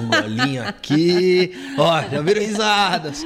[0.00, 1.52] Um golinho aqui.
[1.76, 3.24] Ó, já viram risadas.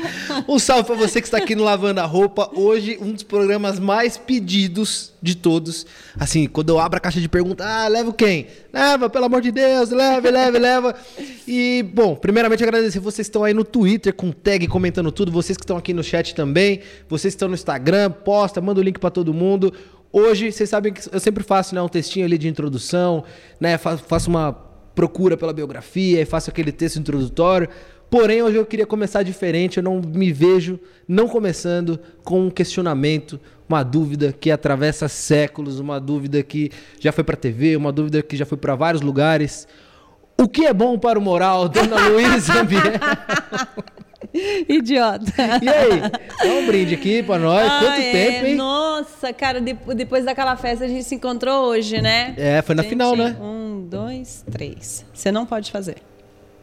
[0.48, 2.50] Um salve pra você que está aqui no Lavando a Roupa.
[2.54, 5.86] Hoje, um dos programas mais pedidos de todos.
[6.18, 8.46] Assim, quando eu abro a caixa de perguntas, ah, leva quem?
[8.72, 10.94] Leva, pelo amor de Deus, leve, leve, leva.
[11.46, 15.56] E, bom, primeiramente agradecer vocês que estão aí no Twitter com tag comentando tudo, vocês
[15.56, 18.98] que estão aqui no chat também, vocês que estão no Instagram, posta, manda o link
[18.98, 19.72] para todo mundo.
[20.12, 23.24] Hoje, vocês sabem que eu sempre faço né, um textinho ali de introdução,
[23.58, 23.76] né?
[23.76, 24.52] Faço uma
[24.94, 27.68] procura pela biografia e faço aquele texto introdutório.
[28.10, 29.78] Porém, hoje eu queria começar diferente.
[29.78, 35.98] Eu não me vejo não começando com um questionamento, uma dúvida que atravessa séculos, uma
[35.98, 36.70] dúvida que
[37.00, 39.66] já foi para TV, uma dúvida que já foi para vários lugares.
[40.40, 42.82] O que é bom para o moral, dona Luísa Biel?
[44.68, 45.32] Idiota.
[45.62, 46.00] E aí?
[46.00, 47.66] Dá um brinde aqui pra nós.
[47.66, 48.12] Ah, Quanto é.
[48.12, 48.54] tempo, hein?
[48.56, 52.34] Nossa, cara, depois daquela festa a gente se encontrou hoje, né?
[52.36, 53.36] É, foi na gente, final, né?
[53.40, 55.04] Um, dois, três.
[55.12, 55.96] Você não pode fazer.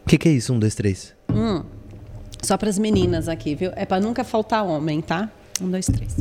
[0.05, 1.13] O que, que é isso, um, dois, três?
[1.33, 1.63] Hum.
[2.41, 3.72] Só pras meninas aqui, viu?
[3.75, 5.30] É pra nunca faltar homem, tá?
[5.61, 6.16] Um, dois, três.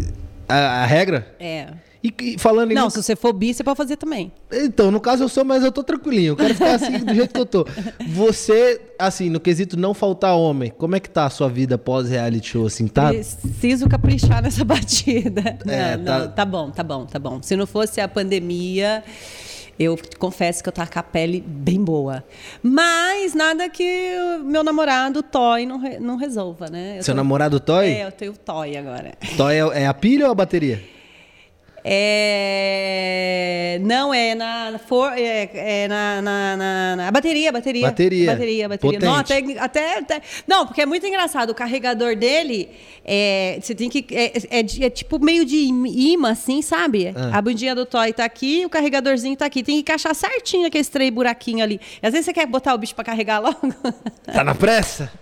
[0.49, 1.35] A, a regra?
[1.41, 1.69] É.
[2.03, 2.75] E, e falando em.
[2.75, 4.33] Não, se você for bi, você pode fazer também.
[4.51, 6.33] Então, no caso eu sou, mas eu tô tranquilinho.
[6.33, 7.67] Eu quero ficar assim do jeito que eu tô.
[8.09, 12.49] Você, assim, no quesito não faltar homem, como é que tá a sua vida pós-reality
[12.49, 13.09] show, assim, tá?
[13.09, 15.59] Preciso caprichar nessa batida.
[15.67, 16.19] É, não, tá...
[16.19, 17.43] Não, tá bom, tá bom, tá bom.
[17.43, 19.05] Se não fosse a pandemia.
[19.79, 22.23] Eu confesso que eu tava com a pele bem boa.
[22.63, 26.99] Mas nada que o meu namorado, Toy, não, re, não resolva, né?
[26.99, 27.17] Eu Seu tô...
[27.17, 27.87] namorado, Toy?
[27.87, 29.15] É, eu tenho Toy agora.
[29.39, 30.85] Toy é, é a pilha ou a bateria?
[31.85, 33.79] É...
[33.83, 35.13] Não, é na, for...
[35.13, 37.87] é, é na, na, na, na, bateria, bateria.
[37.87, 38.33] Bateria.
[38.33, 38.99] Bateria, bateria.
[39.01, 41.51] Não, até, até, até, Não, porque é muito engraçado.
[41.51, 42.71] O carregador dele,
[43.05, 44.07] é, você tem que.
[44.15, 47.13] É, é, é tipo meio de imã, assim, sabe?
[47.15, 47.39] Ah.
[47.39, 49.63] A bundinha do toy tá aqui, o carregadorzinho tá aqui.
[49.63, 51.81] Tem que encaixar certinho aquele três buraquinho ali.
[52.03, 53.59] Às vezes você quer botar o bicho pra carregar logo.
[54.33, 55.11] Tá na pressa?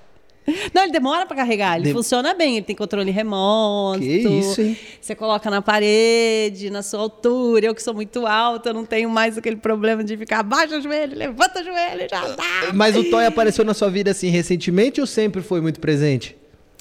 [0.72, 1.78] Não, ele demora para carregar.
[1.78, 2.56] Ele funciona bem.
[2.56, 4.00] Ele tem controle remoto.
[4.00, 4.76] Que isso, hein?
[5.00, 7.66] Você coloca na parede, na sua altura.
[7.66, 11.16] Eu que sou muito alta, não tenho mais aquele problema de ficar abaixa o joelho,
[11.16, 12.72] levanta o joelho, já dá.
[12.72, 16.36] Mas o Toy apareceu na sua vida assim recentemente ou sempre foi muito presente?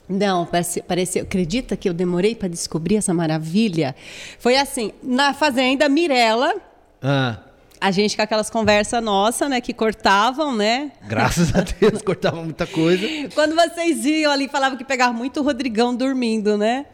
[0.09, 3.93] Não, parece, parece, acredita que eu demorei para descobrir essa maravilha?
[4.39, 6.55] Foi assim, na fazenda Mirella.
[7.01, 7.46] Ah
[7.79, 10.91] a gente com aquelas conversas nossas, né, que cortavam, né?
[11.07, 13.07] Graças a Deus, cortavam muita coisa.
[13.33, 16.85] Quando vocês iam ali, falavam que pegava muito o Rodrigão dormindo, né?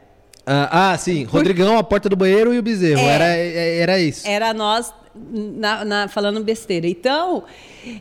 [0.45, 1.23] Ah, ah sim.
[1.23, 2.99] Rodrigão, a porta do banheiro e o bezerro.
[2.99, 4.27] É, era, é, era isso.
[4.27, 6.87] Era nós na, na, falando besteira.
[6.87, 7.43] Então,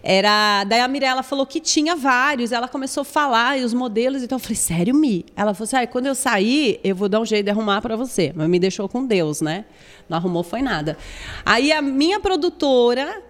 [0.02, 0.64] era.
[0.64, 2.52] Daí a Mirella falou que tinha vários.
[2.52, 4.22] Ela começou a falar e os modelos.
[4.22, 5.26] Então eu falei, sério, Mi?
[5.36, 7.96] Ela falou assim: ah, quando eu sair, eu vou dar um jeito de arrumar para
[7.96, 8.32] você.
[8.34, 9.64] Mas me deixou com Deus, né?
[10.08, 10.96] Não arrumou, foi nada.
[11.44, 13.22] Aí a minha produtora,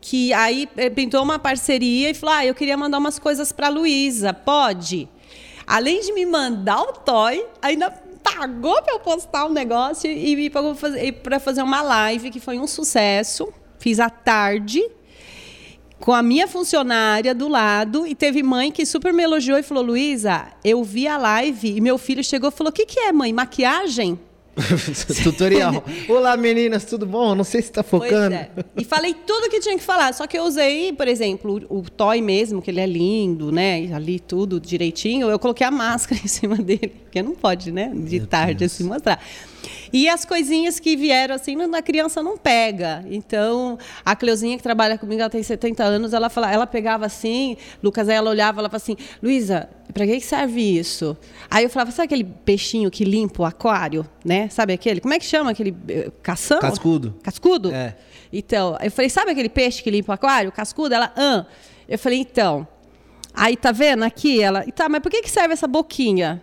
[0.00, 3.68] que aí eh, pintou uma parceria e falou: ah, eu queria mandar umas coisas para
[3.68, 5.08] Luísa, pode?
[5.66, 7.90] Além de me mandar o toy, ainda
[8.24, 10.74] pagou para eu postar um negócio e pagou
[11.22, 13.52] para fazer uma live que foi um sucesso.
[13.78, 14.82] Fiz à tarde
[16.00, 19.84] com a minha funcionária do lado e teve mãe que super me elogiou e falou:
[19.84, 23.12] Luísa, eu vi a live e meu filho chegou e falou: O que, que é,
[23.12, 23.32] mãe?
[23.32, 24.18] Maquiagem?
[25.22, 25.84] Tutorial.
[26.08, 27.34] Olá, meninas, tudo bom?
[27.34, 28.34] Não sei se está focando.
[28.34, 28.50] É.
[28.76, 31.82] E falei tudo que tinha que falar, só que eu usei, por exemplo, o, o
[31.82, 33.90] toy mesmo, que ele é lindo, né?
[33.92, 35.28] Ali tudo direitinho.
[35.28, 37.90] Eu coloquei a máscara em cima dele, porque não pode, né?
[37.92, 38.72] De Meu tarde Deus.
[38.72, 39.20] assim mostrar.
[39.92, 43.04] E as coisinhas que vieram assim, a criança não pega.
[43.08, 47.56] Então, a Cleuzinha que trabalha comigo, ela tem 70 anos, ela fala, ela pegava assim,
[47.82, 51.16] Lucas, aí ela olhava, ela falava assim: "Luísa, para que serve isso?"
[51.50, 54.48] Aí eu falava: "Sabe aquele peixinho que limpa o aquário, né?
[54.50, 55.00] Sabe aquele?
[55.00, 56.60] Como é que chama aquele eh, cação?
[56.60, 57.14] Cascudo.
[57.22, 57.72] Cascudo?
[57.72, 57.96] É.
[58.32, 61.46] Então, eu falei: "Sabe aquele peixe que limpa o aquário, cascudo?" Ela: "Ah".
[61.88, 62.66] Eu falei: "Então,
[63.34, 66.40] Aí tá vendo aqui ela, tá, mas por que que serve essa boquinha?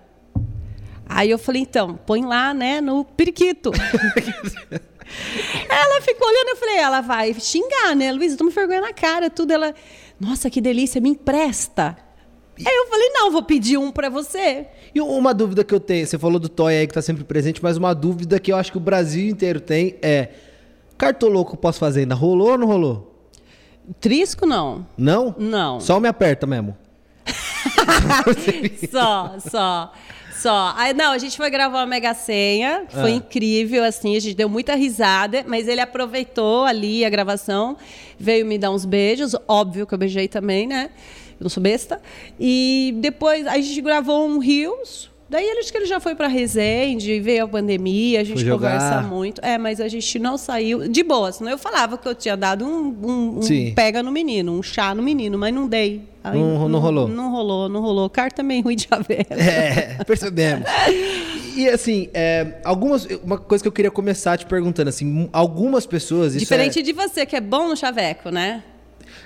[1.07, 3.71] Aí eu falei, então, põe lá, né, no periquito.
[5.69, 8.11] ela ficou olhando, eu falei, ela vai xingar, né?
[8.11, 9.51] Luísa, toma vergonha na cara, tudo.
[9.51, 9.73] Ela,
[10.19, 11.97] nossa, que delícia, me empresta.
[12.57, 14.67] Aí eu falei, não, vou pedir um para você.
[14.93, 17.61] E uma dúvida que eu tenho, você falou do Toy aí que tá sempre presente,
[17.63, 20.29] mas uma dúvida que eu acho que o Brasil inteiro tem é:
[20.97, 22.15] cartoloco posso fazer ainda?
[22.15, 23.11] Rolou ou não rolou?
[23.99, 24.85] Trisco não.
[24.97, 25.35] Não?
[25.37, 25.79] Não.
[25.79, 26.77] Só me aperta mesmo.
[28.91, 29.93] só, só.
[30.41, 30.73] Só.
[30.75, 33.15] Aí, não, a gente foi gravar uma Mega Senha, foi ah.
[33.15, 37.77] incrível, assim, a gente deu muita risada, mas ele aproveitou ali a gravação,
[38.17, 40.89] veio me dar uns beijos, óbvio que eu beijei também, né?
[41.41, 41.99] Eu não sou besta.
[42.39, 46.27] E depois a gente gravou um Rios, Daí ele disse que ele já foi para
[46.27, 49.39] Resende, veio a pandemia, a gente conversa muito.
[49.41, 50.89] É, mas a gente não saiu.
[50.89, 54.51] De boa, senão eu falava que eu tinha dado um, um, um pega no menino,
[54.51, 56.01] um chá no menino, mas não dei.
[56.21, 57.07] Aí Não- não rolou?
[57.07, 58.09] Não rolou, não rolou.
[58.09, 59.33] Carta meio ruim de chaveco.
[59.41, 60.67] É, percebemos.
[61.55, 63.05] E assim, é, algumas.
[63.23, 66.35] Uma coisa que eu queria começar te perguntando, assim, algumas pessoas.
[66.35, 68.63] Isso Diferente é, de você, que é bom no chaveco, né?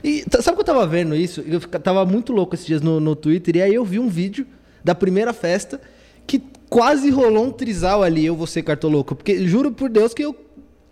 [0.06, 1.44] E sabe que eu tava vendo isso?
[1.48, 4.46] Eu tava muito louco esses dias no, no Twitter, e aí eu vi um vídeo
[4.84, 5.82] da primeira festa
[6.28, 9.16] que quase rolou um trisal ali, eu vou ser cartoloco.
[9.16, 10.36] Porque juro por Deus que eu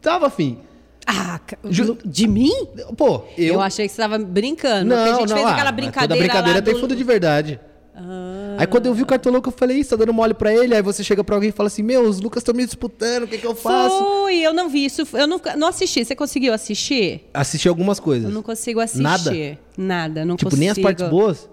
[0.02, 0.58] tava afim.
[1.06, 1.40] Ah,
[1.70, 2.52] Ju- de mim?
[2.98, 3.56] Pô, eu.
[3.56, 4.90] Eu, achei que você tava brincando.
[4.90, 6.08] Não, porque a gente não, fez ah, aquela brincadeira.
[6.08, 7.60] Toda brincadeira tem do- fundo de verdade.
[7.96, 8.56] Ah.
[8.58, 10.74] Aí quando eu vi o cartoloco, eu falei, isso, tá dando mole pra ele.
[10.74, 13.28] Aí você chega pra alguém e fala assim: Meu, os Lucas estão me disputando, o
[13.28, 13.98] que, que eu faço?
[13.98, 15.08] Foi, eu não vi isso.
[15.14, 16.04] Eu não, não assisti.
[16.04, 17.30] Você conseguiu assistir?
[17.34, 18.30] Assisti algumas coisas.
[18.30, 19.04] Eu não consigo assistir.
[19.04, 19.60] Nada?
[19.78, 20.60] Nada, não tipo, consigo.
[20.60, 21.50] nem as partes boas?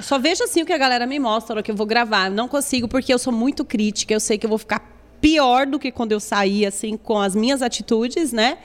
[0.00, 2.30] Só vejo assim o que a galera me mostra, hora que eu vou gravar.
[2.30, 4.12] Não consigo, porque eu sou muito crítica.
[4.12, 7.34] Eu sei que eu vou ficar pior do que quando eu saí, assim, com as
[7.34, 8.58] minhas atitudes, né?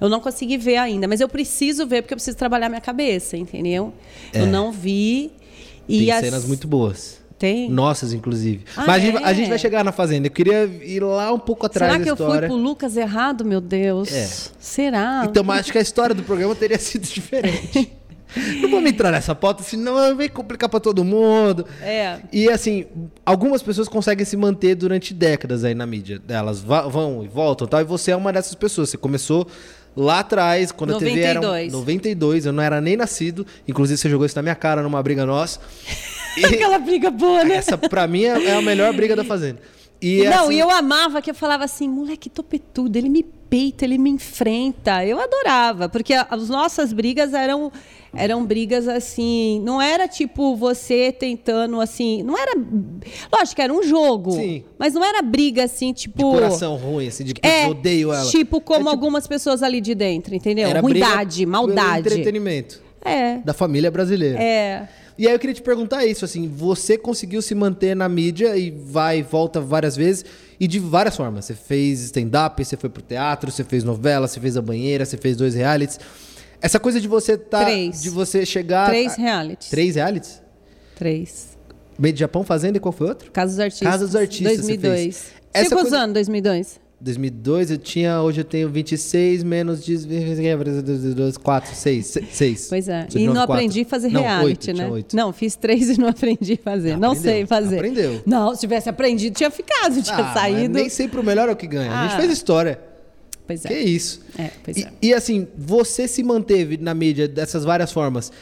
[0.00, 3.36] Eu não consegui ver ainda, mas eu preciso ver porque eu preciso trabalhar minha cabeça,
[3.36, 3.92] entendeu?
[4.32, 5.32] Eu não vi.
[5.88, 7.22] E Tem as- cenas muito boas.
[7.38, 7.68] Tem?
[7.68, 8.64] Nossas, inclusive.
[8.76, 9.24] Ah, Mas a gente, é?
[9.24, 10.28] a gente vai chegar na fazenda.
[10.28, 13.60] Eu queria ir lá um pouco atrás Será que eu fui pro Lucas errado, meu
[13.60, 14.10] Deus?
[14.12, 14.28] É.
[14.58, 15.26] Será?
[15.28, 17.92] Então, mas acho que a história do programa teria sido diferente.
[18.62, 21.66] não vamos entrar nessa pauta, senão vai complicar pra todo mundo.
[21.82, 22.18] É.
[22.32, 22.86] E assim,
[23.26, 26.22] algumas pessoas conseguem se manter durante décadas aí na mídia.
[26.28, 27.80] Elas vão e voltam e tal.
[27.80, 28.90] E você é uma dessas pessoas.
[28.90, 29.46] Você começou
[29.96, 31.40] lá atrás, quando a TV era.
[31.40, 31.72] um- 92.
[31.72, 33.46] 92, eu não era nem nascido.
[33.68, 35.60] Inclusive, você jogou isso na minha cara numa briga nossa.
[36.36, 37.54] E Aquela briga boa, né?
[37.54, 39.60] essa, pra mim, é é a melhor briga da Fazenda.
[40.06, 43.84] E não, assim, e eu amava que eu falava assim, moleque topetudo, ele me peita,
[43.84, 45.04] ele me enfrenta.
[45.04, 47.72] Eu adorava, porque as nossas brigas eram
[48.16, 52.52] eram brigas assim, não era tipo você tentando assim, não era,
[53.32, 54.62] lógico, era um jogo, Sim.
[54.78, 58.12] mas não era briga assim, tipo de coração ruim, assim, de que é, eu odeio
[58.12, 58.30] ela.
[58.30, 60.68] tipo como É, tipo, algumas pessoas ali de dentro, entendeu?
[60.68, 60.96] era pelo
[61.48, 61.98] maldade.
[62.00, 63.38] entretenimento É.
[63.38, 64.40] da família brasileira.
[64.40, 64.88] É.
[65.16, 68.70] E aí eu queria te perguntar isso, assim, você conseguiu se manter na mídia e
[68.70, 70.24] vai e volta várias vezes
[70.58, 71.44] e de várias formas.
[71.44, 75.16] Você fez stand-up, você foi pro teatro, você fez novela, você fez a banheira, você
[75.16, 76.00] fez dois realities.
[76.60, 78.02] Essa coisa de você tá, Três.
[78.02, 79.68] de você chegar Três a- realities.
[79.70, 80.42] Três realities?
[80.96, 81.56] Três.
[81.98, 83.30] Meio de Japão Fazenda e qual foi outro?
[83.30, 83.88] Casa dos Artistas.
[83.88, 85.00] Casa dos Artistas você 2002.
[85.00, 85.14] fez.
[85.16, 86.80] Você Essa quantos coisa- anos, 2002?
[87.04, 89.98] 2002 eu tinha, hoje eu tenho 26 menos de
[91.42, 92.66] 4, 6, 6.
[92.70, 93.06] Pois é.
[93.14, 94.88] E não aprendi a fazer reality, né?
[95.12, 96.92] Não, fiz três e não aprendi a fazer.
[96.92, 97.32] Ah, não aprendeu.
[97.32, 97.76] sei fazer.
[97.76, 98.22] Aprendeu.
[98.24, 100.72] Não, se tivesse aprendido, tinha ficado, tinha Ah, saído.
[100.72, 101.92] nem sempre o melhor é o que ganha.
[101.92, 102.20] A gente Ah.
[102.20, 102.80] fez história.
[103.46, 103.68] Pois é.
[103.68, 104.22] Que isso.
[104.38, 104.92] É, pois e, é.
[105.02, 108.32] e, assim, você se manteve na mídia dessas várias formas.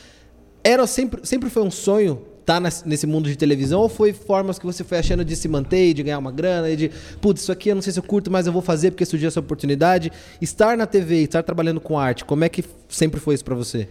[0.62, 4.66] Era sempre, sempre foi um sonho estar nesse mundo de televisão ou foi formas que
[4.66, 6.90] você foi achando de se manter, de ganhar uma grana e de,
[7.20, 9.28] putz, isso aqui eu não sei se eu curto, mas eu vou fazer porque surgiu
[9.28, 10.12] essa oportunidade.
[10.40, 13.88] Estar na TV, estar trabalhando com arte, como é que sempre foi isso pra você?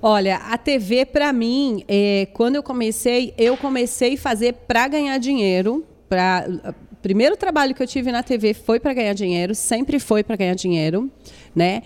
[0.00, 5.16] Olha, a TV pra mim, é, quando eu comecei, eu comecei a fazer pra ganhar
[5.18, 5.84] dinheiro.
[6.08, 6.44] Pra,
[6.92, 10.36] o primeiro trabalho que eu tive na TV foi pra ganhar dinheiro, sempre foi pra
[10.36, 11.10] ganhar dinheiro,
[11.54, 11.82] né?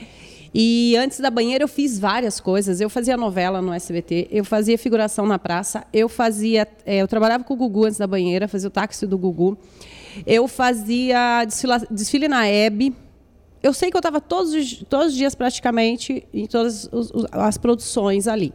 [0.58, 2.80] E antes da banheira eu fiz várias coisas.
[2.80, 7.44] Eu fazia novela no SBT, eu fazia figuração na praça, eu fazia, é, eu trabalhava
[7.44, 9.58] com o Gugu antes da banheira, fazia o táxi do Gugu.
[10.26, 12.94] Eu fazia desfila- desfile na Hebe,
[13.62, 17.58] eu sei que eu estava todos, os- todos os dias praticamente em todas os- as
[17.58, 18.50] produções ali.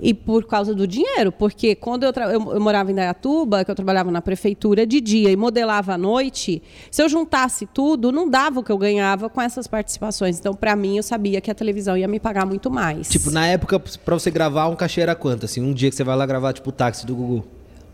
[0.00, 3.74] E por causa do dinheiro, porque quando eu, eu- eu morava em Dayatuba, que eu
[3.74, 8.60] trabalhava na prefeitura de dia e modelava à noite, se eu juntasse tudo, não dava
[8.60, 10.38] o que eu ganhava com essas participações.
[10.38, 13.08] Então, para mim, eu sabia que a televisão ia me pagar muito mais.
[13.08, 15.46] Tipo, na época, pra você gravar, um cachê era quanto?
[15.46, 17.44] Assim, um dia que você vai lá gravar, tipo, o táxi do Gugu.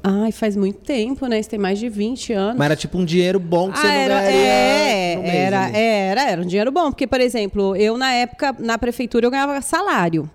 [0.03, 1.39] Ai, faz muito tempo, né?
[1.39, 2.57] Isso tem mais de 20 anos.
[2.59, 5.65] Mas era tipo um dinheiro bom que você Ah, não era, ganharia é, mês era,
[5.67, 5.77] ali.
[5.77, 9.61] era, era um dinheiro bom, porque, por exemplo, eu na época, na prefeitura, eu ganhava
[9.61, 10.29] salário.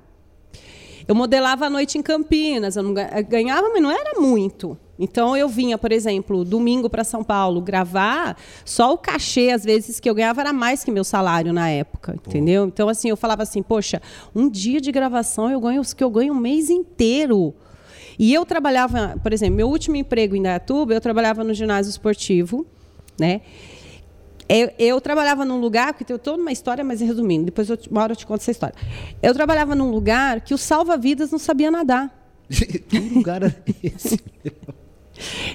[1.07, 4.77] Eu modelava à noite em Campinas, eu não eu ganhava, mas não era muito.
[4.99, 8.35] Então eu vinha, por exemplo, domingo para São Paulo gravar,
[8.65, 12.15] só o cachê às vezes que eu ganhava era mais que meu salário na época,
[12.15, 12.65] entendeu?
[12.65, 14.01] Então assim, eu falava assim, poxa,
[14.35, 17.53] um dia de gravação eu ganho os que eu ganho um mês inteiro.
[18.19, 22.65] E eu trabalhava, por exemplo, meu último emprego em Dayatuba, eu trabalhava no ginásio esportivo,
[23.19, 23.41] né?
[24.49, 28.01] Eu, eu trabalhava num lugar, que tem toda uma história, mas resumindo, depois eu, uma
[28.03, 28.75] hora eu te conto essa história.
[29.21, 32.13] Eu trabalhava num lugar que o salva-vidas não sabia nadar.
[32.49, 34.19] que lugar era esse?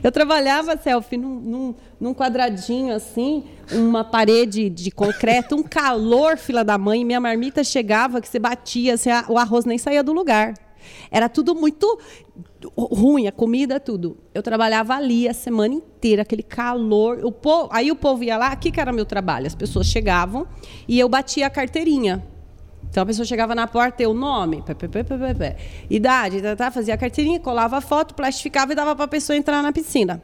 [0.02, 6.64] Eu trabalhava, Selfie, num, num, num quadradinho assim, uma parede de concreto, um calor, fila
[6.64, 10.12] da mãe, minha marmita chegava, que você batia, assim, a- o arroz nem saía do
[10.12, 10.54] lugar.
[11.10, 11.98] Era tudo muito
[12.76, 14.16] ruim, a comida, tudo.
[14.34, 17.24] Eu trabalhava ali a semana inteira, aquele calor.
[17.24, 19.46] O povo, aí o povo ia lá, o que, que era meu trabalho?
[19.46, 20.46] As pessoas chegavam
[20.86, 22.22] e eu batia a carteirinha.
[22.88, 25.56] Então a pessoa chegava na porta, o nome, pé, pé, pé, pé,
[25.88, 29.34] idade, tá, tá, fazia a carteirinha, colava a foto, plastificava e dava para a pessoa
[29.34, 30.22] entrar na piscina.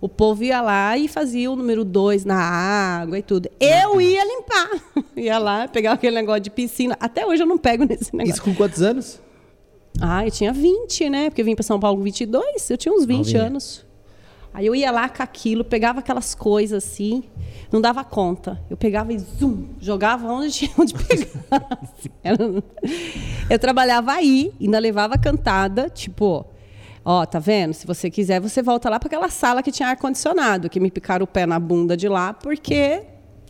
[0.00, 3.48] O povo ia lá e fazia o número dois na água e tudo.
[3.58, 4.70] Eu ia limpar.
[5.16, 6.96] ia lá, pegava aquele negócio de piscina.
[7.00, 8.34] Até hoje eu não pego nesse negócio.
[8.34, 9.20] Isso com quantos anos?
[10.00, 11.30] Ah, eu tinha 20, né?
[11.30, 13.42] Porque eu vim para São Paulo com 22, eu tinha uns 20 Novinha.
[13.42, 13.84] anos.
[14.52, 17.24] Aí eu ia lá com aquilo, pegava aquelas coisas assim,
[17.72, 18.62] não dava conta.
[18.70, 22.12] Eu pegava e zoom, jogava onde, onde pegasse.
[23.50, 26.46] Eu trabalhava aí, ainda levava cantada, tipo,
[27.04, 27.74] ó, tá vendo?
[27.74, 31.24] Se você quiser, você volta lá para aquela sala que tinha ar-condicionado, que me picaram
[31.24, 33.02] o pé na bunda de lá, porque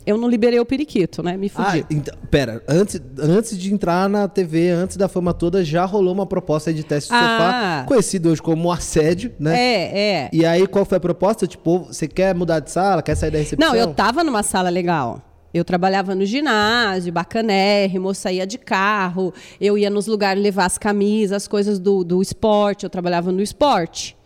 [0.05, 1.35] eu não liberei o periquito, né?
[1.37, 1.81] Me fudi.
[1.81, 6.13] Ah, então, pera, antes, antes de entrar na TV, antes da fama toda, já rolou
[6.13, 7.21] uma proposta de teste de Ah.
[7.21, 9.57] sofá, conhecido hoje como assédio, né?
[9.59, 10.29] É, é.
[10.31, 11.47] E aí, qual foi a proposta?
[11.47, 13.69] Tipo, você quer mudar de sala, quer sair da recepção?
[13.69, 15.21] Não, eu tava numa sala legal.
[15.53, 20.77] Eu trabalhava no ginásio, bacanérrimo, eu saía de carro, eu ia nos lugares levar as
[20.77, 24.17] camisas, as coisas do, do esporte, eu trabalhava no esporte.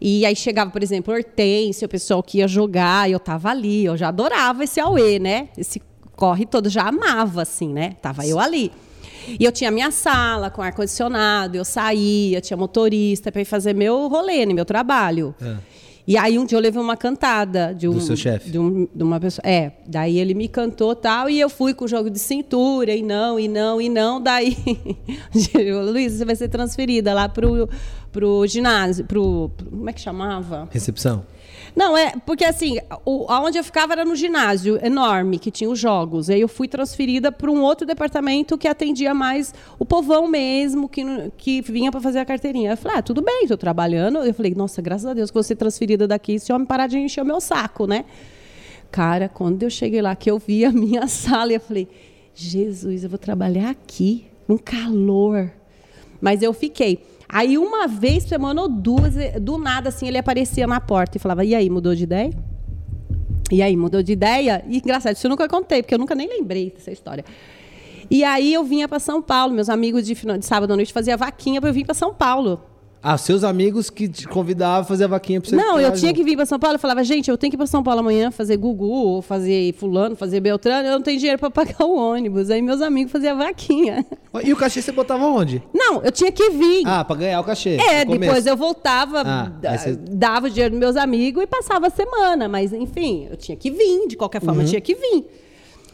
[0.00, 3.96] E aí chegava, por exemplo, Hortência, o pessoal que ia jogar, eu tava ali, eu
[3.96, 5.48] já adorava esse Aue, né?
[5.56, 5.82] Esse
[6.14, 7.96] corre todo, já amava, assim, né?
[8.00, 8.70] Tava eu ali.
[9.38, 14.08] E eu tinha minha sala com ar-condicionado, eu saía, tinha motorista para ir fazer meu
[14.08, 15.34] rolê, né, meu trabalho.
[16.08, 18.50] E aí um dia eu levei uma cantada de um Do seu chefe?
[18.50, 19.42] de, um- de uma pessoa.
[19.46, 23.02] É, daí ele me cantou tal e eu fui com o jogo de cintura e
[23.02, 24.56] não e não e não, daí
[25.92, 27.68] Luiz, você vai ser transferida lá pro
[28.10, 30.66] pro ginásio, pro, pro- como é que chamava?
[30.70, 31.26] Recepção.
[31.78, 35.78] Não, é porque assim, o, aonde eu ficava era no ginásio enorme, que tinha os
[35.78, 36.28] jogos.
[36.28, 41.04] Aí eu fui transferida para um outro departamento que atendia mais o povão mesmo, que,
[41.36, 42.72] que vinha para fazer a carteirinha.
[42.72, 44.18] Eu falei, ah, tudo bem, estou trabalhando.
[44.18, 47.22] Eu falei, nossa, graças a Deus que ser transferida daqui, esse homem parar de encher
[47.22, 48.04] o meu saco, né?
[48.90, 51.86] Cara, quando eu cheguei lá, que eu vi a minha sala, eu falei,
[52.34, 55.52] Jesus, eu vou trabalhar aqui, um calor.
[56.20, 56.98] Mas eu fiquei.
[57.28, 61.18] Aí, uma vez por semana ou duas, eh, do nada, assim, ele aparecia na porta
[61.18, 62.32] e falava: E aí, mudou de ideia?
[63.50, 64.64] E aí, mudou de ideia?
[64.66, 67.24] E engraçado, isso eu nunca contei, porque eu nunca nem lembrei dessa história.
[68.10, 71.18] E aí eu vinha para São Paulo, meus amigos de, de sábado à noite faziam
[71.18, 72.60] vaquinha para eu vir para São Paulo.
[73.00, 76.08] Ah, seus amigos que te convidavam a fazer a vaquinha pra você Não, eu tinha
[76.10, 76.16] junto.
[76.16, 76.74] que vir para São Paulo.
[76.74, 80.16] Eu falava, gente, eu tenho que ir para São Paulo amanhã fazer Gugu, fazer Fulano,
[80.16, 80.86] fazer Beltrano.
[80.88, 82.50] Eu não tenho dinheiro para pagar o ônibus.
[82.50, 84.04] Aí meus amigos faziam vaquinha.
[84.44, 85.60] E o cachê você botava onde?
[85.74, 86.82] Não, eu tinha que vir.
[86.86, 87.76] Ah, pra ganhar o cachê.
[87.80, 91.90] É, depois eu voltava, Ah, você- dava o dinheiro dos meus amigos e passava a
[91.90, 92.46] semana.
[92.48, 94.62] Mas, enfim, eu tinha que vir, de qualquer forma, Uhum.
[94.66, 95.26] eu tinha que vir.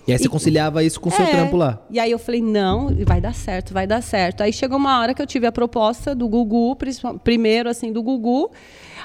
[0.06, 1.30] E aí você E- conciliava isso com o seu É.
[1.30, 1.78] trampo lá.
[1.90, 4.42] E aí eu falei, não, vai dar certo, vai dar certo.
[4.42, 6.76] Aí chegou uma hora que eu tive a proposta do Gugu,
[7.22, 8.50] primeiro assim, do Gugu.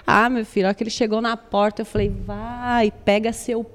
[0.06, 3.66] Ah, meu filho, a hora que ele chegou na porta, eu falei, vai, pega seu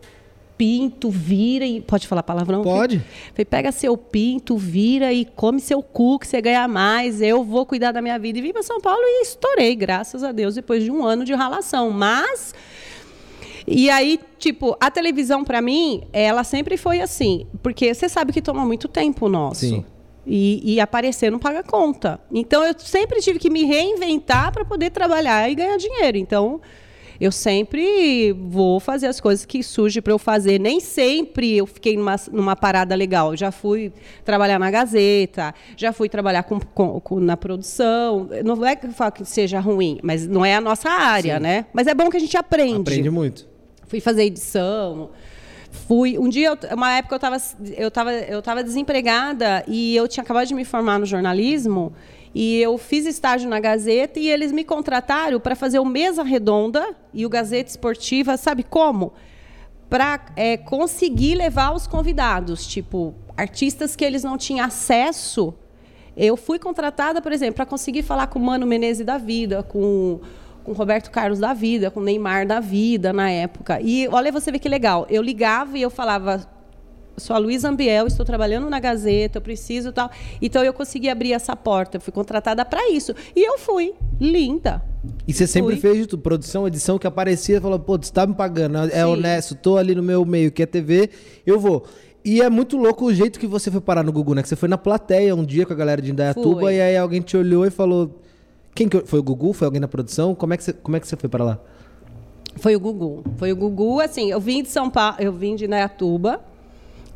[0.57, 1.81] pinto, vira e.
[1.81, 2.63] Pode falar palavrão?
[2.63, 2.99] Pode.
[3.33, 7.21] Falei, pega seu pinto, vira e come seu cu que você ganha mais.
[7.21, 8.39] Eu vou cuidar da minha vida.
[8.39, 11.33] E vim para São Paulo e estourei, graças a Deus, depois de um ano de
[11.35, 11.91] ralação.
[11.91, 12.55] Mas.
[13.67, 18.43] E aí, tipo, a televisão pra mim, ela sempre foi assim, porque você sabe que
[18.43, 19.61] toma muito tempo nosso.
[19.61, 19.85] Sim.
[20.27, 22.19] E, e aparecer não paga conta.
[22.33, 26.17] Então eu sempre tive que me reinventar para poder trabalhar e ganhar dinheiro.
[26.17, 26.61] Então
[27.21, 30.59] eu sempre vou fazer as coisas que surgem para eu fazer.
[30.59, 33.33] Nem sempre eu fiquei numa, numa parada legal.
[33.33, 33.93] Eu já fui
[34.25, 38.27] trabalhar na Gazeta, já fui trabalhar com, com- com- na produção.
[38.45, 41.67] Não é que eu falo que seja ruim, mas não é a nossa área, né?
[41.73, 42.81] Mas é bom que a gente aprende.
[42.81, 43.47] Aprende muito.
[43.87, 45.11] Fui fazer edição.
[45.87, 46.19] Fui.
[46.19, 47.37] Um dia, uma época, eu estava
[47.77, 51.93] eu tava, eu tava desempregada e eu tinha acabado de me formar no jornalismo.
[52.35, 56.95] E eu fiz estágio na Gazeta e eles me contrataram para fazer o Mesa Redonda
[57.13, 59.13] e o Gazeta Esportiva, sabe como?
[59.89, 60.19] Para
[60.65, 65.55] conseguir levar os convidados, tipo, artistas que eles não tinham acesso.
[66.17, 70.21] Eu fui contratada, por exemplo, para conseguir falar com o Mano Menezes da Vida, com
[70.65, 73.81] com o Roberto Carlos da Vida, com o Neymar da Vida na época.
[73.83, 75.07] E olha, você vê que legal.
[75.11, 76.45] Eu ligava e eu falava,
[77.17, 80.11] sou a Luísa Ambiel, estou trabalhando na Gazeta, eu preciso tal.
[80.41, 83.15] Então eu consegui abrir essa porta, eu fui contratada para isso.
[83.37, 84.83] E eu fui, linda.
[85.29, 85.93] E você sempre Fui.
[85.93, 89.03] fez tudo, produção, edição, que aparecia e falou, pô, você tá me pagando, é Sim.
[89.03, 91.11] honesto, tô ali no meu meio, que é TV,
[91.45, 91.85] eu vou.
[92.25, 94.41] E é muito louco o jeito que você foi parar no Gugu, né?
[94.41, 96.77] Que você foi na plateia um dia com a galera de Indaiatuba Fui.
[96.77, 98.19] e aí alguém te olhou e falou...
[98.75, 99.53] Quem que foi o Gugu?
[99.53, 100.35] Foi alguém na produção?
[100.35, 101.59] Como é que você, como é que você foi para lá?
[102.57, 103.23] Foi o Gugu.
[103.37, 106.41] Foi o Gugu, assim, eu vim de São Paulo, eu vim de Indaiatuba,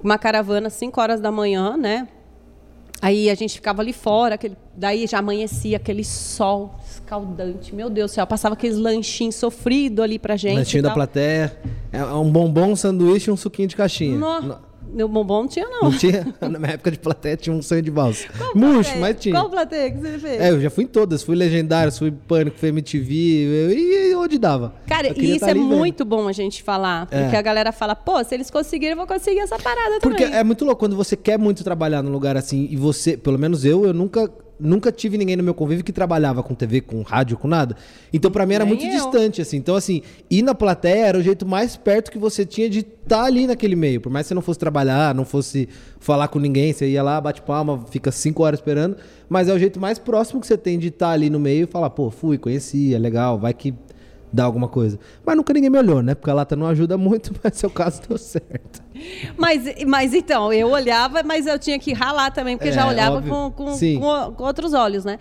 [0.02, 2.08] uma caravana às 5 horas da manhã, né?
[3.00, 7.72] Aí a gente ficava ali fora, aquele, daí já amanhecia aquele sol escaldante.
[7.72, 10.56] Meu Deus do céu, passava aqueles lanchinhos sofridos ali pra gente.
[10.56, 11.56] Lanchinho da plateia.
[11.92, 14.18] É um bombom, um sanduíche e um suquinho de caixinha.
[14.18, 14.58] No-
[14.92, 15.90] No bombom não tinha, não.
[15.90, 16.34] Não tinha?
[16.40, 18.26] Na minha época de plateia tinha um sonho de valsa.
[18.54, 19.34] Murcho, mas tinha.
[19.34, 20.40] Qual plateia que você fez?
[20.40, 21.22] É, eu já fui em todas.
[21.22, 23.14] Fui Legendário, fui Pânico, fui MTV.
[23.14, 24.74] eu- E onde dava.
[24.86, 25.64] Cara, e isso tá é vendo.
[25.66, 27.06] muito bom a gente falar.
[27.06, 27.38] Porque É.
[27.38, 30.38] a galera fala, pô, se eles conseguirem, eu vou conseguir essa parada Porque também.
[30.38, 33.64] é muito louco quando você quer muito trabalhar num lugar assim e você, pelo menos
[33.64, 37.36] eu, eu nunca nunca tive ninguém no meu convívio que trabalhava com TV, com rádio,
[37.36, 37.76] com nada.
[38.12, 38.90] Então pra mim era Nem muito eu.
[38.90, 39.56] distante assim.
[39.56, 43.24] Então assim, ir na plateia era o jeito mais perto que você tinha de estar
[43.24, 44.00] ali naquele meio.
[44.00, 45.68] Por mais que você não fosse trabalhar, não fosse
[46.00, 48.96] falar com ninguém, você ia lá, bate palma, fica cinco horas esperando,
[49.28, 51.66] mas é o jeito mais próximo que você tem de estar ali no meio e
[51.66, 53.74] falar, pô, fui, conheci, é legal, vai que
[54.32, 54.98] dá alguma coisa.
[55.24, 56.14] Mas nunca ninguém me olhou, né?
[56.14, 58.82] Porque a lata não ajuda muito, mas seu caso deu certo.
[59.36, 63.22] Mas, mas então, eu olhava, mas eu tinha que ralar também, porque É, já olhava
[63.22, 65.18] com, com, com- com outros olhos, né?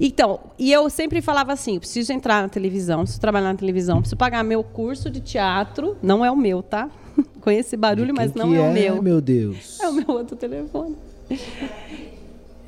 [0.00, 4.16] Então, e eu sempre falava assim: preciso entrar na televisão, preciso trabalhar na televisão, preciso
[4.16, 5.96] pagar meu curso de teatro.
[6.00, 6.88] Não é o meu, tá?
[7.48, 9.02] Esse barulho, mas não que é, o meu.
[9.02, 9.78] meu Deus.
[9.82, 10.96] É o meu outro telefone.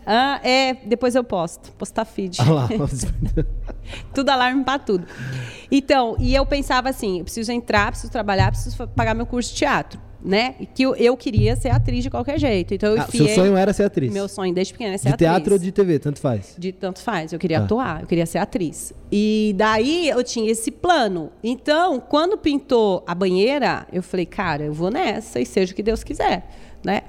[0.04, 2.38] Ah, é, depois eu posto, postar feed.
[2.40, 2.68] Olha lá.
[4.14, 5.06] Tudo alarme pra tudo.
[5.70, 9.56] Então, e eu pensava assim, eu preciso entrar, preciso trabalhar, preciso pagar meu curso de
[9.56, 10.54] teatro, né?
[10.58, 12.74] E que eu, eu queria ser atriz de qualquer jeito.
[12.74, 14.12] Então eu Ah, seu sonho era ser atriz?
[14.12, 15.52] meu sonho desde pequena é ser de teatro atriz.
[15.52, 16.54] ou de TV, tanto faz.
[16.58, 17.64] De tanto faz, eu queria Tá.
[17.64, 18.92] atuar, eu queria ser atriz.
[19.12, 21.30] E daí eu tinha esse plano.
[21.42, 25.82] Então, quando pintou a banheira, eu falei, cara, eu vou nessa e seja o que
[25.82, 26.48] Deus quiser,
[26.84, 27.02] né?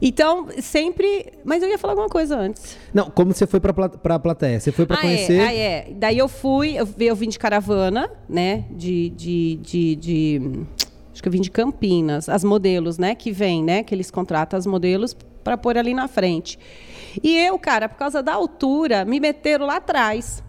[0.00, 1.32] Então, sempre.
[1.44, 2.76] Mas eu ia falar alguma coisa antes.
[2.92, 4.60] Não, como você foi pra, pla- pra plateia?
[4.60, 5.38] Você foi pra ah, conhecer.
[5.40, 5.88] É, ah, é.
[5.94, 8.64] Daí eu fui, eu, eu vim de caravana, né?
[8.70, 10.60] De, de, de, de-
[11.12, 13.14] Acho que eu vim de Campinas, as modelos, né?
[13.14, 13.82] Que vêm, né?
[13.82, 16.58] Que eles contratam as modelos para pôr ali na frente.
[17.22, 20.42] E eu, cara, por causa da altura, me meteram lá atrás.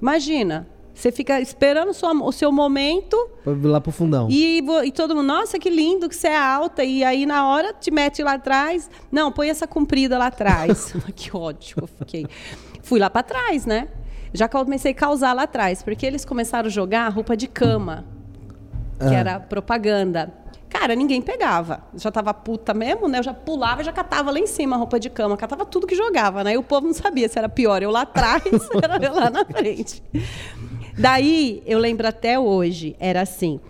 [0.00, 4.28] Imagina, você fica esperando sua- o seu momento lá pro fundão.
[4.30, 6.82] e, e todo mundo, nossa, que lindo que você é alta.
[6.82, 8.90] E aí, na hora, te mete lá atrás.
[9.12, 10.92] Não, põe essa comprida lá atrás.
[11.14, 12.26] que ódio que eu fiquei.
[12.82, 13.88] Fui lá para trás, né?
[14.32, 18.04] Já comecei a causar lá atrás, porque eles começaram a jogar roupa de cama,
[18.98, 19.18] que Ah.
[19.18, 20.32] era propaganda.
[20.68, 21.84] Cara, ninguém pegava.
[21.94, 23.20] Já tava puta mesmo, né?
[23.20, 25.36] Eu já pulava e já catava lá em cima a roupa de cama.
[25.36, 26.52] Catava tudo que jogava, né?
[26.54, 28.42] E o povo não sabia se era pior eu lá atrás,
[28.82, 30.02] era eu lá na frente.
[30.98, 33.60] Daí, eu lembro até hoje, era assim.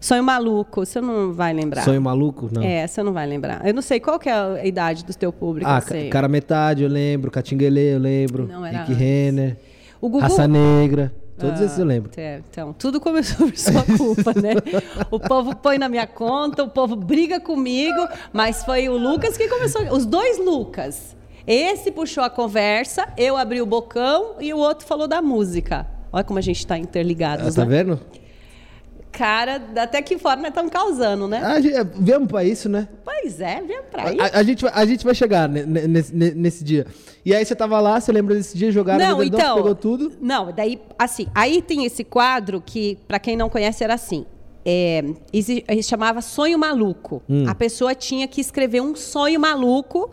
[0.00, 1.82] Sonho maluco, você não vai lembrar.
[1.82, 2.50] Sonho maluco?
[2.52, 2.62] Não.
[2.62, 3.66] É, você não vai lembrar.
[3.66, 5.70] Eu não sei qual que é a idade do teu público.
[5.70, 7.30] ah, ca- cara metade, eu lembro.
[7.30, 8.46] Catinguelê, eu lembro.
[8.46, 8.98] Não, era Rick antes.
[9.02, 9.56] Renner.
[10.00, 10.22] O Gugu...
[10.22, 11.10] Raça Negra.
[11.38, 12.10] Todos esses eu lembro.
[12.16, 14.54] É, então, tudo começou por sua culpa, né?
[15.10, 19.48] O povo põe na minha conta, o povo briga comigo, mas foi o Lucas que
[19.48, 19.82] começou.
[19.90, 21.16] Os dois Lucas.
[21.46, 25.86] Esse puxou a conversa, eu abri o bocão e o outro falou da música.
[26.14, 27.76] Olha como a gente está Ah, interligados, tá né?
[27.82, 28.00] vendo?
[29.10, 31.40] Cara, até que fora nós estamos causando, né?
[31.44, 32.88] Ah, gente, viemos pra isso, né?
[33.04, 34.18] Pois é, vem pra aí.
[34.20, 36.86] A, a gente, vai- a gente vai chegar ne- ne- nesse, ne- nesse dia.
[37.24, 39.56] E aí você tava lá, você lembra desse dia, jogaram no Não, Verdão, então.
[39.56, 40.12] pegou tudo.
[40.20, 44.24] Não, daí, assim, aí tem esse quadro que, pra quem não conhece, era assim.
[44.64, 47.22] É, ele chamava Sonho Maluco.
[47.28, 47.44] Hum.
[47.48, 50.10] A pessoa tinha que escrever um sonho maluco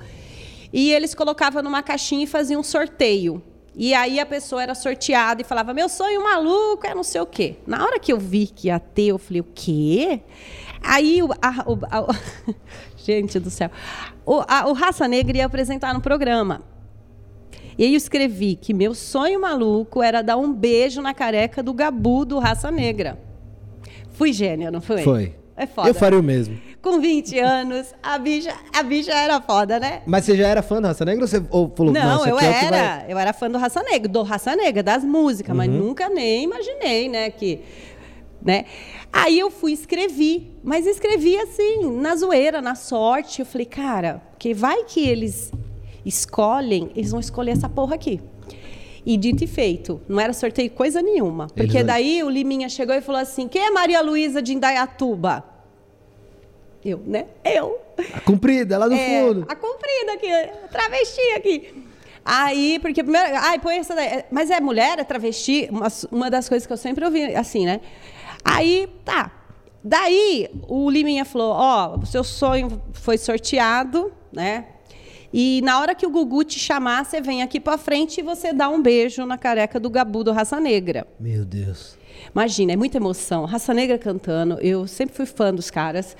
[0.73, 3.41] e eles colocavam numa caixinha e faziam um sorteio.
[3.75, 7.25] E aí a pessoa era sorteada e falava: Meu sonho maluco é não sei o
[7.25, 7.55] quê.
[7.65, 10.21] Na hora que eu vi que ia ter, eu falei: O quê?
[10.83, 11.29] Aí o.
[11.41, 12.15] a- o- a-
[12.97, 13.69] gente do céu.
[14.25, 16.63] O, a- o Raça Negra ia apresentar no programa.
[17.77, 22.25] E eu escrevi que meu sonho maluco era dar um beijo na careca do Gabu
[22.25, 23.17] do Raça Negra.
[24.11, 25.01] Fui gênia, não foi?
[25.03, 25.35] Foi.
[25.63, 25.87] É foda.
[25.89, 26.57] Eu faria o mesmo.
[26.81, 30.01] Com 20 anos, a bicha, a bicha era foda, né?
[30.07, 32.41] Mas você já era fã da Raça Negra ou você ou falou Não, eu é
[32.59, 32.77] que era.
[32.97, 35.77] vai- Eu era fã do Raça Negra, do Raça Negra, das músicas, mas Uhum.
[35.77, 37.59] nunca nem imaginei, né, que...
[38.43, 38.65] Né?
[39.13, 43.41] Aí eu fui e escrevi, mas escrevi assim, na zoeira, na sorte.
[43.41, 45.51] Eu falei, cara, porque vai que eles
[46.03, 48.19] escolhem, eles vão escolher essa porra aqui.
[49.05, 51.47] E dito e feito, não era sorteio coisa nenhuma.
[51.55, 55.43] Porque daí o Liminha chegou e falou assim: quem é Maria Luísa de Indaiatuba?
[56.83, 57.25] Eu, né?
[57.43, 57.79] Eu.
[58.13, 59.45] A comprida, lá no É, fundo.
[59.47, 61.85] A comprida aqui, a travesti aqui.
[62.25, 63.29] Aí, porque primeiro.
[63.35, 64.23] Ai, põe essa daí.
[64.31, 65.67] Mas é mulher, é travesti?
[65.71, 67.81] Uma, uma das coisas que eu sempre ouvi, assim, né?
[68.43, 69.31] Aí, tá.
[69.83, 74.65] Daí, o Liminha falou: Ó, o seu sonho foi sorteado, né?
[75.33, 78.51] E na hora que o Gugu te chamar, você vem aqui pra frente e você
[78.51, 81.07] dá um beijo na careca do Gabu do Raça Negra.
[81.19, 81.97] Meu Deus.
[82.33, 83.45] Imagina, é muita emoção.
[83.45, 86.15] Raça Negra cantando, eu sempre fui fã dos caras.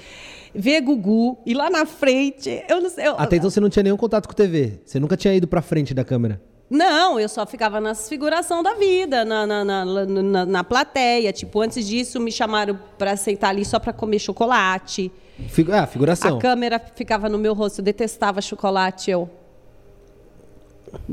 [0.54, 3.08] Ver Gugu e lá na frente, eu não sei.
[3.08, 4.80] eu- Até então você não tinha nenhum contato com TV.
[4.86, 6.42] Você nunca tinha ido pra frente da câmera.
[6.70, 11.34] Não, eu só ficava nas figuração da vida, na, na, na, na, na plateia.
[11.34, 15.12] Tipo, antes disso, me chamaram para sentar ali só para comer chocolate.
[15.50, 16.38] Figu- ah, figuração.
[16.38, 19.30] A câmera ficava no meu rosto, eu detestava chocolate, eu.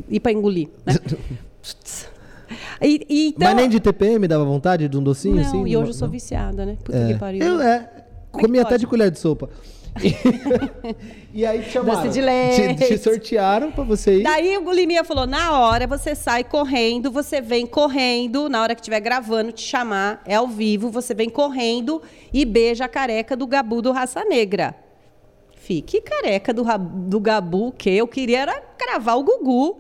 [0.08, 0.68] E para engolir.
[0.86, 0.94] Né?
[2.80, 5.66] E- e então, Mas nem de TPM dava vontade de um docinho não, assim?
[5.66, 6.12] e hoje eu sou Não?
[6.12, 6.78] viciada, né?
[6.82, 7.12] Puta É.
[7.12, 7.42] que pariu.
[7.44, 7.90] Eu, é.
[8.32, 9.48] Comi até de colher de sopa.
[11.34, 12.02] e aí te chamaram.
[12.02, 12.74] Doce de leite.
[12.76, 14.22] Te, te sortearam pra você ir.
[14.22, 18.80] Daí o Bulimia falou: na hora você sai correndo, você vem correndo, na hora que
[18.80, 23.46] estiver gravando, te chamar, é ao vivo, você vem correndo e beija a careca do
[23.46, 24.74] Gabu do Raça Negra.
[25.56, 26.64] Fique careca do,
[27.08, 29.78] do Gabu, que eu queria era cravar o Gugu.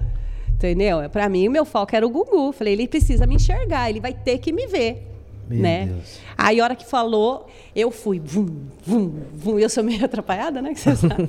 [0.54, 1.08] Entendeu?
[1.08, 2.52] Pra mim, o meu foco era o Gugu.
[2.52, 5.06] Falei, ele precisa me enxergar, ele vai ter que me ver.
[5.48, 5.86] Meu né?
[5.86, 6.20] Deus.
[6.36, 8.20] Aí, a hora que falou, eu fui.
[8.20, 9.58] Vum, vum, vum.
[9.58, 10.74] Eu sou meio atrapalhada, né?
[10.74, 11.28] Que você sabe.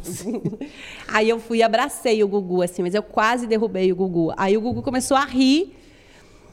[1.08, 4.34] Aí eu fui e abracei o Gugu, assim, mas eu quase derrubei o Gugu.
[4.38, 5.76] Aí o Gugu começou a rir.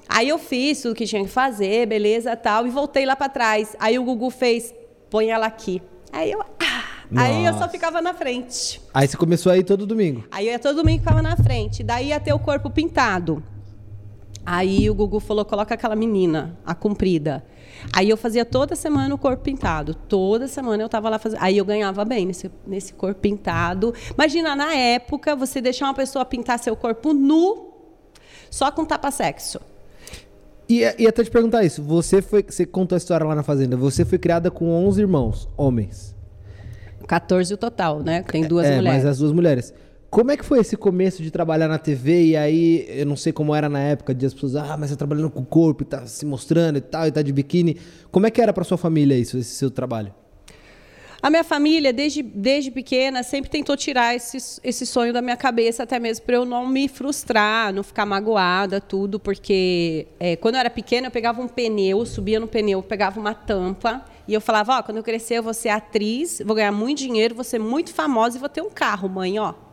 [0.09, 3.75] Aí eu fiz tudo que tinha que fazer, beleza, tal, e voltei lá pra trás.
[3.81, 4.73] Aí o Gugu fez,
[5.11, 5.83] põe ela aqui.
[6.13, 6.41] Aí eu.
[6.41, 6.87] ah!
[7.15, 8.81] Aí eu só ficava na frente.
[8.93, 10.25] Aí você começou a ir todo domingo.
[10.31, 11.83] Aí eu ia todo domingo ficava na frente.
[11.83, 13.43] Daí ia ter o corpo pintado.
[14.45, 17.45] Aí o Gugu falou: coloca aquela menina, a comprida.
[17.93, 19.95] Aí eu fazia toda semana o corpo pintado.
[19.95, 21.41] Toda semana eu tava lá fazendo.
[21.43, 23.95] Aí eu ganhava bem nesse, nesse corpo pintado.
[24.15, 27.73] Imagina, na época, você deixar uma pessoa pintar seu corpo nu,
[28.51, 29.61] só com tapa-sexo.
[30.69, 31.83] E, e até te perguntar isso.
[31.83, 32.43] Você foi.
[32.43, 33.77] Você contou a história lá na fazenda.
[33.77, 36.15] Você foi criada com 11 irmãos, homens.
[37.07, 38.23] 14 o total, né?
[38.23, 39.05] Tem duas é, mulheres.
[39.05, 39.73] mas as duas mulheres.
[40.17, 43.35] Como é que foi esse começo de trabalhar na TV e aí, eu não sei
[43.35, 45.83] como era na época, de as pessoas, ah, mas você tá trabalhando com o corpo
[45.83, 47.77] e tá se mostrando e tal, e tá de biquíni.
[48.11, 50.15] Como é que era pra sua família isso, esse seu trabalho?
[51.21, 55.83] A minha família, desde, desde pequena, sempre tentou tirar esse, esse sonho da minha cabeça,
[55.83, 60.61] até mesmo para eu não me frustrar, não ficar magoada, tudo, porque é, quando eu
[60.61, 64.79] era pequena, eu pegava um pneu, subia no pneu, pegava uma tampa e eu falava:
[64.79, 67.93] Ó, quando eu crescer, eu vou ser atriz, vou ganhar muito dinheiro, vou ser muito
[67.93, 69.66] famosa e vou ter um carro, mãe, ó.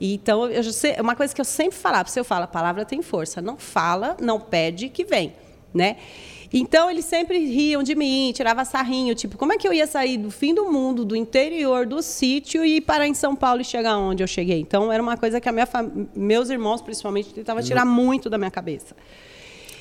[0.00, 2.84] E, Então, eu sei, uma coisa que eu sempre falava, você eu falo, a palavra
[2.84, 5.32] tem força, não fala, não pede que vem,
[5.72, 5.96] né?
[6.56, 10.16] Então, eles sempre riam de mim, tirava sarrinho, tipo, como é que eu ia sair
[10.18, 13.98] do fim do mundo, do interior, do sítio e parar em São Paulo e chegar
[13.98, 14.60] onde eu cheguei?
[14.60, 18.38] Então, era uma coisa que a minha fam- meus irmãos, principalmente, tentavam tirar muito da
[18.38, 18.94] minha cabeça.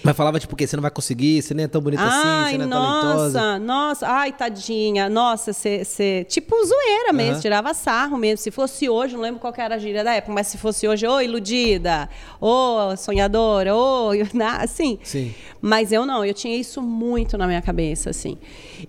[0.04, 2.52] Mas falava, tipo, que você não vai conseguir, você nem é tão bonita assim, Ai,
[2.52, 3.40] você não é talentosa.
[3.42, 6.26] nossa, nossa, ai, tadinha, nossa, você.
[6.30, 7.42] Tipo, zoeira mesmo, Aham.
[7.42, 8.38] tirava sarro mesmo.
[8.44, 11.08] Se fosse hoje, não lembro qual era a gíria da época, mas se fosse hoje,
[11.08, 12.10] ô iludida,
[12.42, 14.10] ô sonhadora, ô.
[14.34, 15.00] na- Assim.
[15.04, 15.34] Sim.
[15.62, 18.38] Mas eu não, eu tinha isso muito na minha cabeça, assim.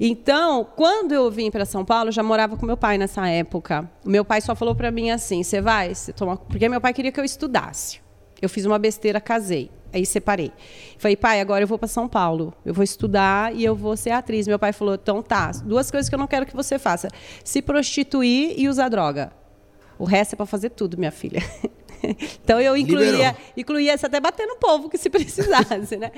[0.00, 3.88] Então, quando eu vim para São Paulo, eu já morava com meu pai nessa época.
[4.05, 6.37] Meu pai só falou para mim assim: você vai, você toma.
[6.37, 8.00] Porque meu pai queria que eu estudasse.
[8.42, 9.70] Eu fiz uma besteira, casei.
[9.94, 10.50] Aí separei.
[10.98, 12.52] Falei, pai, agora eu vou para São Paulo.
[12.66, 14.48] Eu vou estudar e eu vou ser atriz.
[14.48, 17.09] Meu pai falou, então tá, duas coisas que eu não quero que você faça:
[17.44, 19.33] se prostituir e usar droga.
[19.96, 21.40] O resto é para fazer tudo, minha filha.
[22.42, 23.37] então eu incluía, Liberou.
[23.57, 26.11] incluía isso até bater no povo que se precisasse, né?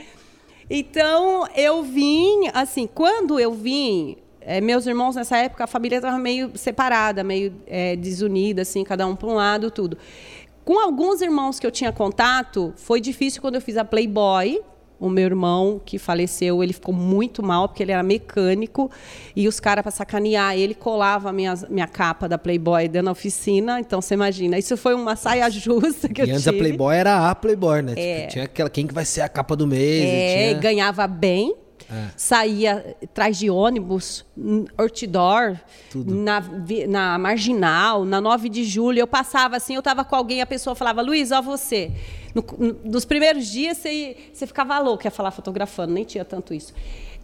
[0.71, 6.19] Então eu vim, assim, quando eu vim, eh, meus irmãos nessa época a família estava
[6.19, 9.99] meio separada, meio eh, desunida, assim, cada um para um lado, tudo.
[10.67, 14.61] Com alguns irmãos que eu tinha contato, foi difícil quando eu fiz a Playboy.
[14.99, 18.91] O meu irmão que faleceu, ele ficou muito mal porque ele era mecânico
[19.37, 23.13] e os caras para sacanear ele colava a minha, minha capa da Playboy dentro da
[23.13, 23.79] oficina.
[23.79, 26.65] Então você imagina, isso foi uma saia justa que E eu antes a tive.
[26.65, 27.95] Playboy era a Playboy, né?
[27.97, 28.17] É.
[28.23, 30.03] Tipo, tinha aquela, quem que vai ser a capa do mês?
[30.03, 30.61] e É, tinha...
[30.61, 31.55] ganhava bem.
[31.91, 32.09] É.
[32.17, 34.25] Saía atrás de ônibus,
[34.77, 35.57] outdoor,
[35.95, 36.43] na,
[36.89, 38.99] na Marginal, na 9 de julho.
[38.99, 41.93] Eu passava assim, eu estava com alguém, a pessoa falava, Luiz, ó você.
[42.35, 46.53] No, no- nos primeiros dias, você, você ficava louca, ia falar fotografando, nem tinha tanto
[46.53, 46.73] isso.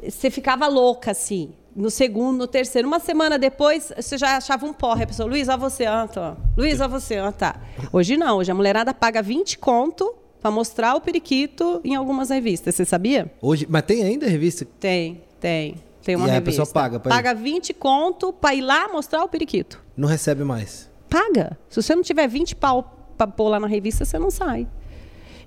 [0.03, 1.53] Você ficava louca, assim.
[1.75, 2.87] No segundo, no terceiro.
[2.87, 5.05] Uma semana depois, você já achava um porre.
[5.05, 6.37] A pessoa, Luiz, ó você, ah, tá.
[6.57, 7.57] Luiz, ó você, ah, tá.
[7.92, 12.74] Hoje não, hoje a mulherada paga 20 conto para mostrar o periquito em algumas revistas.
[12.74, 13.33] Você sabia?
[13.40, 14.66] Hoje, mas tem ainda revista?
[14.81, 15.76] Tem, tem.
[16.02, 16.62] Tem uma E aí a revista.
[16.62, 17.14] pessoa paga pra?
[17.14, 19.81] Paga 20 conto para ir lá mostrar o periquito.
[19.96, 20.90] Não recebe mais.
[21.09, 21.57] Paga.
[21.68, 24.66] Se você não tiver 20 pau para pôr lá na revista, você não sai.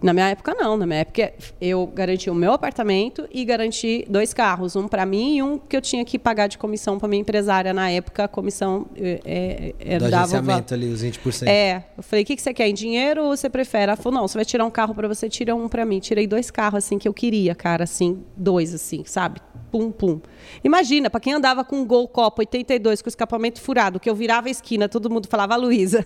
[0.05, 0.77] Na minha época, não.
[0.77, 4.75] Na minha época, eu garanti o meu apartamento e garanti dois carros.
[4.75, 7.73] Um para mim e um que eu tinha que pagar de comissão para minha empresária.
[7.73, 10.23] Na época, a comissão é, é, Do dava...
[10.23, 11.47] agenciamento ali, os 20%.
[11.47, 13.85] É, eu falei, o que, que você quer, em dinheiro ou você prefere?
[13.85, 15.99] Ela falou, não, você vai tirar um carro para você, tira um para mim.
[15.99, 19.41] Tirei dois carros, assim, que eu queria, cara, assim, dois, assim, sabe?
[19.71, 20.19] Pum, pum.
[20.63, 24.47] Imagina, para quem andava com um Gol Copa 82 com escapamento furado, que eu virava
[24.47, 26.05] a esquina, todo mundo falava Luísa.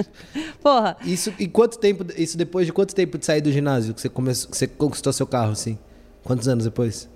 [0.62, 0.96] Porra.
[1.04, 4.08] Isso, e quanto tempo, isso depois de quanto tempo de sair do ginásio que você,
[4.08, 5.78] começou, que você conquistou seu carro, assim?
[6.22, 7.08] Quantos anos depois?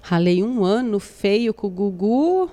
[0.00, 2.50] Ralei um ano feio com o Gugu.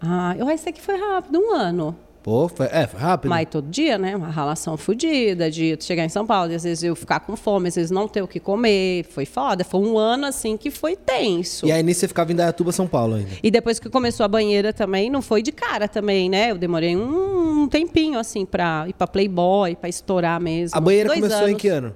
[0.00, 1.96] Ah, eu acho que foi rápido, um ano.
[2.22, 3.30] Pô, foi, é, foi rápido.
[3.30, 4.14] Mas todo dia, né?
[4.14, 7.66] Uma relação fodida, de chegar em São Paulo, e às vezes eu ficar com fome,
[7.68, 9.04] às vezes não ter o que comer.
[9.10, 9.64] Foi foda.
[9.64, 11.66] Foi um ano, assim, que foi tenso.
[11.66, 13.30] E aí nisso você ficava em Dayatuba, São Paulo ainda.
[13.42, 16.52] E depois que começou a banheira também, não foi de cara também, né?
[16.52, 20.76] Eu demorei um, tempinho, assim, pra ir pra Playboy, pra estourar mesmo.
[20.78, 21.60] A banheira Dois começou em anos.
[21.60, 21.94] que ano?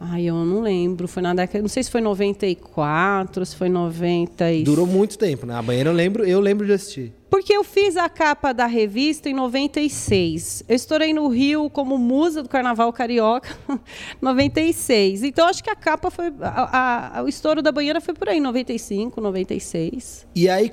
[0.00, 1.08] Ai, eu não lembro.
[1.08, 1.60] Foi na década.
[1.62, 4.52] Não sei se foi 94, se foi 90.
[4.52, 5.54] e- Durou muito tempo, né?
[5.54, 7.14] A banheira eu lembro, eu lembro de assistir.
[7.30, 10.64] Porque eu fiz a capa da revista em 96.
[10.68, 13.48] Eu estourei no Rio como musa do Carnaval Carioca,
[14.20, 15.22] 96.
[15.22, 16.32] Então acho que a capa foi.
[16.40, 20.26] a- a- o estouro da banheira foi por aí, 95, 96.
[20.34, 20.72] E aí,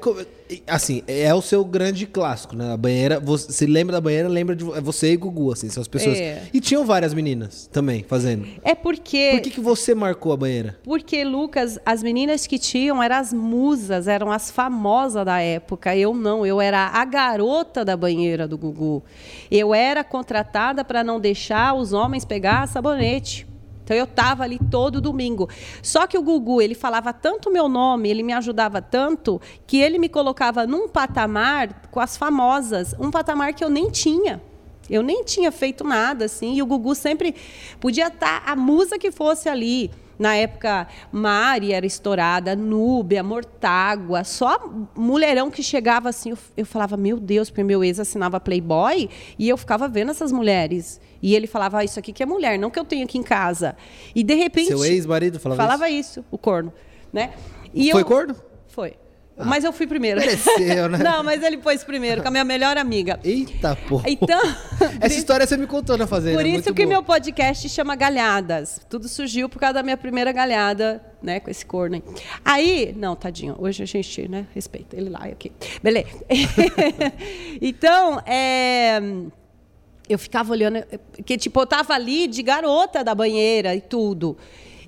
[0.68, 2.74] assim, é o seu grande clássico, né?
[2.74, 5.82] A banheira, você se lembra da banheira, lembra de é você e Gugu, assim, são
[5.82, 6.18] as pessoas.
[6.18, 6.44] É.
[6.54, 8.48] E tinham várias meninas também fazendo.
[8.64, 9.32] É porque.
[9.34, 10.78] Por que, que você marcou a banheira?
[10.84, 15.96] Porque, Lucas, as meninas que tinham eram as musas, eram as famosas da época.
[15.96, 19.04] Eu não, eu era a garota da banheira do Gugu.
[19.50, 23.48] Eu era contratada para não deixar os homens pegar sabonete.
[23.84, 25.48] Então eu estava ali todo domingo.
[25.82, 30.00] Só que o Gugu, ele falava tanto meu nome, ele me ajudava tanto, que ele
[30.00, 34.42] me colocava num patamar com as famosas, um patamar que eu nem tinha.
[34.90, 37.36] Eu nem tinha feito nada, assim, e o Gugu sempre
[37.80, 39.92] podia estar a musa que fosse ali.
[40.18, 44.58] Na época, Mari era estourada, Núbia, Mortágua, só
[44.96, 46.32] mulherão que chegava assim.
[46.32, 50.32] Eu, eu falava, meu Deus, porque meu ex assinava Playboy e eu ficava vendo essas
[50.32, 51.00] mulheres.
[51.22, 53.24] E ele falava, ah, isso aqui que é mulher, não que eu tenho aqui em
[53.24, 53.76] casa.
[54.14, 54.68] E de repente.
[54.68, 56.24] Seu ex-marido falava, falava isso?
[56.32, 56.72] o corno.
[57.12, 57.32] Né?
[57.74, 58.36] E Foi eu- corno?
[59.36, 59.46] Foi.
[59.46, 60.20] Mas eu fui primeiro.
[60.20, 60.98] Mereceu, né?
[61.04, 63.20] não, mas ele pôs primeiro, com a minha melhor amiga.
[63.22, 64.10] Eita, porra.
[64.10, 64.42] Então.
[65.02, 66.38] Essa história você me contou na fazenda.
[66.38, 66.94] Por isso muito que boa.
[66.96, 68.80] meu podcast chama Galhadas.
[68.90, 72.04] Tudo surgiu por causa da minha primeira galhada, né, com esse corno aí.
[72.46, 75.52] Aí, não, tadinho, hoje a gente, né, respeita ele lá e aqui.
[75.84, 76.08] Beleza.
[77.62, 79.02] então, é,
[80.08, 80.82] eu ficava olhando,
[81.26, 84.38] que tipo, eu tava ali de garota da banheira e tudo.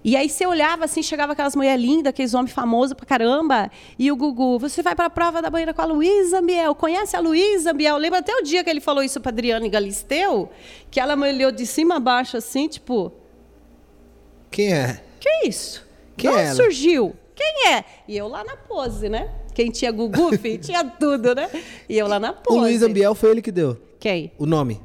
[0.08, 4.10] E aí você olhava assim, chegava aquelas mulheres lindas, aqueles homens famosos pra caramba, e
[4.10, 7.72] o Gugu, você vai pra prova da banheira com a Luísa Ambiel, conhece a Luísa
[7.72, 7.98] Ambiel?
[7.98, 10.50] Lembra até o dia que ele falou isso pra Adriane Galisteu?
[10.90, 13.12] Que ela me olhou de cima a baixo assim, tipo,
[14.50, 15.04] Quem é?
[15.20, 15.86] que é isso?
[16.16, 17.14] Quem onde é surgiu?
[17.36, 17.84] Quem é?
[18.08, 19.30] E eu lá na pose, né?
[19.54, 21.50] Quem tinha Gugu, filho, tinha tudo, né?
[21.90, 22.60] E eu lá na O pose.
[22.60, 24.32] Luiz Ambiel foi ele que deu Quem?
[24.38, 24.80] o nome.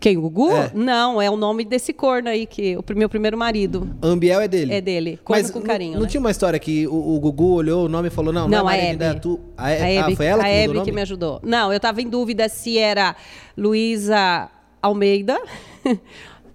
[0.00, 0.50] Quem, o Gugu?
[0.50, 0.70] É.
[0.74, 3.88] Não, é o nome desse corno aí, que o meu primeiro marido.
[4.02, 4.74] Ambiel é dele.
[4.74, 5.20] É dele.
[5.22, 6.08] Corno Mas com carinho, Não, né?
[6.08, 8.68] tinha uma história que o, o Gugu olhou o nome e falou: Não, Não, não,
[8.68, 8.94] a é Hebe.
[8.94, 9.40] Indaiatu.
[9.56, 11.40] A, A ah, Hebe, foi ela a que Hebe que me ajudou.
[11.42, 13.14] Não, eu estava em dúvida se era
[13.56, 14.50] Luísa
[14.82, 15.40] Almeida.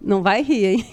[0.03, 0.85] Não vai rir, hein?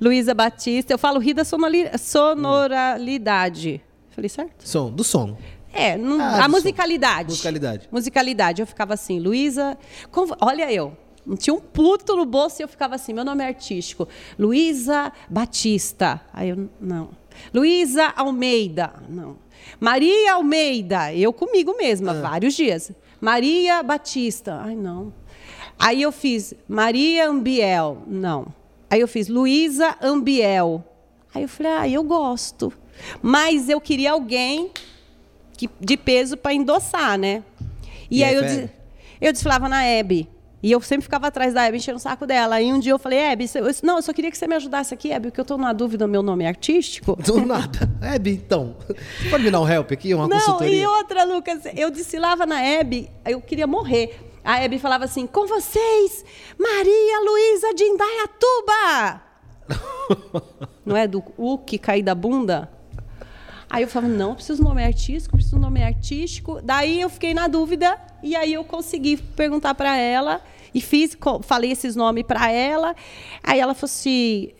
[0.00, 0.92] Luísa Batista.
[0.94, 3.82] Eu falo rir da sonoli- sonoralidade.
[4.10, 4.66] Falei certo?
[4.66, 5.36] Som, do som.
[5.72, 6.48] É, não- Ah, a do som.
[6.50, 7.30] musicalidade.
[7.30, 7.88] Musicalidade.
[7.90, 8.62] Musicalidade.
[8.62, 9.76] Eu ficava assim, Luísa.
[10.40, 10.96] Olha eu.
[11.26, 14.06] Não tinha um pluto no bolso e eu ficava assim, meu nome é artístico.
[14.38, 16.20] Luísa Batista.
[16.32, 17.10] Aí eu, não.
[17.52, 18.92] Luísa Almeida.
[19.08, 19.36] Não.
[19.80, 21.14] Maria Almeida.
[21.14, 22.92] Eu comigo mesma, vários dias.
[23.20, 24.60] Maria Batista.
[24.62, 25.12] Ai, não.
[25.78, 28.02] Aí eu fiz Maria Ambiel.
[28.06, 28.46] Não.
[28.90, 30.84] Aí eu fiz Luísa Ambiel.
[31.34, 32.72] Aí eu falei, ah, eu gosto.
[33.22, 34.70] Mas eu queria alguém
[35.56, 37.42] que- de peso para endossar, né?
[38.10, 38.70] E, E aí aí eu, des- Hebe?
[39.20, 40.28] eu desfilava na Hebe.
[40.64, 42.54] E eu sempre ficava atrás da Hebe, enchendo o saco dela.
[42.54, 44.94] Aí um dia eu falei, Hebe, eu, não, eu só queria que você me ajudasse
[44.94, 47.16] aqui, Hebe, porque eu tô numa dúvida, meu nome é artístico.
[47.22, 47.86] Do nada.
[48.00, 48.74] Hebe, então.
[48.88, 50.82] Você pode me dar um help aqui, uma Não, consultoria?
[50.82, 54.18] e outra, Lucas, eu desfilava na Hebe, eu queria morrer.
[54.42, 56.24] A Hebe falava assim, com vocês,
[56.58, 59.22] Maria Luísa de Indaiatuba.
[60.82, 62.72] Não é do U que cair da bunda?
[63.68, 66.60] Aí eu falava, não, preciso de um nome artístico, preciso de um nome artístico.
[66.62, 70.40] Daí eu fiquei na dúvida e aí eu consegui perguntar para ela
[70.74, 72.94] e fiz, falei esses nomes para ela.
[73.42, 74.50] Aí ela falou assim,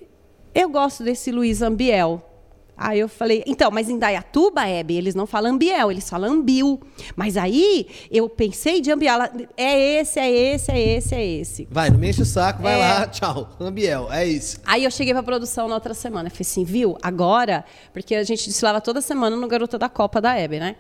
[0.55, 2.31] eu gosto desse Luiz Ambiel.
[2.77, 6.81] Aí eu falei, então, mas em Dayatuba, Hebe, eles não falam Ambiel, eles falam Ambil.
[7.15, 9.17] Mas aí eu pensei de Ambiel,
[9.57, 11.69] é esse, é esse, é esse, é esse.
[11.71, 12.77] Vai, não me enche o saco, vai É.
[12.79, 13.49] lá, tchau.
[13.61, 14.59] Ambiel, é isso.
[14.67, 16.29] Aí eu cheguei pra produção na outra semana.
[16.31, 16.99] Falei assim, viu?
[17.01, 20.75] Agora, porque a gente desfilava toda semana no Garota da Copa da Hebe, né?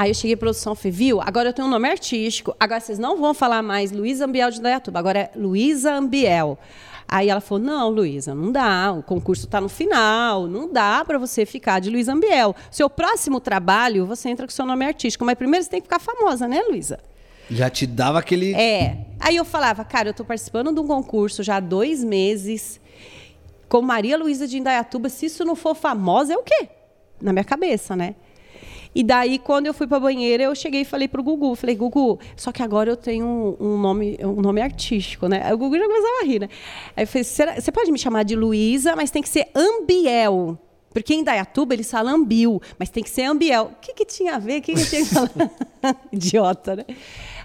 [0.00, 1.20] Aí eu cheguei à produção falei, viu?
[1.20, 2.56] Agora eu tenho um nome artístico.
[2.58, 4.98] Agora vocês não vão falar mais Luísa Ambiel de Dayatuba.
[4.98, 6.58] Agora é Luísa Ambiel.
[7.06, 8.92] Aí ela falou: Não, Luísa, não dá.
[8.92, 10.46] O concurso está no final.
[10.46, 12.56] Não dá para você ficar de Luísa Ambiel.
[12.70, 15.22] Seu próximo trabalho, você entra com seu nome artístico.
[15.22, 16.98] Mas primeiro você tem que ficar famosa, né, Luísa?
[17.50, 18.54] Já te dava aquele.
[18.54, 19.04] É.
[19.20, 22.80] Aí eu falava, cara, eu estou participando de um concurso já há dois meses
[23.68, 25.10] com Maria Luísa de Indaiatuba.
[25.10, 26.70] Se isso não for famosa, é o quê?
[27.20, 28.14] Na minha cabeça, né?
[28.94, 31.76] E daí, quando eu fui para a banheira, eu cheguei e falei pro Gugu, falei,
[31.76, 35.42] Gugu, só que agora eu tenho um, um nome, um nome artístico, né?
[35.44, 36.48] Aí o Gugu já começava a rir, né?
[36.96, 40.58] Aí eu falei, você pode me chamar de Luísa, mas tem que ser Ambiel.
[40.92, 43.70] Porque em Dayatuba eles falam Ambil, mas tem que ser Ambiel.
[43.76, 44.58] O que, que tinha a ver?
[44.58, 45.30] O que, que tinha que falar?
[46.10, 46.84] Idiota, né?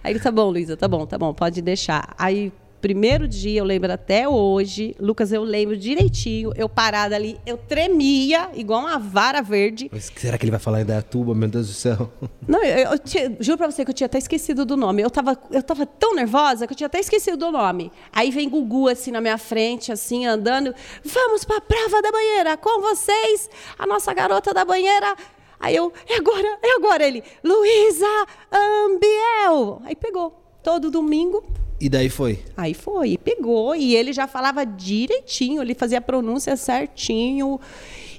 [0.03, 2.13] Aí ele, tá bom, Luísa, tá bom, tá bom, pode deixar.
[2.17, 2.51] Aí
[2.85, 8.51] primeiro dia, eu lembro até hoje, Lucas, eu lembro direitinho, eu parada ali, eu tremia,
[8.53, 9.89] igual uma vara verde.
[9.91, 12.11] Mas será que ele vai falar em Dayatuba, meu Deus do céu?
[12.47, 15.01] Não, eu, eu tinha, juro pra você que eu tinha até esquecido do nome.
[15.01, 17.91] Eu tava, eu tava tão nervosa que eu tinha até esquecido do nome.
[18.13, 20.71] Aí vem Gugu, assim, na minha frente, assim, andando.
[21.03, 25.15] Vamos pra prova da banheira, com vocês, a nossa garota da banheira.
[25.59, 27.03] Aí eu, é agora, é agora.
[27.03, 29.81] Ele, Luísa Ambiel.
[29.85, 30.39] Aí pegou.
[30.61, 31.43] Todo domingo,
[31.79, 32.39] e daí foi?
[32.55, 37.59] Aí foi, e pegou, e ele já falava direitinho, ele fazia a pronúncia certinho,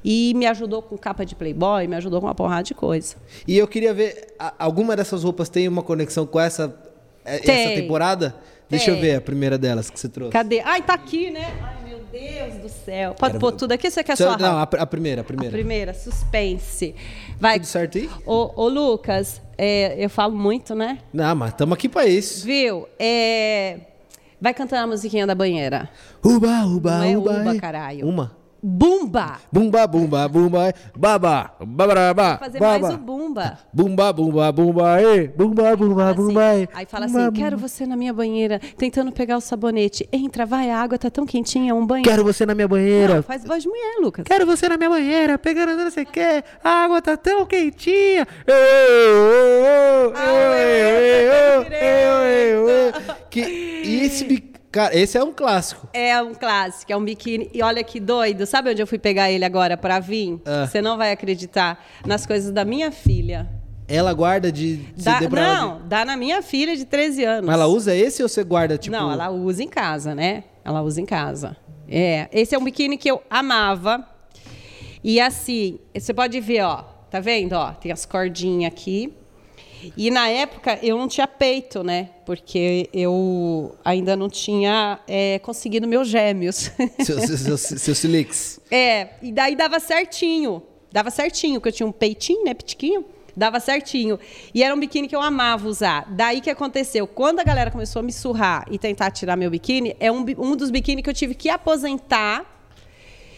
[0.04, 3.16] e me ajudou com capa de Playboy, me ajudou com uma porrada de coisa.
[3.46, 6.74] E eu queria ver, alguma dessas roupas tem uma conexão com essa,
[7.24, 8.30] é, essa temporada?
[8.30, 8.56] Tem.
[8.78, 10.32] Deixa eu ver a primeira delas que você trouxe.
[10.32, 10.60] Cadê?
[10.60, 11.56] Ai, tá aqui, né?
[11.62, 13.14] Ai, meu Deus do céu.
[13.14, 13.40] Pode Quero...
[13.40, 14.36] pôr tudo aqui, você quer só?
[14.36, 15.54] Não, a, a, primeira, a primeira.
[15.54, 16.94] A primeira, suspense.
[17.38, 17.60] Vai.
[17.60, 18.10] Tudo certo aí?
[18.26, 20.98] Ô, ô Lucas, é, eu falo muito, né?
[21.12, 22.44] Não, mas estamos aqui para isso.
[22.44, 22.86] Viu?
[22.98, 23.78] É...
[24.40, 25.88] Vai cantar a musiquinha da banheira.
[26.22, 27.40] Uba, uba, Não é uba.
[27.40, 28.06] uba, caralho.
[28.06, 28.36] Uma.
[28.68, 29.38] Bumba.
[29.52, 32.38] Bumba, bumba, bumba, baba, bababa.
[32.38, 32.80] Fazer baba.
[32.80, 33.58] mais o bumba.
[33.72, 36.40] Bumba, bumba, bumba, e, bumba, bumba, assim, bumba.
[36.74, 40.08] Aí fala assim, quero você na minha banheira, tentando pegar o sabonete.
[40.12, 42.02] Entra, vai, a água tá tão quentinha, um banho.
[42.02, 43.14] Quero você na minha banheira.
[43.14, 44.24] Não, faz voz de mulher, Lucas.
[44.24, 46.42] Quero você na minha banheira, pegando onde você quer.
[46.64, 48.26] A água tá tão quentinha.
[53.30, 54.24] Que esse
[54.70, 55.88] Cara, esse é um clássico.
[55.92, 57.50] É um clássico, é um biquíni.
[57.52, 58.44] E olha que doido.
[58.46, 60.40] Sabe onde eu fui pegar ele agora para vir?
[60.44, 60.66] Ah.
[60.66, 61.84] Você não vai acreditar.
[62.04, 63.48] Nas coisas da minha filha.
[63.88, 65.84] Ela guarda de dá, Não, de...
[65.84, 67.46] dá na minha filha de 13 anos.
[67.46, 68.94] Mas ela usa esse ou você guarda, tipo...
[68.94, 70.44] Não, ela usa em casa, né?
[70.64, 71.56] Ela usa em casa.
[71.88, 74.04] É, esse é um biquíni que eu amava.
[75.04, 76.82] E assim, você pode ver, ó.
[77.08, 77.70] Tá vendo, ó?
[77.72, 79.14] Tem as cordinhas aqui.
[79.96, 82.10] E na época eu não tinha peito, né?
[82.24, 86.70] Porque eu ainda não tinha é, conseguido meus gêmeos.
[87.04, 88.60] Seus seu, seu, seu silix.
[88.70, 90.62] É, e daí dava certinho.
[90.90, 93.04] Dava certinho, porque eu tinha um peitinho, né, pitiquinho.
[93.36, 94.18] Dava certinho.
[94.54, 96.06] E era um biquíni que eu amava usar.
[96.10, 97.06] Daí que aconteceu?
[97.06, 100.56] Quando a galera começou a me surrar e tentar tirar meu biquíni, é um, um
[100.56, 102.55] dos biquíni que eu tive que aposentar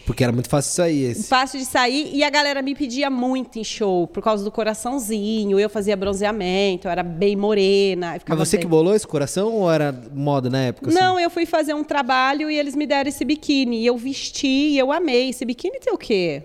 [0.09, 1.27] porque era muito fácil de sair esse.
[1.27, 5.59] Fácil de sair e a galera me pedia muito em show por causa do coraçãozinho.
[5.59, 8.19] Eu fazia bronzeamento, eu era bem morena.
[8.27, 8.65] Mas você bem...
[8.65, 10.89] que bolou esse coração ou era moda na época?
[10.89, 10.99] Assim?
[10.99, 13.81] Não, eu fui fazer um trabalho e eles me deram esse biquíni.
[13.81, 15.29] E eu vesti e eu amei.
[15.29, 16.41] Esse biquíni tem o quê?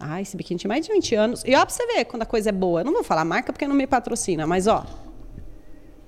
[0.00, 1.44] Ah, esse biquíni tinha mais de 20 anos.
[1.46, 2.80] E ó, pra você ver quando a coisa é boa.
[2.80, 4.84] Eu não vou falar marca porque não me patrocina, mas ó.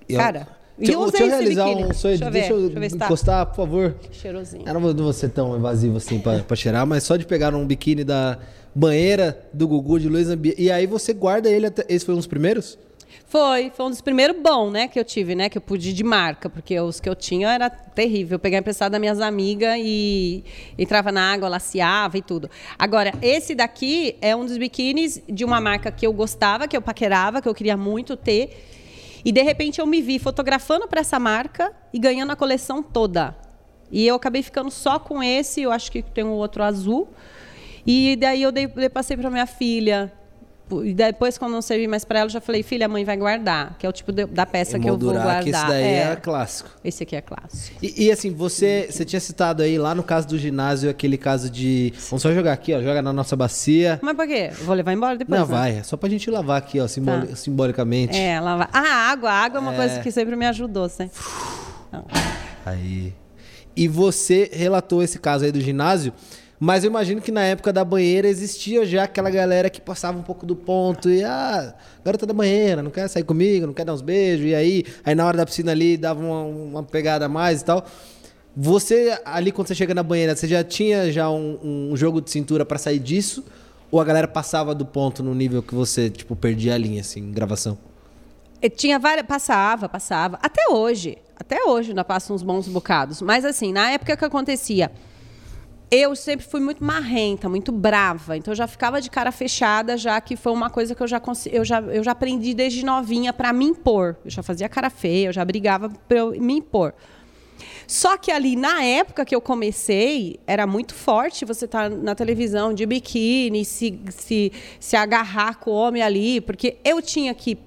[0.09, 0.19] Eu...
[0.19, 0.49] Cara.
[0.79, 2.19] E deixa, deixa eu realizar um sonho.
[2.19, 3.07] Deixa, deixa, eu, deixa eu tá.
[3.07, 3.95] encostar, por favor.
[4.11, 4.65] Cheirosinho.
[4.67, 7.65] Eu não vou, ser tão evasivo assim pra, pra cheirar, mas só de pegar um
[7.65, 8.39] biquíni da
[8.75, 10.55] banheira do Gugu de Luiz Ambi...
[10.59, 11.85] E aí você guarda ele até.
[11.89, 12.77] Esse foi um dos primeiros?
[13.27, 16.05] Foi, foi um dos primeiros bons, né, que eu tive, né, que eu pude de
[16.05, 18.37] marca, porque os que eu tinha era terrível.
[18.37, 20.45] Eu peguei emprestado das minhas amigas e
[20.79, 22.51] entrava na água, laciava e tudo.
[22.79, 26.83] Agora, esse daqui é um dos biquínis de uma marca que eu gostava, que eu
[26.83, 28.51] paquerava, que eu queria muito ter
[29.25, 33.35] e de repente eu me vi fotografando para essa marca e ganhando a coleção toda.
[33.91, 37.09] E eu acabei ficando só com esse, eu acho que tem um outro azul.
[37.87, 40.13] E daí eu dei, passei para minha filha.
[40.83, 43.17] E depois, quando não servi mais para ela, eu já falei, filha, a mãe vai
[43.17, 45.45] guardar, que é o tipo de, da peça que eu vou guardar.
[45.45, 46.71] Que esse daí é, é clássico.
[46.83, 47.77] Esse aqui é clássico.
[47.83, 51.51] E, e, assim, você, você tinha citado aí, lá no caso do ginásio, aquele caso
[51.51, 51.93] de.
[52.09, 52.83] Vamos só jogar aqui, ó.
[52.83, 53.99] Joga na nossa bacia.
[54.03, 54.51] Mas por quê?
[54.63, 55.39] Vou levar embora depois?
[55.39, 55.55] Não, né?
[55.55, 55.79] vai.
[55.79, 57.37] É só pra gente lavar aqui, ó, simboli tá.
[57.37, 58.17] simbolicamente.
[58.17, 58.71] É, lavar.
[58.73, 59.31] Ah, a água.
[59.31, 59.77] A água é uma é...
[59.77, 61.11] coisa que sempre me ajudou, né?
[62.65, 63.13] Aí.
[63.77, 66.13] E você relatou esse caso aí do ginásio.
[66.59, 70.23] Mas eu imagino que na época da banheira existia já aquela galera que passava um
[70.23, 71.75] pouco do ponto e, ah,
[72.05, 75.15] garota da banheira, não quer sair comigo, não quer dar uns beijos, e aí, aí
[75.15, 77.85] na hora da piscina ali dava uma, uma pegada a mais e tal.
[78.57, 82.31] Você, ali quando você chega na banheira, você já tinha já um, um jogo de
[82.31, 83.45] cintura para sair disso?
[83.91, 87.21] Ou a galera passava do ponto no nível que você, tipo, perdia a linha, assim,
[87.21, 87.77] em gravação?
[88.63, 89.27] Eu tinha várias.
[89.27, 90.39] Passava, passava.
[90.43, 91.19] Até hoje.
[91.37, 93.21] Até hoje ainda passo uns bons bocados.
[93.21, 94.91] Mas assim, na época que acontecia,
[95.91, 98.37] eu sempre fui muito marrenta, muito brava.
[98.37, 101.21] Então eu já ficava de cara fechada, já que foi uma coisa que eu já,
[101.51, 104.17] eu já, eu já aprendi desde novinha para me impor.
[104.25, 106.95] Eu já fazia cara feia, eu já brigava para me impor.
[107.87, 112.15] Só que ali, na época que eu comecei, era muito forte você estar tá na
[112.15, 117.59] televisão de biquíni, se, se, se agarrar com o homem ali, porque eu tinha que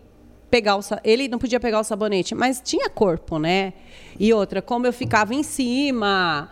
[0.49, 3.73] pegar o ele não podia pegar o sabonete, mas tinha corpo, né?
[4.19, 6.49] E outra, como eu ficava em cima,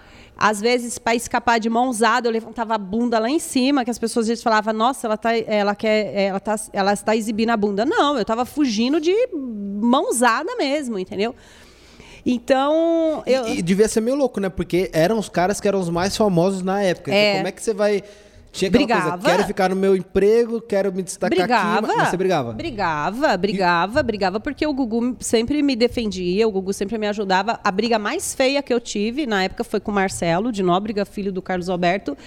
[0.48, 3.98] às vezes para escapar de mãozada, eu levantava a bunda lá em cima, que as
[3.98, 7.58] pessoas às vezes falavam: "Nossa, ela tá ela quer ela tá ela está exibindo a
[7.58, 7.84] bunda".
[7.84, 11.34] Não, eu estava fugindo de mãozada mesmo, entendeu?
[12.24, 13.24] Então.
[13.26, 13.48] Eu...
[13.48, 14.50] E, e, devia ser meio louco, né?
[14.50, 17.12] Porque eram os caras que eram os mais famosos na época.
[17.12, 17.30] Então, é.
[17.30, 18.04] Então, como é que você vai.
[18.56, 19.18] Tinha brigava.
[19.18, 21.98] Coisa, quero ficar no meu emprego, quero me destacar brigava, aqui.
[21.98, 22.54] Mas você brigava?
[22.54, 27.60] Brigava, brigava, brigava, porque o Gugu sempre me defendia, o Gugu sempre me ajudava.
[27.62, 31.04] A briga mais feia que eu tive, na época, foi com o Marcelo, de Nóbrega,
[31.04, 32.18] filho do Carlos Alberto.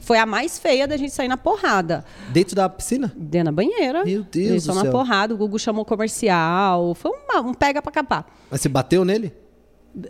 [0.00, 2.04] Foi a mais feia da gente sair na porrada.
[2.28, 3.10] Dentro da piscina?
[3.16, 4.04] Dentro da banheira.
[4.04, 4.84] Meu Deus do céu.
[4.84, 6.94] na porrada, o Gugu chamou comercial.
[6.94, 8.26] Foi uma, um pega pra capar.
[8.50, 9.32] Mas você bateu nele?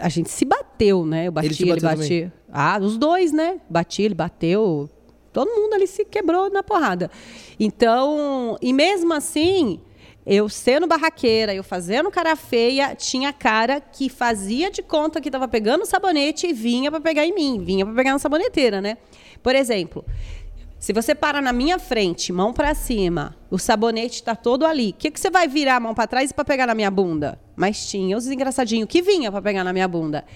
[0.01, 1.29] A gente se bateu, né?
[1.29, 2.33] Eu bati, ele, ele batia.
[2.53, 3.61] Ah, os dois, né?
[3.71, 4.91] Bati, ele bateu.
[5.35, 7.11] Todo mundo ali se quebrou na porrada.
[7.59, 9.81] Então, e mesmo assim,
[10.25, 15.49] eu sendo barraqueira, eu fazendo cara feia, tinha cara que fazia de conta que estava
[15.49, 18.97] pegando o sabonete e vinha para pegar em mim, vinha para pegar na saboneteira, né?
[19.43, 20.05] Por exemplo,
[20.85, 24.93] se você para na minha frente, mão para cima, o sabonete está todo ali, o
[24.93, 27.41] que, que você vai virar a mão para trás para pegar na minha bunda?
[27.57, 30.27] Mas tinha os engraçadinhos que vinha para pegar na minha bunda.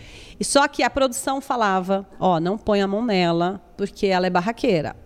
[0.41, 4.27] E só que a produção falava, ó, oh, não põe a mão nela, porque ela
[4.27, 4.97] é barraqueira.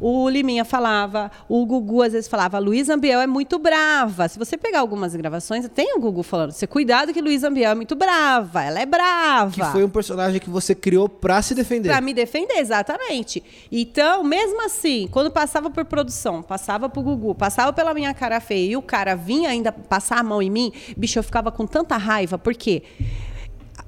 [0.00, 4.28] O Liminha falava, o Gugu às vezes falava, Luiz Ambiel é muito brava.
[4.28, 7.74] Se você pegar algumas gravações, tem o Gugu falando, você cuidado que Luiz Ambiel é
[7.74, 9.50] muito brava, ela é brava.
[9.50, 11.90] Que foi um personagem que você criou para se defender.
[11.90, 13.42] Para me defender, exatamente.
[13.70, 18.72] Então, mesmo assim, quando passava por produção, passava pro Gugu, passava pela minha cara feia
[18.72, 21.96] e o cara vinha ainda passar a mão em mim, bicho, eu ficava com tanta
[21.96, 22.82] raiva, porque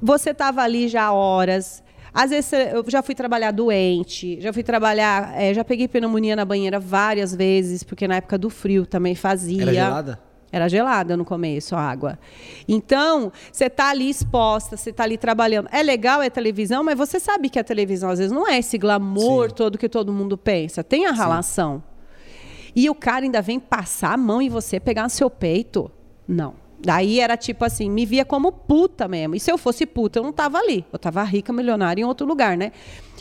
[0.00, 1.81] você tava ali já horas,
[2.14, 6.44] às vezes eu já fui trabalhar doente, já fui trabalhar, é, já peguei pneumonia na
[6.44, 9.62] banheira várias vezes, porque na época do frio também fazia.
[9.62, 10.20] Era gelada?
[10.52, 12.18] Era gelada no começo a água.
[12.68, 15.66] Então, você está ali exposta, você está ali trabalhando.
[15.72, 18.76] É legal, é televisão, mas você sabe que a televisão às vezes não é esse
[18.76, 19.54] glamour Sim.
[19.54, 20.84] todo que todo mundo pensa.
[20.84, 21.82] Tem a relação.
[22.76, 25.90] E o cara ainda vem passar a mão em você, pegar no seu peito.
[26.28, 26.61] Não.
[26.84, 29.36] Daí era tipo assim, me via como puta mesmo.
[29.36, 30.84] E se eu fosse puta, eu não tava ali.
[30.92, 32.72] Eu tava rica, milionária em outro lugar, né?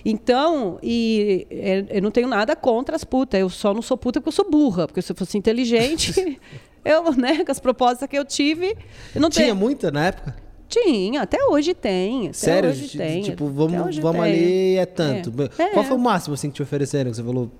[0.03, 1.47] Então, e
[1.89, 3.39] eu não tenho nada contra as putas.
[3.39, 4.87] Eu só não sou puta porque eu sou burra.
[4.87, 6.39] Porque se eu fosse inteligente,
[6.83, 8.75] eu, né, com as propostas que eu tive,
[9.13, 9.55] eu não Tinha tenho...
[9.55, 10.35] muita na época?
[10.67, 12.29] Tinha, até hoje tem.
[12.29, 12.69] Até Sério?
[12.69, 13.21] Hoje tem.
[13.23, 14.31] Tipo, vamos, vamos tem.
[14.31, 15.31] ali é tanto.
[15.59, 15.65] É.
[15.71, 17.11] Qual foi o máximo assim que te ofereceram?
[17.11, 17.51] Que você falou,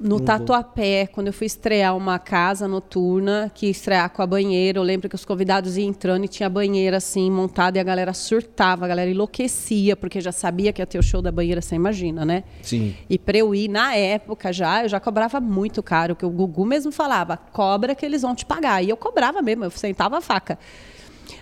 [0.00, 4.82] no Tatuapé, quando eu fui estrear uma casa noturna, que estrear com a banheira, eu
[4.82, 8.84] lembro que os convidados iam entrando e tinha banheira assim montada e a galera surtava,
[8.84, 12.24] a galera enlouquecia, porque já sabia que ia ter o show da banheira, você imagina,
[12.24, 12.44] né?
[12.62, 12.94] Sim.
[13.10, 16.64] E para eu ir, na época já, eu já cobrava muito caro, que o Gugu
[16.64, 18.82] mesmo falava, cobra que eles vão te pagar.
[18.84, 20.58] E eu cobrava mesmo, eu sentava a faca.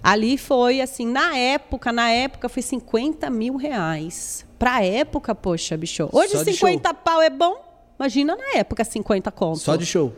[0.03, 4.47] Ali foi assim, na época, na época foi 50 mil reais.
[4.59, 6.09] Pra época, poxa, bicho.
[6.11, 7.66] Hoje 50 pau é bom?
[7.99, 9.63] Imagina na época 50 contos.
[9.63, 10.13] Só de show?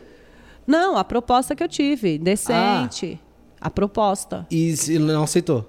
[0.66, 3.18] Não, a proposta que eu tive, decente.
[3.22, 3.66] Ah.
[3.68, 4.46] A proposta.
[4.50, 5.66] E não aceitou?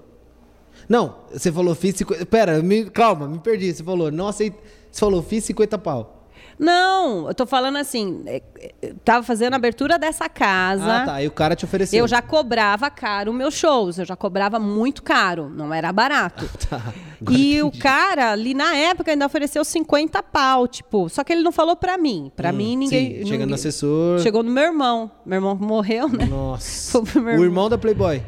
[0.88, 2.26] Não, você falou fiz 50.
[2.26, 3.72] Pera, me, calma, me perdi.
[3.72, 4.60] Você falou, não aceitei.
[4.90, 6.19] Você falou, fiz 50 pau.
[6.60, 8.42] Não, eu tô falando assim, é,
[8.82, 10.84] é, tava fazendo a abertura dessa casa.
[10.84, 11.22] Ah, tá.
[11.22, 11.98] E o cara te ofereceu.
[11.98, 16.46] Eu já cobrava caro meus shows, eu já cobrava muito caro, não era barato.
[16.68, 16.92] tá.
[17.30, 17.62] e entendi.
[17.62, 21.76] o cara ali na época ainda ofereceu 50 pau, tipo, só que ele não falou
[21.76, 22.30] pra mim.
[22.36, 23.20] Pra hum, mim ninguém.
[23.20, 24.18] Sim, chegando no assessor.
[24.18, 25.10] Chegou no meu irmão.
[25.24, 26.26] Meu irmão morreu, né?
[26.26, 26.98] Nossa.
[27.00, 28.22] o irmão da Playboy.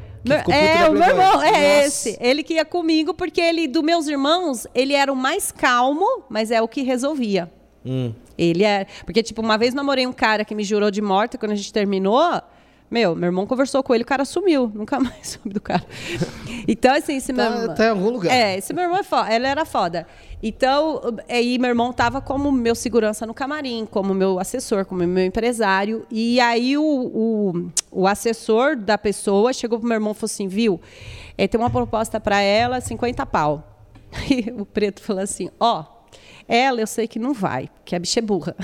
[0.48, 1.86] É, o meu irmão, é Nossa.
[1.86, 2.18] esse.
[2.18, 6.50] Ele que ia comigo, porque ele, dos meus irmãos, ele era o mais calmo, mas
[6.50, 7.50] é o que resolvia.
[7.84, 8.12] Hum.
[8.36, 8.86] Ele é.
[9.04, 11.72] Porque, tipo, uma vez namorei um cara que me jurou de morte quando a gente
[11.72, 12.40] terminou.
[12.90, 14.70] Meu, meu irmão conversou com ele, o cara sumiu.
[14.74, 15.82] Nunca mais soube do cara.
[16.68, 17.74] Então, assim, esse meu tá, irmão.
[17.74, 18.30] Tá em algum lugar.
[18.30, 19.34] É, esse meu irmão é foda.
[19.34, 20.06] Ele era foda.
[20.42, 25.24] Então, aí meu irmão tava como meu segurança no camarim, como meu assessor, como meu
[25.24, 26.04] empresário.
[26.10, 30.46] E aí o, o, o assessor da pessoa chegou pro meu irmão e falou assim:
[30.46, 30.78] viu,
[31.38, 33.68] é, tem uma proposta para ela, 50 pau.
[34.30, 35.80] E o preto falou assim: ó.
[35.80, 36.01] Oh,
[36.48, 38.56] ela, eu sei que não vai, porque a bicha é burra.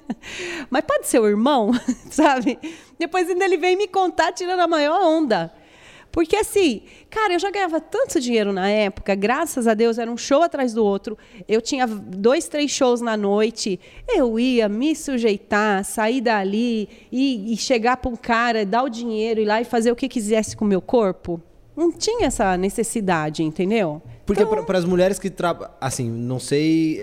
[0.70, 1.70] Mas pode ser o irmão,
[2.10, 2.58] sabe?
[2.98, 5.52] Depois ainda ele vem me contar tirando a maior onda.
[6.16, 10.16] Porque assim, cara, eu já ganhava tanto dinheiro na época, graças a Deus, era um
[10.16, 11.18] show atrás do outro.
[11.46, 13.78] Eu tinha dois, três shows na noite.
[14.08, 19.40] Eu ia me sujeitar, sair dali e, e chegar para um cara, dar o dinheiro,
[19.40, 21.38] ir lá e fazer o que quisesse com o meu corpo.
[21.76, 24.00] Não tinha essa necessidade, entendeu?
[24.26, 24.64] Porque então...
[24.64, 27.00] para as mulheres que trabalham, assim, não sei,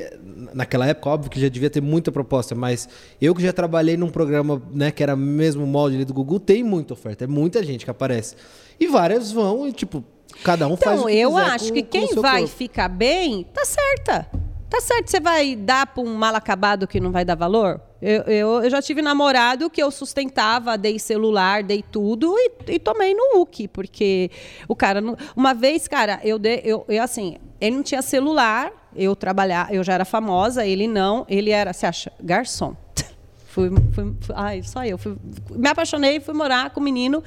[0.54, 2.90] naquela época, óbvio que já devia ter muita proposta, mas
[3.22, 6.62] eu que já trabalhei num programa, né, que era mesmo molde ali do Google, tem
[6.62, 8.36] muita oferta, é muita gente que aparece.
[8.78, 10.04] E várias vão e, tipo,
[10.44, 12.58] cada um então, faz o que eu acho com, que quem vai corpo.
[12.58, 14.30] ficar bem, tá certa.
[14.74, 17.80] Tá certo, você vai dar para um mal acabado que não vai dar valor?
[18.02, 22.80] Eu, eu, eu, já tive namorado que eu sustentava, dei celular, dei tudo e, e
[22.80, 24.32] tomei no UC, porque
[24.68, 25.00] o cara.
[25.00, 29.72] Não, uma vez, cara, eu, dei, eu, eu assim, ele não tinha celular, eu trabalhar,
[29.72, 32.76] eu já era famosa, ele não, ele era, você acha, garçom.
[33.46, 34.98] fui, fui, fui, ai, só eu.
[34.98, 35.16] Fui,
[35.52, 37.24] me apaixonei e fui morar com um menino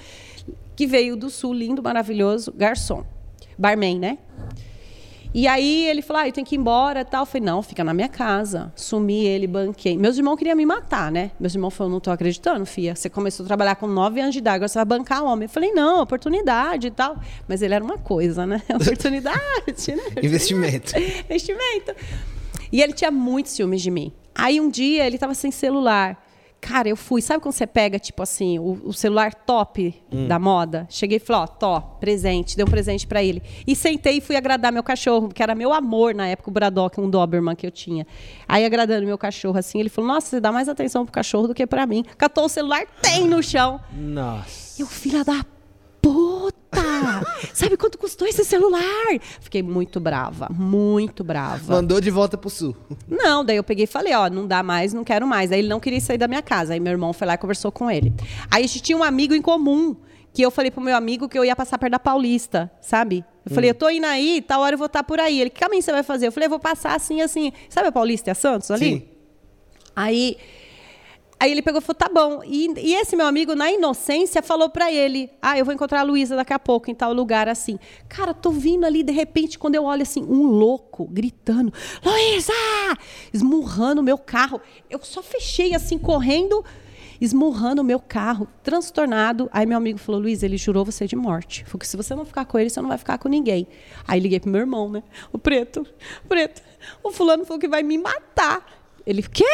[0.75, 3.07] que veio do sul, lindo, maravilhoso, garçom.
[3.57, 4.19] Barman, né?
[5.37, 7.21] E aí ele falou, ah, eu tenho que ir embora tal.
[7.21, 8.73] Eu falei, não, fica na minha casa.
[8.75, 9.95] Sumi ele, banquei.
[9.99, 11.31] Meus irmãos queriam me matar, né?
[11.39, 12.97] Meus irmãos falaram, não tô acreditando, filha.
[12.97, 15.45] Você começou a trabalhar com nove anos de idade, agora você vai bancar homem.
[15.45, 17.21] Eu falei, não, oportunidade e tal.
[17.47, 18.63] Mas ele era uma coisa, né?
[18.75, 20.05] Oportunidade, né?
[20.23, 20.95] Investimento.
[21.29, 21.95] Investimento.
[22.73, 24.15] E ele tinha muitos ciúmes de mim.
[24.35, 26.26] Aí um dia ele estava sem celular.
[26.61, 27.23] Cara, eu fui.
[27.23, 30.27] Sabe quando você pega, tipo assim, o, o celular top hum.
[30.27, 30.87] da moda?
[30.91, 32.57] Cheguei e falei, ó, tó, presente.
[32.57, 33.43] Dei um presente para ele.
[33.67, 37.01] E sentei e fui agradar meu cachorro, que era meu amor na época, o Braddock,
[37.01, 38.07] um Doberman que eu tinha.
[38.49, 41.55] Aí, agradando meu cachorro assim, ele falou, nossa, você dá mais atenção pro cachorro do
[41.55, 42.05] que para mim.
[42.17, 43.81] Catou o celular, tem no chão.
[43.93, 44.81] Nossa.
[44.81, 45.45] Eu, filha da
[46.03, 46.86] puta!
[47.53, 49.07] Sabe quanto custou esse celular?
[49.41, 51.75] Fiquei muito brava, muito brava.
[51.75, 52.77] Mandou de volta pro sul.
[53.09, 55.53] Não, daí eu peguei e falei, ó, não dá mais, não quero mais.
[55.53, 56.75] Aí ele não queria sair da minha casa.
[56.75, 58.13] Aí meu irmão foi lá e conversou com ele.
[58.51, 59.97] Aí a gente tinha um amigo em comum,
[60.33, 63.25] que eu falei pro meu amigo que eu ia passar perto da Paulista, sabe?
[63.45, 63.73] Eu falei, hum.
[63.73, 65.41] eu tô indo aí, tal hora eu vou estar por aí.
[65.41, 66.27] Ele, que caminho você vai fazer?
[66.27, 67.53] Eu falei, eu vou passar assim, assim.
[67.71, 68.85] Sabe a Paulista e a Santos ali?
[68.85, 69.09] Sim.
[69.95, 70.37] Aí
[71.39, 72.43] Aí ele pegou e falou, tá bom.
[72.45, 76.03] E, e esse meu amigo, na inocência, falou para ele: Ah, eu vou encontrar a
[76.03, 77.79] Luísa daqui a pouco, em tal lugar assim.
[78.09, 81.73] Cara, tô vindo ali, de repente, quando eu olho assim, um louco gritando:
[82.03, 82.53] Luísa!
[83.35, 84.61] Esmurrando o meu carro.
[84.89, 86.65] Eu só fechei assim, correndo,
[87.21, 89.51] esmurrando o meu carro, transtornado.
[89.53, 91.67] Aí meu amigo falou: Luísa, ele jurou você de morte.
[91.67, 93.69] Falou que se você não ficar com ele, você não vai ficar com ninguém.
[94.09, 95.03] Aí liguei pro meu irmão, né?
[95.31, 95.87] O preto,
[96.27, 96.63] preto.
[97.03, 98.65] O fulano falou que vai me matar.
[99.07, 99.45] Ele, quê?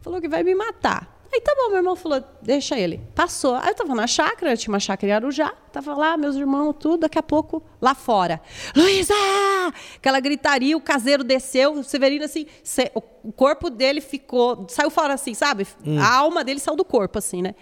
[0.00, 1.15] Falou que vai me matar.
[1.36, 2.98] Aí tá bom, meu irmão falou, deixa ele.
[3.14, 3.56] Passou.
[3.56, 7.00] Aí eu tava na chácara, tinha uma chácara em Arujá, tava lá, meus irmãos, tudo,
[7.00, 8.40] daqui a pouco, lá fora.
[8.74, 9.12] Luísa!
[9.96, 12.46] Aquela gritaria, o caseiro desceu, o Severino assim,
[13.22, 15.66] o corpo dele ficou, saiu fora assim, sabe?
[15.84, 16.00] Hum.
[16.00, 17.54] A alma dele saiu do corpo, assim, né?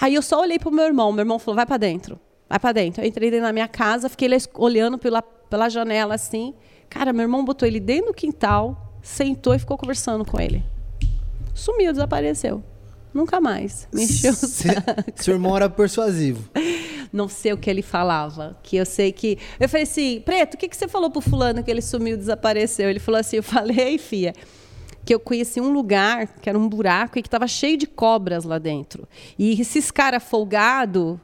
[0.00, 2.72] Aí eu só olhei pro meu irmão, meu irmão falou, vai para dentro, vai para
[2.72, 3.04] dentro.
[3.04, 6.54] Eu entrei dentro da minha casa, fiquei olhando pela, pela janela assim.
[6.90, 10.64] Cara, meu irmão botou ele dentro do quintal, sentou e ficou conversando com ele.
[11.58, 12.62] Sumiu, desapareceu.
[13.12, 13.88] Nunca mais.
[13.92, 14.32] Me encheu
[15.16, 16.48] Seu irmão era persuasivo.
[17.12, 18.56] Não sei o que ele falava.
[18.62, 19.38] Que eu sei que.
[19.58, 22.88] Eu falei assim, Preto, o que, que você falou pro fulano que ele sumiu, desapareceu?
[22.88, 24.32] Ele falou assim: eu falei, fia,
[25.04, 28.44] que eu conheci um lugar que era um buraco e que estava cheio de cobras
[28.44, 29.08] lá dentro.
[29.38, 31.18] E esses caras folgados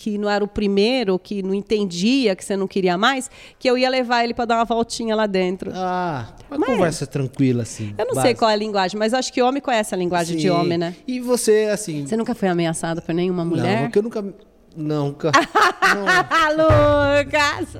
[0.00, 3.76] que não era o primeiro, que não entendia, que você não queria mais, que eu
[3.76, 5.70] ia levar ele para dar uma voltinha lá dentro.
[5.74, 7.94] Ah, uma mas, conversa tranquila, assim.
[7.98, 10.40] Eu não sei qual é a linguagem, mas acho que homem conhece a linguagem Sim.
[10.40, 10.96] de homem, né?
[11.06, 12.06] E você, assim.
[12.06, 13.76] Você nunca foi ameaçado por nenhuma mulher?
[13.76, 14.24] Não, porque eu nunca.
[14.74, 15.32] Nunca.
[16.56, 17.76] Lucas!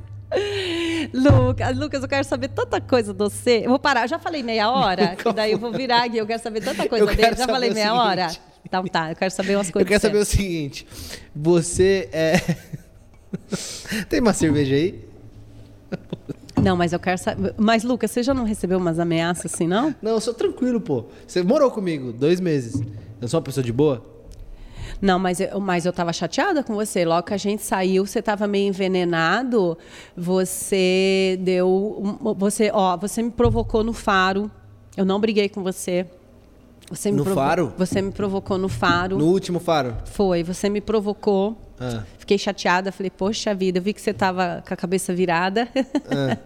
[1.14, 3.62] Lucas, Lucas, eu quero saber tanta coisa de você.
[3.64, 6.26] Eu vou parar, eu já falei meia hora, que daí eu vou virar aqui, eu
[6.26, 7.34] quero saber tanta coisa eu dele.
[7.34, 7.98] Já falei meia seguinte.
[7.98, 8.49] hora.
[8.70, 9.84] Então tá, eu quero saber umas coisas.
[9.84, 10.86] Eu quero saber o seguinte:
[11.34, 12.34] você é.
[14.08, 15.04] Tem uma cerveja aí?
[16.62, 17.52] Não, mas eu quero saber.
[17.58, 19.94] Mas, Lucas, você já não recebeu umas ameaças assim, não?
[20.00, 21.06] Não, eu sou tranquilo, pô.
[21.26, 22.80] Você morou comigo dois meses.
[23.20, 24.06] Eu sou uma pessoa de boa?
[25.02, 27.04] Não, mas eu, mas eu tava chateada com você.
[27.04, 29.76] Logo que a gente saiu, você tava meio envenenado.
[30.16, 32.18] Você deu.
[32.36, 34.48] Você, ó, você me provocou no faro.
[34.96, 36.06] Eu não briguei com você.
[36.90, 37.72] Você no faro?
[37.78, 39.16] Você me provocou no faro.
[39.16, 39.96] No último faro?
[40.06, 40.42] Foi.
[40.42, 41.56] Você me provocou.
[41.78, 42.02] Ah.
[42.18, 42.90] Fiquei chateada.
[42.90, 45.68] Falei, poxa vida, eu vi que você tava com a cabeça virada.
[46.10, 46.36] Ah.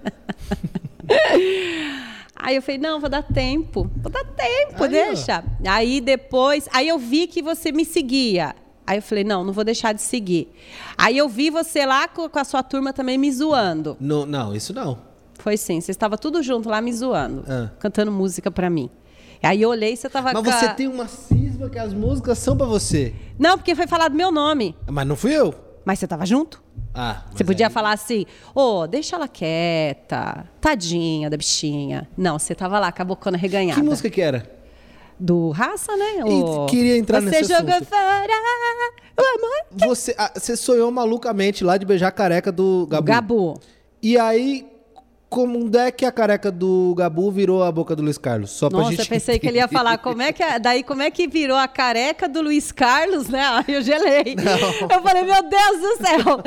[2.37, 3.91] Aí eu falei, não, vou dar tempo.
[3.97, 5.43] Vou dar tempo, aí, deixa.
[5.43, 5.71] Ó.
[5.71, 8.55] Aí depois, aí eu vi que você me seguia.
[8.87, 10.53] Aí eu falei, não, não vou deixar de seguir.
[10.99, 13.97] Aí eu vi você lá com, com a sua turma também me zoando.
[13.99, 14.99] No, não, isso não.
[15.39, 17.71] Foi sim, você estava tudo junto lá me zoando, ah.
[17.79, 18.91] cantando música para mim.
[19.45, 22.39] Aí eu olhei e você tava Mas com você tem uma cisma que as músicas
[22.39, 23.15] são para você.
[23.39, 24.77] Não, porque foi falado meu nome.
[24.87, 25.55] Mas não fui eu.
[25.85, 26.63] Mas você tava junto?
[26.95, 28.25] Ah, Você podia aí- falar assim,
[28.55, 32.09] ô, deixa ela quieta, tadinha da bichinha.
[32.17, 33.81] Não, você tava lá com a bocona reganhada.
[33.81, 34.49] Que música que era?
[35.19, 36.21] Do Raça, né?
[36.27, 37.89] E queria entrar você nesse jogou assunto.
[37.89, 38.33] fora
[39.19, 39.89] o amor.
[39.89, 43.07] Você, ah, você sonhou malucamente lá de beijar a careca do Gabu.
[43.07, 43.61] Gabu.
[44.03, 44.67] E aí,
[45.29, 48.51] como é que a careca do Gabu virou a boca do Luiz Carlos?
[48.51, 49.77] Só pra Nossa, gente eu pensei que ele ia entender.
[49.79, 53.29] falar como é que é- daí como é que virou a careca do Luiz Carlos,
[53.29, 53.43] né?
[53.67, 54.37] Eu gelei.
[54.91, 56.43] Eu falei, meu Deus do céu.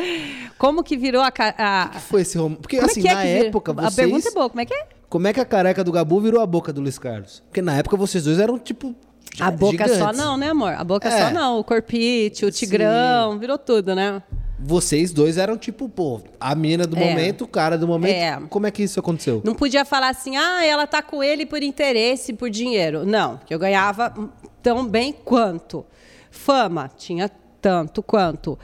[0.58, 1.90] Como que virou a, a...
[1.90, 2.62] que foi esse romance?
[2.62, 3.96] Porque Como assim, é que é na que vira- época, A vocês...
[3.96, 4.88] pergunta é boa, como é que é?
[5.10, 7.42] Como é que a careca do Gabu virou a boca do Luiz Carlos?
[7.50, 8.96] Porque na época vocês dois eram, tipo,
[9.40, 10.18] A boca só gigantes.
[10.18, 10.74] não, né, amor?
[10.74, 11.26] A boca É.
[11.28, 11.60] só não.
[11.60, 14.22] O corpite, o tigrão, virou tudo, né?
[14.60, 17.00] Vocês dois eram, tipo, pô, a mina do É.
[17.10, 18.16] momento, o cara do momento.
[18.16, 18.40] É.
[18.50, 19.42] Como é que isso aconteceu?
[19.44, 23.06] Não podia falar assim, ah, ela tá com ele por interesse, por dinheiro.
[23.06, 24.14] Não, que eu ganhava
[24.64, 25.86] tão bem quanto.
[26.32, 27.30] Fama, tinha
[27.62, 28.58] tanto quanto.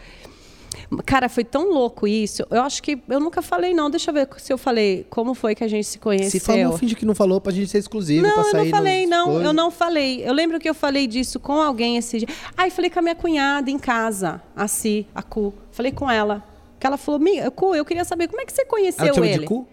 [1.06, 2.44] Cara, foi tão louco isso.
[2.50, 3.90] Eu acho que eu nunca falei, não.
[3.90, 6.32] Deixa eu ver se eu falei como foi que a gente se conheceu.
[6.32, 9.26] Se falou, finge que não falou pra gente ser exclusivo, Não, eu não falei, não.
[9.26, 9.46] coisas.
[9.46, 10.28] Eu não falei.
[10.28, 12.28] Eu lembro que eu falei disso com alguém esse dia.
[12.58, 15.54] Ai, falei com a minha cunhada em casa, a Si, a Cu.
[15.74, 16.42] Falei com ela.
[16.80, 19.40] Que ela falou, "Mi- Cu, eu queria saber como é que você conheceu Ela ele.
[19.40, 19.68] de Cu?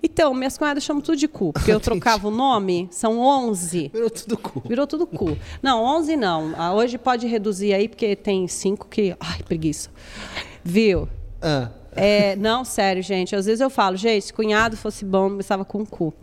[0.00, 3.90] Então, minhas cunhadas chamam tudo de cu, porque eu trocava o nome, são 11.
[3.92, 4.62] Virou tudo cu.
[4.68, 5.36] Virou tudo cu.
[5.60, 6.52] Não, 11 não.
[6.56, 9.16] Ah, Hoje pode reduzir aí, porque tem cinco que.
[9.18, 9.90] Ai, preguiça.
[10.62, 11.08] Viu?
[11.42, 13.34] Ah, É, não, sério, gente.
[13.34, 16.14] Às vezes eu falo, gente, se cunhado fosse bom, começava com cu.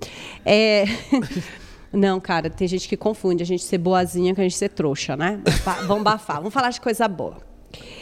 [0.45, 0.86] É.
[1.91, 5.15] Não, cara, tem gente que confunde a gente ser boazinha com a gente ser trouxa,
[5.15, 5.39] né?
[5.88, 7.38] Vamos bafar, vamos falar de coisa boa.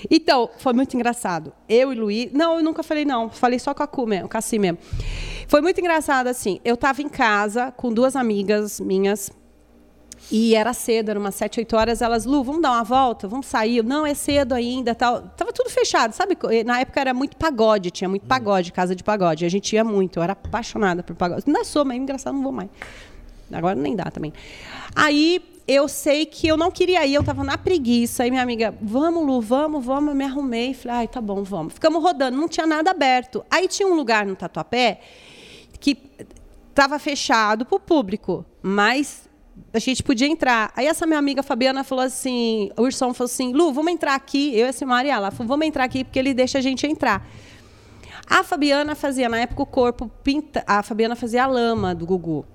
[0.09, 1.53] Então, foi muito engraçado.
[1.67, 2.31] Eu e Luiz.
[2.33, 3.29] Não, eu nunca falei, não.
[3.29, 4.77] Falei só com a Cu mesmo, com a Si mesmo.
[5.47, 6.59] Foi muito engraçado, assim.
[6.63, 9.31] Eu tava em casa com duas amigas minhas.
[10.31, 12.01] E era cedo, eram umas 7, 8 horas.
[12.01, 13.27] Elas, Lu, vamos dar uma volta?
[13.27, 13.83] Vamos sair?
[13.83, 14.95] Não, é cedo ainda.
[14.95, 15.21] tal.
[15.37, 16.37] Tava tudo fechado, sabe?
[16.65, 19.45] Na época era muito pagode, tinha muito pagode, casa de pagode.
[19.45, 21.43] A gente ia muito, eu era apaixonada por pagode.
[21.45, 22.69] Ainda sou, mas engraçado, não vou mais.
[23.51, 24.33] Agora nem dá também.
[24.95, 28.23] Aí eu sei que eu não queria ir, eu tava na preguiça.
[28.23, 30.09] Aí minha amiga, vamos, Lu, vamos, vamos.
[30.09, 30.73] Eu me arrumei.
[30.73, 31.73] Falei, ai, tá bom, vamos.
[31.73, 33.45] Ficamos rodando, não tinha nada aberto.
[33.49, 34.99] Aí tinha um lugar no Tatuapé
[35.79, 35.97] que
[36.69, 39.29] estava fechado para o público, mas
[39.73, 40.71] a gente podia entrar.
[40.75, 44.53] Aí essa minha amiga Fabiana falou assim, o Urson falou assim, Lu, vamos entrar aqui.
[44.53, 47.25] Eu e a Simara, ela falou, vamos entrar aqui porque ele deixa a gente entrar.
[48.27, 50.63] A Fabiana fazia, na época, o corpo pinta.
[50.65, 52.45] A Fabiana fazia a lama do Gugu.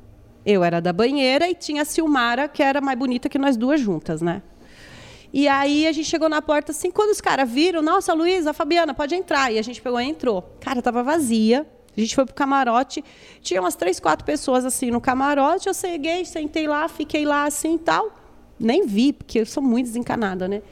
[0.50, 3.78] Eu era da banheira e tinha a Silmara, que era mais bonita que nós duas
[3.78, 4.40] juntas, né?
[5.30, 8.94] E aí a gente chegou na porta assim, quando os caras viram, nossa, Luísa, Fabiana,
[8.94, 9.52] pode entrar.
[9.52, 10.40] E a gente pegou e entrou.
[10.58, 11.66] Cara, tava vazia.
[11.94, 13.04] A gente foi pro camarote,
[13.42, 15.68] tinha umas três, quatro pessoas assim no camarote.
[15.68, 18.10] Eu cheguei, sentei lá, fiquei lá assim e tal.
[18.58, 20.62] Nem vi, porque eu sou muito desencanada, né?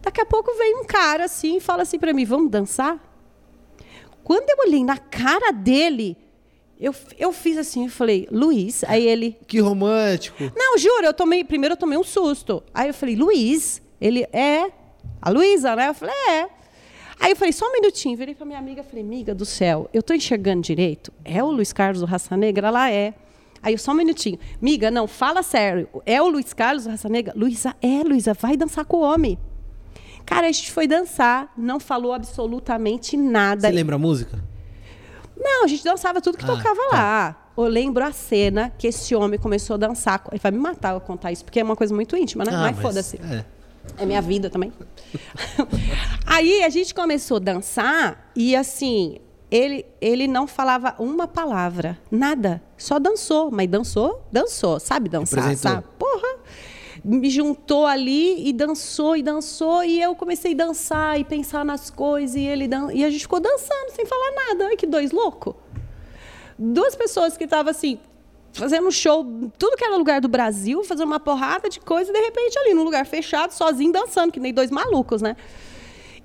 [0.00, 2.98] Daqui a pouco vem um cara assim e fala assim para mim: vamos dançar?
[4.24, 6.16] Quando eu olhei na cara dele,
[6.80, 8.84] eu, eu fiz assim, eu falei, Luiz.
[8.84, 10.44] Aí ele, que romântico.
[10.56, 11.42] não, juro, eu tomei.
[11.44, 12.62] Primeiro eu tomei um susto.
[12.72, 13.82] Aí eu falei, Luiz.
[14.00, 14.70] Ele, é.
[15.20, 15.88] A Luísa, né?
[15.88, 16.48] Eu falei, é.
[17.20, 18.16] Aí eu falei, só um minutinho.
[18.16, 21.12] Virei pra minha amiga falei, amiga do céu, eu tô enxergando direito?
[21.24, 22.68] É o Luiz Carlos do Raça Negra?
[22.68, 23.12] Ela é.
[23.60, 24.38] Aí eu, só um minutinho.
[24.62, 25.88] Miga, não, fala sério.
[26.06, 27.34] É o Luiz Carlos do Raça Negra?
[27.36, 29.36] Luísa, é, Luísa, vai dançar com o homem.
[30.24, 33.62] Cara, a gente foi dançar, não falou absolutamente nada.
[33.62, 34.38] Você lembra a música?
[35.38, 36.96] Não, a gente dançava tudo que Ah, tocava tá.
[36.96, 37.44] lá.
[37.56, 40.22] Eu lembro a cena que esse homem começou a dançar.
[40.30, 42.52] Ele vai me matar eu contar isso, porque é uma coisa muito íntima, né?
[42.54, 43.16] Ah, mas foda-se.
[43.20, 43.44] É.
[43.96, 44.72] É minha vida também.
[46.26, 49.18] Aí a gente começou a dançar e assim,
[49.50, 52.62] ele, ele não falava uma palavra, nada.
[52.76, 55.72] Só dançou, mas dançou, dançou, sabe dançar, Representou.
[55.72, 55.86] sabe?
[55.98, 56.38] Porra!
[57.10, 61.88] Me juntou ali e dançou e dançou e eu comecei a dançar e pensar nas
[61.88, 62.92] coisas e ele dan...
[62.92, 64.66] e a gente ficou dançando sem falar nada.
[64.66, 65.54] Ai que dois loucos.
[66.58, 67.98] Duas pessoas que estavam assim
[68.52, 69.24] fazendo show,
[69.56, 72.74] tudo que era lugar do Brasil, fazendo uma porrada de coisa, e de repente ali
[72.74, 75.36] num lugar fechado, sozinho dançando, que nem dois malucos, né?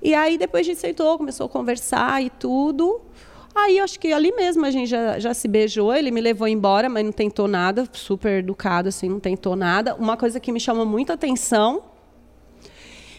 [0.02, 3.00] E aí depois a gente sentou, começou a conversar e tudo.
[3.54, 6.88] Aí acho que ali mesmo a gente já, já se beijou, ele me levou embora,
[6.88, 9.94] mas não tentou nada, super educado, assim, não tentou nada.
[9.94, 11.82] Uma coisa que me chamou muita atenção.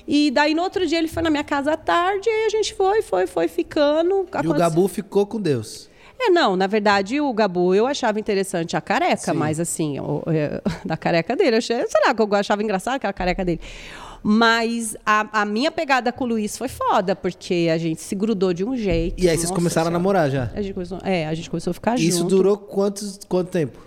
[0.08, 2.50] E daí no outro dia ele foi na minha casa à tarde, e aí a
[2.50, 4.10] gente foi, foi, foi ficando.
[4.10, 5.90] E o Aconteceu- Gabu ficou com Deus.
[6.20, 9.38] é, não, na verdade, o Gabu, eu achava interessante a careca, Sim.
[9.38, 12.96] mas assim, o- é, da careca dele, eu achei, sei lá, que eu achava engraçado
[12.96, 13.60] aquela careca dele.
[14.28, 18.54] Mas a, a minha pegada com o Luiz foi foda, porque a gente se grudou
[18.54, 19.24] de um jeito.
[19.24, 20.50] E aí vocês Nossa começaram a namorar já.
[20.56, 22.30] A gente começou, é, a gente começou a ficar Isso junto.
[22.36, 23.78] durou quantos, quanto tempo?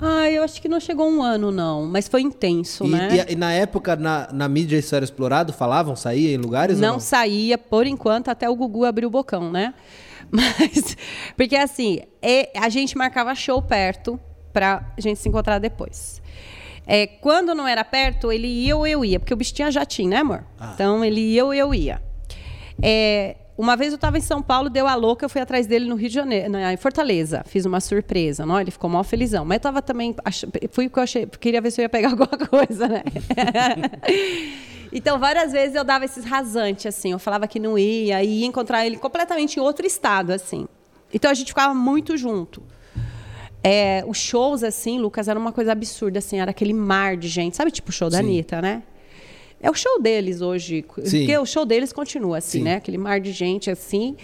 [0.00, 1.86] Ah, eu acho que não chegou um ano, não.
[1.86, 3.26] Mas foi intenso, E, né?
[3.28, 6.94] e- e na época, na, na mídia Isso Era Explorado, falavam, saía em lugares não,
[6.94, 7.00] não?
[7.00, 9.72] saía, por enquanto, até o Gugu abrir o bocão, né?
[10.32, 10.96] Mas,
[11.36, 14.18] porque assim, é- a gente marcava show perto
[14.52, 16.20] pra gente se encontrar depois.
[16.90, 20.08] É, quando não era perto, ele ia ou eu ia, porque o bicho tinha jatinho,
[20.08, 20.42] né, amor?
[20.58, 20.70] Ah.
[20.74, 22.00] Então ele ia ou eu ia.
[22.82, 25.84] É, uma vez eu estava em São Paulo, deu a louca, eu fui atrás dele
[25.86, 27.42] no Rio de Janeiro, na, em Fortaleza.
[27.46, 28.58] Fiz uma surpresa, não?
[28.58, 29.44] ele ficou mó felizão.
[29.44, 32.08] Mas eu tava também, ach- fui porque eu achei, queria ver se eu ia pegar
[32.16, 33.02] alguma coisa, né?
[34.92, 38.46] então, várias vezes eu dava esses rasantes, assim, eu falava que não ia, e ia
[38.46, 40.66] encontrar ele completamente em outro estado, assim.
[41.12, 42.62] Então a gente ficava muito junto.
[43.62, 47.56] É, os shows, assim, Lucas, era uma coisa absurda, assim, era aquele mar de gente.
[47.56, 48.24] Sabe, tipo o show da Sim.
[48.24, 48.82] Anitta, né?
[49.60, 50.84] É o show deles hoje.
[51.04, 51.18] Sim.
[51.20, 52.64] Porque o show deles continua assim, Sim.
[52.64, 52.76] né?
[52.76, 54.16] Aquele mar de gente assim.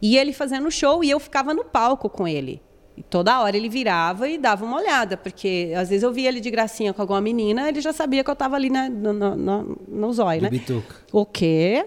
[0.00, 2.60] E ele fazendo show e eu ficava no palco com ele.
[2.96, 6.40] E toda hora ele virava e dava uma olhada, porque às vezes eu via ele
[6.40, 9.34] de gracinha com alguma menina, ele já sabia que eu estava ali né, no, no,
[9.34, 10.48] no, no zóio, né?
[10.48, 10.94] bituca.
[11.10, 11.86] O quê?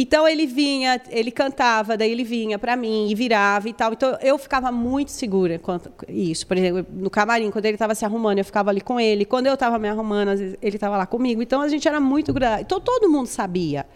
[0.00, 3.92] Então ele vinha, ele cantava, daí ele vinha para mim e virava e tal.
[3.92, 6.46] Então eu ficava muito segura quanto isso.
[6.46, 9.24] Por exemplo, no camarim, quando ele estava se arrumando, eu ficava ali com ele.
[9.24, 11.42] Quando eu estava me arrumando, às vezes, ele estava lá comigo.
[11.42, 12.62] Então a gente era muito grudado.
[12.62, 13.86] Então todo mundo sabia.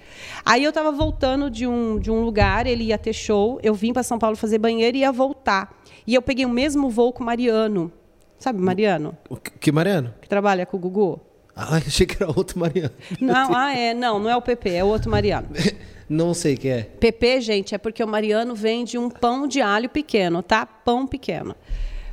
[0.45, 3.61] Aí eu estava voltando de um, de um lugar, ele ia ter show.
[3.63, 5.73] Eu vim para São Paulo fazer banheiro e ia voltar.
[6.05, 7.93] E eu peguei o mesmo voo com o Mariano.
[8.41, 9.17] Sabe Mariano?
[9.31, 10.13] O que, que Mariano?
[10.21, 11.21] Que trabalha com o Gugu?
[11.55, 12.91] Ah, achei que era outro Mariano.
[13.21, 13.95] Não, ah, é.
[13.95, 15.47] Não, não é o PP, é o outro Mariano.
[16.09, 16.83] Não sei quem é.
[16.83, 20.65] PP, gente, é porque o Mariano vende um pão de alho pequeno, tá?
[20.67, 21.55] Pão pequeno.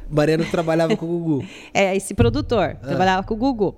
[0.10, 1.46] Mariano trabalhava com o Gugu.
[1.74, 2.76] É, esse produtor.
[2.82, 3.76] Trabalhava com o Gugu.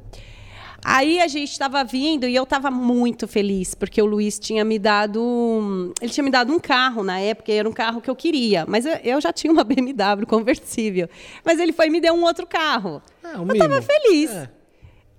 [0.83, 4.79] Aí a gente estava vindo e eu estava muito feliz, porque o Luiz tinha me
[4.79, 5.21] dado.
[5.21, 8.15] um- Ele tinha me dado um carro na época, e era um carro que eu
[8.15, 8.65] queria.
[8.67, 11.07] Mas eu, eu já tinha uma BMW conversível.
[11.45, 12.99] Mas ele foi e me deu um outro carro.
[13.23, 14.31] Ah, um eu estava feliz.
[14.31, 14.49] É.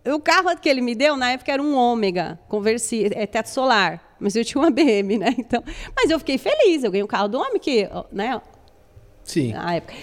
[0.05, 4.17] O carro que ele me deu, na época, era um Ômega, conversível, é teto solar.
[4.19, 5.35] Mas eu tinha uma BM, né?
[5.39, 5.63] Então,
[5.95, 8.41] mas eu fiquei feliz, eu ganhei um carro do homem que, né?
[9.25, 9.53] Sim.
[9.53, 9.95] Na época.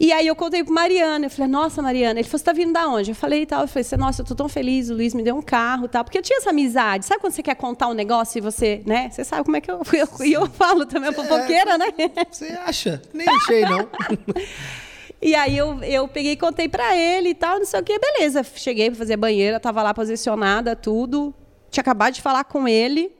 [0.00, 2.72] E aí eu contei pro Mariana, eu falei, nossa, Mariana, ele falou, você tá vindo
[2.72, 3.10] da onde?
[3.10, 5.34] Eu falei e tal, eu falei, nossa, eu tô tão feliz, o Luiz me deu
[5.34, 7.94] um carro e tal, porque eu tinha essa amizade, sabe quando você quer contar um
[7.94, 11.10] negócio e você, né, você sabe como é que eu, eu, e eu falo também,
[11.10, 11.92] a fofoqueira, né?
[12.30, 13.02] Você acha?
[13.12, 13.88] Nem achei, não.
[15.20, 17.98] E aí eu, eu peguei e contei pra ele e tal, não sei o que,
[17.98, 18.42] beleza.
[18.54, 21.34] Cheguei pra fazer banheira, tava lá posicionada, tudo.
[21.70, 23.10] Tinha acabado de falar com ele.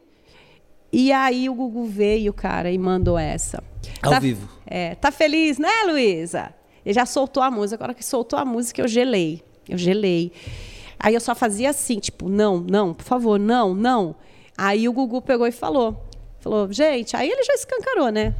[0.92, 3.62] E aí o Gugu veio, cara, e mandou essa.
[4.02, 4.48] Ao Tá- vivo.
[4.66, 6.54] É, tá feliz, né, Luísa?
[6.84, 9.42] Ele já soltou a música, agora que soltou a música, eu gelei.
[9.68, 10.32] Eu gelei.
[10.98, 14.14] Aí eu só fazia assim, tipo, não, não, por favor, não, não.
[14.56, 16.04] Aí o Gugu pegou e falou.
[16.40, 18.34] Falou, gente, aí ele já escancarou, né?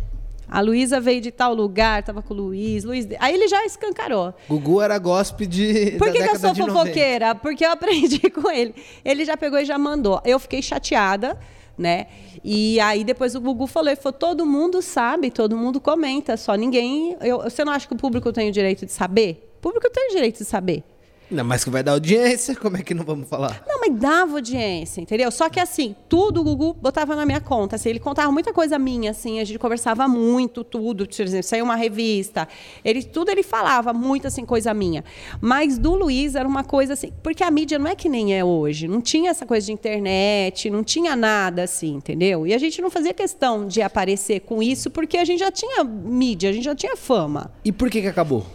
[0.51, 3.07] A Luísa veio de tal lugar, tava com o Luiz, Luiz.
[3.19, 4.35] Aí ele já escancarou.
[4.49, 5.97] Gugu era gospel de.
[5.99, 6.79] Por que, que eu sou de 90.
[6.79, 7.35] fofoqueira?
[7.35, 8.75] Porque eu aprendi com ele.
[9.05, 10.21] Ele já pegou e já mandou.
[10.25, 11.39] Eu fiquei chateada,
[11.77, 12.07] né?
[12.43, 16.55] E aí depois o Gugu falou, ele falou, todo mundo sabe, todo mundo comenta, só
[16.55, 17.17] ninguém...
[17.21, 19.53] Eu, você não acha que o público tem o direito de saber?
[19.59, 20.85] O público tem o direito de saber.
[21.31, 23.63] Não, mas que vai dar audiência, como é que não vamos falar?
[23.67, 25.31] Não, mas dava audiência, entendeu?
[25.31, 27.77] Só que assim, tudo o Gugu botava na minha conta.
[27.77, 31.07] Assim, ele contava muita coisa minha, assim, a gente conversava muito, tudo.
[31.07, 32.49] Por exemplo, saiu uma revista.
[32.83, 35.05] Ele, tudo ele falava muito, assim, coisa minha.
[35.41, 38.43] Mas do Luiz era uma coisa assim, porque a mídia não é que nem é
[38.43, 38.89] hoje.
[38.89, 42.47] Não tinha essa coisa de internet, não tinha nada assim, entendeu?
[42.47, 45.85] E a gente não fazia questão de aparecer com isso, porque a gente já tinha
[45.85, 47.53] mídia, a gente já tinha fama.
[47.63, 48.47] E por que que acabou?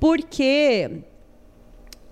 [0.00, 0.90] Porque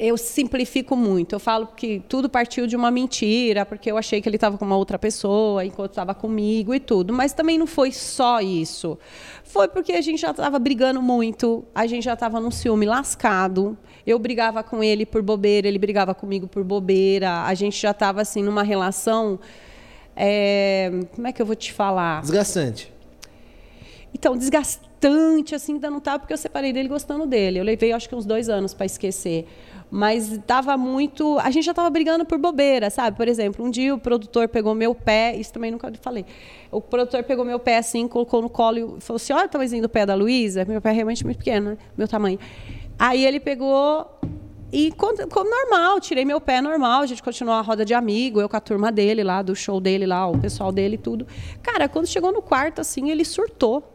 [0.02, 1.36] eu simplifico muito.
[1.36, 4.64] Eu falo que tudo partiu de uma mentira, porque eu achei que ele estava com
[4.64, 7.12] uma outra pessoa enquanto estava comigo e tudo.
[7.12, 8.98] Mas também não foi só isso.
[9.44, 13.78] Foi porque a gente já estava brigando muito, a gente já estava num ciúme lascado.
[14.04, 17.44] Eu brigava com ele por bobeira, ele brigava comigo por bobeira.
[17.44, 19.38] A gente já estava assim numa relação.
[20.16, 22.22] é, como é que eu vou te falar?
[22.22, 22.92] Desgastante.
[24.12, 27.60] Então, desgastante, assim, ainda não estava, porque eu separei dele gostando dele.
[27.60, 29.46] Eu levei, acho que uns dois anos para esquecer.
[29.94, 31.38] Mas estava muito.
[31.40, 33.14] A gente já estava brigando por bobeira, sabe?
[33.14, 36.24] Por exemplo, um dia o produtor pegou meu pé, isso também nunca falei.
[36.70, 39.82] O produtor pegou meu pé assim, colocou no colo e falou assim: Olha o tamanhozinho
[39.82, 40.64] do pé da Luísa.
[40.64, 41.78] Meu pé é realmente muito pequeno, né?
[41.94, 42.38] Meu tamanho.
[42.98, 44.08] Aí ele pegou
[44.72, 48.48] e como normal, tirei meu pé normal, a gente continuou a roda de amigo, eu
[48.48, 51.26] com a turma dele lá, do show dele lá, o pessoal dele e tudo.
[51.62, 53.91] Cara, quando chegou no quarto, assim, ele surtou.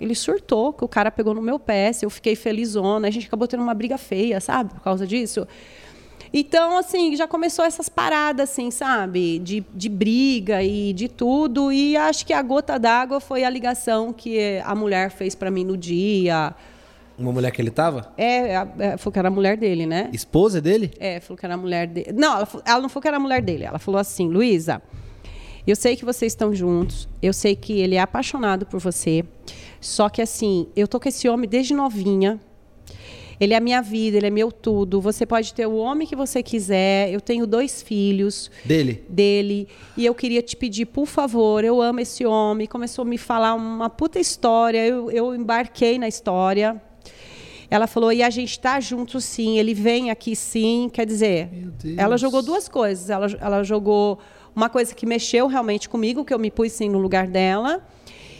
[0.00, 3.26] Ele surtou, que o cara pegou no meu pé, assim, eu fiquei felizona, a gente
[3.26, 5.46] acabou tendo uma briga feia, sabe, por causa disso.
[6.32, 9.38] Então, assim, já começou essas paradas, assim, sabe?
[9.38, 11.72] De, de briga e de tudo.
[11.72, 15.64] E acho que a gota d'água foi a ligação que a mulher fez para mim
[15.64, 16.54] no dia.
[17.16, 18.12] Uma mulher que ele tava?
[18.18, 20.10] É, a- é, falou que era a mulher dele, né?
[20.12, 20.90] Esposa dele?
[20.98, 22.12] É, falou que era a mulher dele.
[22.12, 23.64] Não, ela, ela não falou que era a mulher dele.
[23.64, 24.82] Ela falou assim, Luísa,
[25.66, 29.24] eu sei que vocês estão juntos, eu sei que ele é apaixonado por você,
[29.80, 32.40] só que assim, eu tô com esse homem desde novinha.
[33.38, 34.98] Ele é a minha vida, ele é meu tudo.
[35.00, 37.12] Você pode ter o homem que você quiser.
[37.12, 39.04] Eu tenho dois filhos Dele?
[39.08, 39.68] dele.
[39.96, 42.66] E eu queria te pedir, por favor, eu amo esse homem.
[42.66, 44.86] Começou a me falar uma puta história.
[44.86, 46.80] Eu, eu embarquei na história.
[47.68, 50.88] Ela falou, e a gente tá junto sim, ele vem aqui sim.
[50.90, 51.50] Quer dizer,
[51.98, 53.10] ela jogou duas coisas.
[53.10, 54.18] Ela, ela jogou
[54.54, 57.86] uma coisa que mexeu realmente comigo, que eu me pus sim no lugar dela.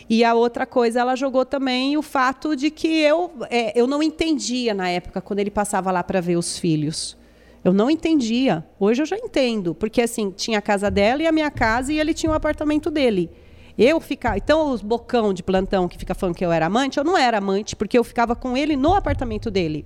[0.08, 4.02] E a outra coisa, ela jogou também o fato de que eu, é, eu não
[4.02, 7.16] entendia na época, quando ele passava lá para ver os filhos.
[7.64, 8.64] Eu não entendia.
[8.78, 9.74] Hoje eu já entendo.
[9.74, 12.90] Porque, assim, tinha a casa dela e a minha casa, e ele tinha o apartamento
[12.90, 13.28] dele.
[13.76, 14.36] Eu ficava.
[14.36, 17.38] Então, os bocão de plantão que fica falando que eu era amante, eu não era
[17.38, 19.84] amante, porque eu ficava com ele no apartamento dele.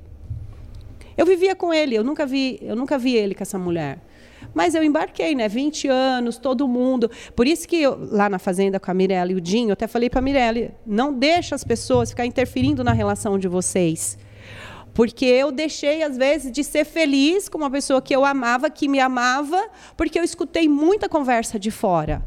[1.17, 3.99] Eu vivia com ele, eu nunca vi, eu nunca vi ele com essa mulher.
[4.55, 5.49] Mas eu embarquei, né?
[5.49, 7.11] 20 anos, todo mundo.
[7.37, 9.87] Por isso que eu, lá na fazenda com a Mirella e o Dinho, eu até
[9.87, 14.19] falei para a Mirella, não deixa as pessoas ficar interferindo na relação de vocês.
[14.93, 18.89] Porque eu deixei, às vezes, de ser feliz com uma pessoa que eu amava, que
[18.89, 22.23] me amava, porque eu escutei muita conversa de fora.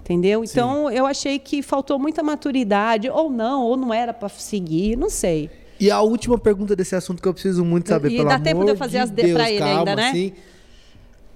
[0.00, 0.42] Entendeu?
[0.42, 5.08] Então, eu achei que faltou muita maturidade, ou não, ou não era para seguir, não
[5.08, 5.48] sei.
[5.78, 8.44] E a última pergunta desse assunto que eu preciso muito saber, E pelo dá amor
[8.44, 10.08] tempo de eu fazer as de- Deus, pra ele calma, ainda, né?
[10.08, 10.32] assim.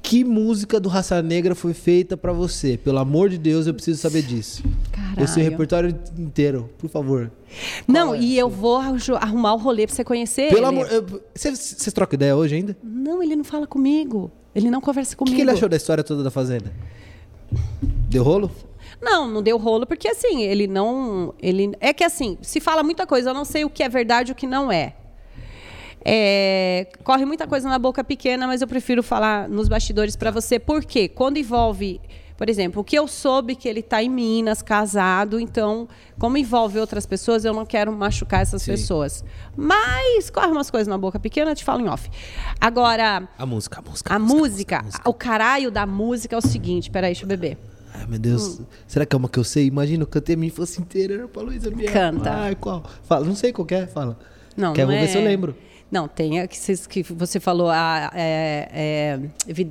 [0.09, 2.77] Que música do Raça Negra foi feita pra você?
[2.77, 4.63] Pelo amor de Deus, eu preciso saber disso.
[4.93, 5.25] Caralho.
[5.25, 7.29] Esse repertório inteiro, por favor.
[7.89, 8.21] Não, é?
[8.21, 10.67] e eu vou arru- arrumar o rolê pra você conhecer Pelo ele.
[10.67, 10.87] amor.
[11.35, 12.77] Vocês trocam ideia hoje ainda?
[12.85, 14.31] O Não, ele não fala comigo.
[14.55, 15.35] Ele não conversa que, comigo.
[15.35, 16.73] que ele achou da história toda da Fazenda?
[18.09, 18.49] Deu rolo?
[19.03, 21.35] Não, não deu rolo, porque assim, ele não.
[21.43, 24.31] Ele, é que assim, se fala muita coisa, eu não sei o que é verdade
[24.31, 24.95] e o que não é.
[26.09, 30.57] É, corre muita coisa na boca pequena, mas eu prefiro falar nos bastidores para você.
[30.57, 31.09] Por quê?
[31.09, 32.01] Quando envolve,
[32.37, 36.79] por exemplo, o que eu soube que ele está em Minas, casado, então, como envolve
[36.79, 38.71] outras pessoas, eu não quero machucar essas Sim.
[38.71, 39.25] pessoas.
[39.57, 42.09] Mas corre umas coisas na boca pequena, eu te falo em off.
[42.61, 44.15] Agora, A música, a música.
[44.15, 47.59] a música, o caralho da música é o seguinte, peraí, deixa eu beber.
[47.93, 48.61] Ai, meu Deus.
[48.87, 49.67] Será que é uma que eu sei?
[49.67, 51.93] Imagina, eu cantei a minha infância inteira, pra Luísa Biel.
[51.93, 52.31] Canta.
[52.31, 52.85] Ai, qual?
[53.03, 54.17] Fala, não sei qual é, fala.
[54.57, 55.01] Não, Quer, não vou é...
[55.01, 55.57] ver se eu lembro.
[55.91, 59.21] Não, tem a que, você falou, a, é, é,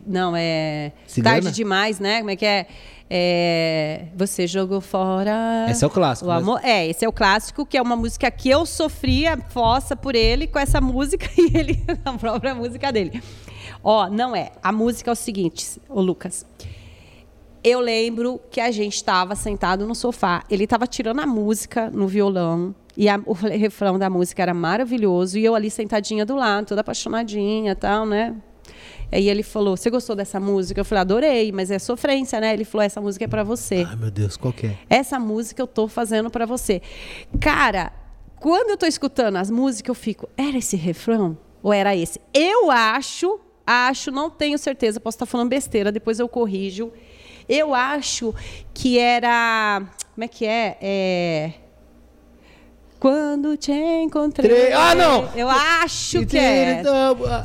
[0.08, 1.42] não, é Cigana?
[1.42, 2.20] tarde demais, né?
[2.20, 2.68] Como é que é?
[3.10, 5.68] É, você jogou fora...
[5.70, 7.96] Esse é o clássico, O mas- amor, É, esse é o clássico, que é uma
[7.96, 12.92] música que eu sofria fossa por ele com essa música e ele a própria música
[12.92, 13.22] dele.
[13.84, 14.52] Ó, não é.
[14.64, 16.46] A música é o seguinte, ô Lucas.
[17.68, 20.44] Eu lembro que a gente estava sentado no sofá.
[20.52, 22.76] Ele estava tirando a música no violão.
[22.96, 25.40] E a- o refrão da música era maravilhoso.
[25.40, 28.36] E eu ali sentadinha do lado, toda apaixonadinha e tal, né?
[29.12, 30.80] Aí ele falou: Você gostou dessa música?
[30.80, 32.54] Eu falei: Adorei, mas é sofrência, né?
[32.54, 33.84] Ele falou: Essa música é para você.
[33.90, 34.78] Ai, meu Deus, qual que é?
[34.88, 36.84] Essa música eu tô fazendo para você.
[37.42, 37.92] Cara,
[38.40, 41.36] quando eu tô escutando as músicas, eu fico: Era esse refrão?
[41.64, 42.22] Ou era esse?
[42.32, 46.92] Eu acho, acho, não tenho certeza, posso estar falando besteira, depois eu corrijo.
[47.48, 48.34] Eu acho
[48.74, 49.82] que era.
[50.14, 50.78] Como é que é?
[50.82, 51.52] É.
[53.00, 54.50] Quando te encontrei.
[54.50, 55.30] Tre- Ah, não!
[55.36, 56.82] Eu acho que é.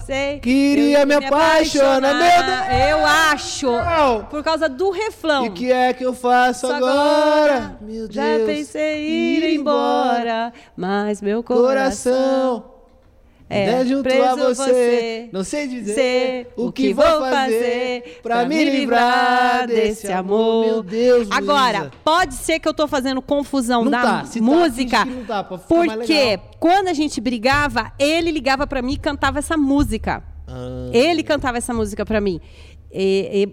[0.06, 0.38] Sei.
[0.38, 2.88] Queria me apaixonar, meu Deus!
[2.90, 3.70] Eu acho.
[3.70, 4.24] Não.
[4.24, 5.44] Por causa do refrão.
[5.46, 7.76] E que é que eu faço Só agora?
[7.80, 8.14] Meu Deus.
[8.14, 12.12] Já pensei em ir embora, mas meu coração.
[12.14, 12.79] Coração.
[13.52, 18.62] É, É, junto a você, você, não sei dizer o que vou fazer pra me
[18.64, 20.64] livrar desse amor.
[20.64, 21.92] Meu Deus, Agora, Luísa.
[22.04, 25.42] pode ser que eu tô fazendo confusão Não da tá, tá, música, que não tá,
[25.42, 30.22] pra porque quando a gente brigava, ele ligava pra mim e cantava essa música.
[30.46, 30.90] Ah.
[30.92, 32.40] Ele cantava essa música pra mim.
[32.92, 33.48] E-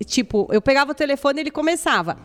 [0.00, 2.16] e, tipo, eu pegava o telefone e ele começava.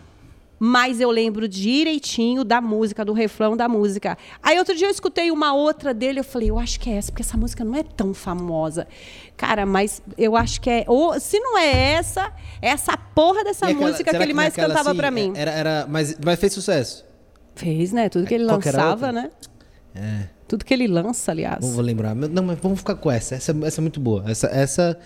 [0.63, 4.15] Mas eu lembro direitinho da música, do refrão da música.
[4.43, 7.11] Aí outro dia eu escutei uma outra dele, eu falei, eu acho que é essa,
[7.11, 8.87] porque essa música não é tão famosa.
[9.35, 10.85] Cara, mas eu acho que é.
[10.87, 12.31] Ou, se não é essa,
[12.61, 15.33] é essa porra dessa aquela- música que ele mais naquela, cantava assim, pra mim.
[15.35, 17.03] Era, era, mas, mas fez sucesso.
[17.55, 18.07] Fez, né?
[18.07, 19.21] Tudo que ele Qual que era a lançava, outra?
[19.23, 19.31] né?
[19.95, 20.27] É.
[20.47, 21.59] Tudo que ele lança, aliás.
[21.65, 22.13] Não vou lembrar.
[22.13, 23.33] Não, mas vamos ficar com essa.
[23.33, 24.23] Essa, essa é muito boa.
[24.29, 24.99] Essa, essa.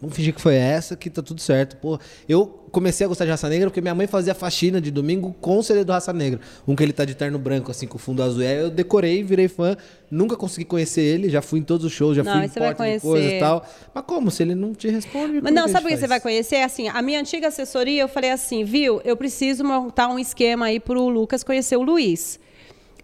[0.00, 1.76] Vamos fingir que foi essa, que tá tudo certo.
[1.76, 5.34] Pô, eu comecei a gostar de Raça Negra porque minha mãe fazia faxina de domingo
[5.40, 6.40] com o CD do Raça Negra.
[6.68, 8.42] Um que ele tá de terno branco, assim, com fundo azul.
[8.42, 9.76] E aí eu decorei, virei fã.
[10.10, 12.92] Nunca consegui conhecer ele, já fui em todos os shows, já Não, fui em porta
[12.92, 13.66] de coisas e tal.
[13.94, 14.30] Mas como?
[14.30, 15.40] Se ele não te responde.
[15.40, 16.56] Mas não, sabe o que você vai conhecer?
[16.56, 19.00] Assim, a minha antiga assessoria, eu falei assim, viu?
[19.04, 22.38] Eu preciso montar um esquema aí pro Lucas conhecer o Luiz.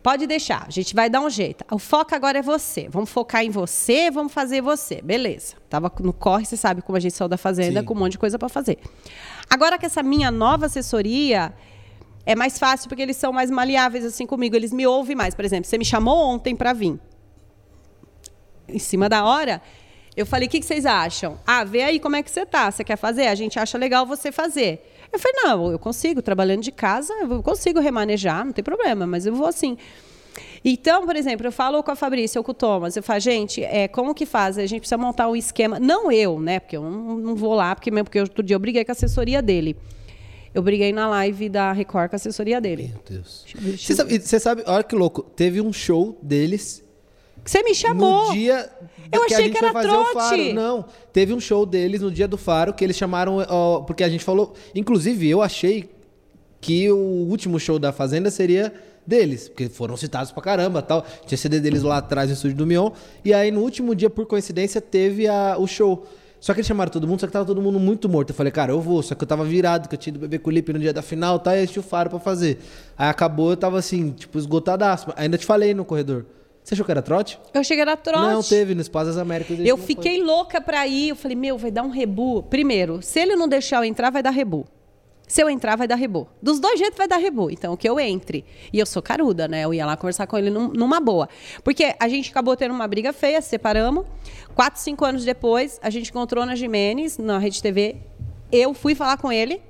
[0.02, 1.64] Pode deixar, a gente vai dar um jeito.
[1.70, 2.88] O foco agora é você.
[2.88, 5.00] Vamos focar em você, vamos fazer você.
[5.00, 5.54] Beleza.
[5.70, 7.86] Tava no corre, você sabe como a gente saiu da fazenda Sim.
[7.86, 8.78] com um monte de coisa para fazer.
[9.48, 11.54] Agora que essa minha nova assessoria
[12.26, 15.36] é mais fácil porque eles são mais maleáveis assim comigo, eles me ouvem mais.
[15.36, 16.98] Por exemplo, você me chamou ontem para vir.
[18.68, 19.62] Em cima da hora,
[20.16, 21.38] eu falei: "O que, que vocês acham?
[21.46, 22.68] Ah, vê aí como é que você tá.
[22.70, 23.28] Você quer fazer?
[23.28, 27.42] A gente acha legal você fazer." Eu falei: "Não, eu consigo trabalhando de casa, eu
[27.42, 29.76] consigo remanejar, não tem problema, mas eu vou assim."
[30.64, 33.62] Então, por exemplo, eu falo com a Fabrícia ou com o Thomas, eu falo, gente,
[33.64, 34.56] é, como que faz?
[34.56, 35.78] A gente precisa montar um esquema.
[35.80, 36.60] Não eu, né?
[36.60, 38.94] Porque eu não, não vou lá, porque mesmo porque outro dia eu briguei com a
[38.94, 39.76] assessoria dele.
[40.54, 42.92] Eu briguei na live da Record com a assessoria dele.
[42.94, 43.44] Meu Deus.
[43.54, 46.82] Eu- Você sabe, você sabe, olha que louco, teve um show deles
[47.44, 48.28] Você me chamou.
[48.28, 48.70] no dia
[49.12, 50.14] Eu achei gente que era fazer o trote.
[50.14, 50.54] Faro.
[50.54, 54.08] Não, teve um show deles no dia do Faro que eles chamaram, ó, porque a
[54.08, 55.90] gente falou, inclusive eu achei
[56.60, 56.96] que o
[57.28, 58.72] último show da Fazenda seria
[59.06, 61.04] deles, porque foram citados pra caramba, tal.
[61.26, 62.90] Tinha CD deles lá atrás no estúdio do Mion,
[63.24, 66.06] e aí no último dia por coincidência teve a, o show.
[66.40, 68.30] Só que eles chamaram todo mundo, só que tava todo mundo muito morto.
[68.30, 69.00] Eu falei, cara, eu vou.
[69.00, 70.92] Só que eu tava virado, que eu tinha ido beber com o Lipe no dia
[70.92, 71.56] da final, tá?
[71.56, 72.58] E tinha o Faro pra fazer.
[72.98, 75.12] Aí acabou, eu tava assim, tipo, esgotadaço.
[75.14, 76.26] Ainda te falei no corredor.
[76.64, 77.38] Você achou que era trote?
[77.52, 78.20] Eu achei que era trote.
[78.20, 79.58] Não, teve no Espaço das Américas.
[79.60, 81.08] Eu fiquei louca pra ir.
[81.10, 82.42] Eu falei, meu, vai dar um rebu.
[82.44, 84.64] Primeiro, se ele não deixar eu entrar, vai dar rebu.
[85.26, 86.28] Se eu entrar, vai dar rebu.
[86.42, 87.50] Dos dois jeitos vai dar rebu.
[87.50, 88.44] Então, que eu entre.
[88.72, 89.62] E eu sou caruda, né?
[89.64, 91.28] Eu ia lá conversar com ele num- numa boa.
[91.64, 94.04] Porque a gente acabou tendo uma briga feia, se separamos.
[94.54, 97.96] Quatro, cinco anos depois, a gente encontrou na Jimenez, na Rede TV.
[98.52, 99.62] Eu fui falar com ele.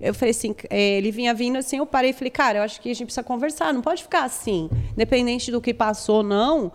[0.00, 2.80] Eu falei assim, eh, ele vinha vindo assim, eu parei e falei, cara, eu acho
[2.80, 6.70] que a gente precisa conversar, não pode ficar assim, independente do que passou, não.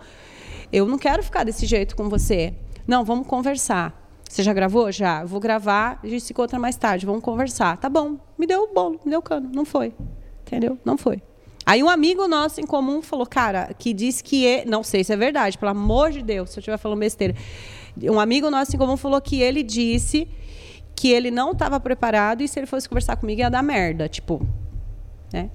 [0.72, 2.52] Eu não quero ficar desse jeito com você.
[2.86, 4.02] Não, vamos conversar.
[4.28, 4.90] Você já gravou?
[4.90, 5.22] Já.
[5.22, 7.76] Eu vou gravar, a gente se encontra mais tarde, vamos conversar.
[7.78, 8.18] Tá bom.
[8.36, 9.50] Me deu o bolo, me deu o cano.
[9.54, 9.94] Não foi.
[10.42, 10.78] Entendeu?
[10.84, 11.22] Não foi.
[11.64, 14.46] Aí um amigo nosso em comum falou, cara, que disse que...
[14.46, 17.34] é- Não sei se é verdade, pelo amor de Deus, se eu estiver falando besteira.
[18.02, 20.28] Um amigo nosso em comum falou que ele disse
[20.96, 24.46] que ele não estava preparado e se ele fosse conversar comigo ia dar merda, tipo,
[25.32, 25.50] né?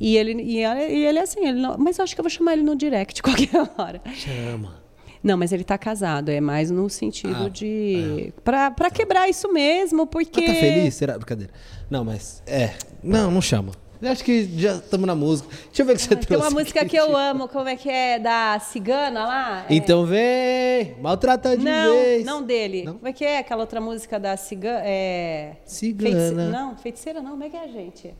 [0.00, 2.54] E ele, e ele, é assim, ele não- mas eu acho que eu vou chamar
[2.54, 4.00] ele no direct qualquer hora.
[4.14, 4.82] Chama.
[5.22, 8.30] Não, mas ele tá casado, é mais no sentido Ah, de.
[8.44, 10.42] Pra, pra quebrar isso mesmo, porque.
[10.42, 10.94] Mas tá feliz?
[10.94, 11.16] Será?
[11.16, 11.50] Brincadeira.
[11.88, 12.42] Não, mas.
[12.46, 12.74] É.
[13.02, 13.72] Não, não chama.
[14.02, 15.48] Acho que já estamos na música.
[15.66, 16.46] Deixa eu ver o que você Tem trouxe.
[16.48, 16.90] uma música aqui.
[16.90, 18.18] que eu amo, como é que é?
[18.18, 19.66] Da Cigana lá?
[19.68, 20.94] É- Então vem!
[21.00, 22.24] Maltrata de não, vez.
[22.24, 22.84] não dele.
[22.84, 22.94] Não?
[22.94, 24.82] Como é que é aquela outra música da Cigana?
[24.84, 25.56] É...
[25.64, 26.10] Cigana.
[26.10, 28.14] Feitice- Não, feiticeira não, como é que é, gente?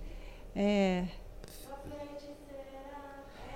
[0.56, 1.02] É.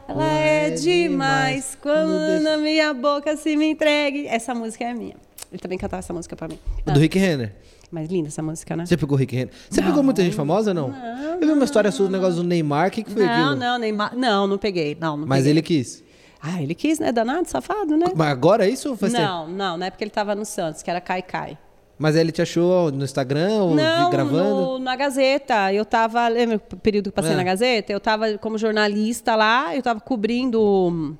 [0.06, 4.26] Ela é é demais demais quando deixa- na minha boca se me entregue.
[4.26, 5.16] Essa música é minha.
[5.52, 6.58] Ele também cantava essa música pra mim.
[6.86, 7.54] O do Rick Renner.
[7.90, 8.84] Mas linda essa música, né?
[8.84, 9.52] Você pegou o Rick Renner?
[9.70, 10.94] Você pegou muita gente famosa ou não?
[11.40, 12.88] Eu vi uma história sua do negócio do Neymar.
[12.88, 13.56] O que, que foi Não, aquilo?
[13.56, 14.14] não, Neymar.
[14.16, 14.96] Não, não peguei.
[15.00, 15.52] Não, não Mas peguei.
[15.52, 16.04] ele quis.
[16.40, 17.10] Ah, ele quis, né?
[17.10, 18.06] Danado, safado, né?
[18.14, 19.24] Mas agora é isso faz tempo?
[19.24, 21.58] Não, não, não é porque ele tava no Santos, que era Kai Kai.
[21.98, 24.54] Mas ele te achou no Instagram ou Não, gravando?
[24.54, 25.72] no- na Gazeta.
[25.72, 27.36] Eu tava, lembra o período que passei É.
[27.36, 27.92] na Gazeta?
[27.92, 31.16] Eu tava como jornalista lá, eu tava cobrindo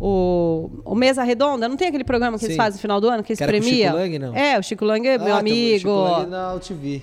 [0.00, 1.68] o, o Mesa Redonda.
[1.68, 2.62] Não tem aquele programa que eles Sim.
[2.62, 3.94] fazem no final do ano, que eles Que com o Chico premiam?
[3.94, 4.34] Lang, não?
[4.36, 5.78] É, o Chico Lang é meu Ah, amigo.
[5.78, 7.02] Chico Lang na UTV.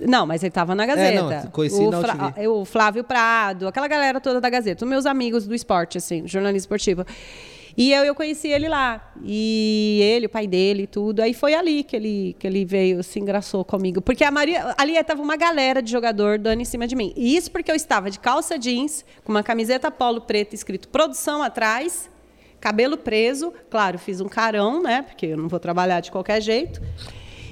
[0.00, 1.34] Não, mas ele estava na Gazeta.
[1.34, 2.48] É, não, conheci o, na UTV.
[2.48, 6.64] o Flávio Prado, aquela galera toda da Gazeta, os meus amigos do esporte, assim, jornalismo
[6.64, 7.04] esportivo.
[7.76, 9.12] E eu, eu conheci ele lá.
[9.22, 11.20] E ele, o pai dele e tudo.
[11.20, 14.00] Aí foi ali que ele, que ele veio, se engraçou comigo.
[14.00, 14.74] Porque a Maria.
[14.78, 17.12] Ali estava uma galera de jogador dando em cima de mim.
[17.14, 21.42] E isso porque eu estava de calça jeans, com uma camiseta polo preta escrito produção
[21.42, 22.08] atrás,
[22.60, 23.52] cabelo preso.
[23.70, 25.02] Claro, fiz um carão, né?
[25.02, 26.80] Porque eu não vou trabalhar de qualquer jeito.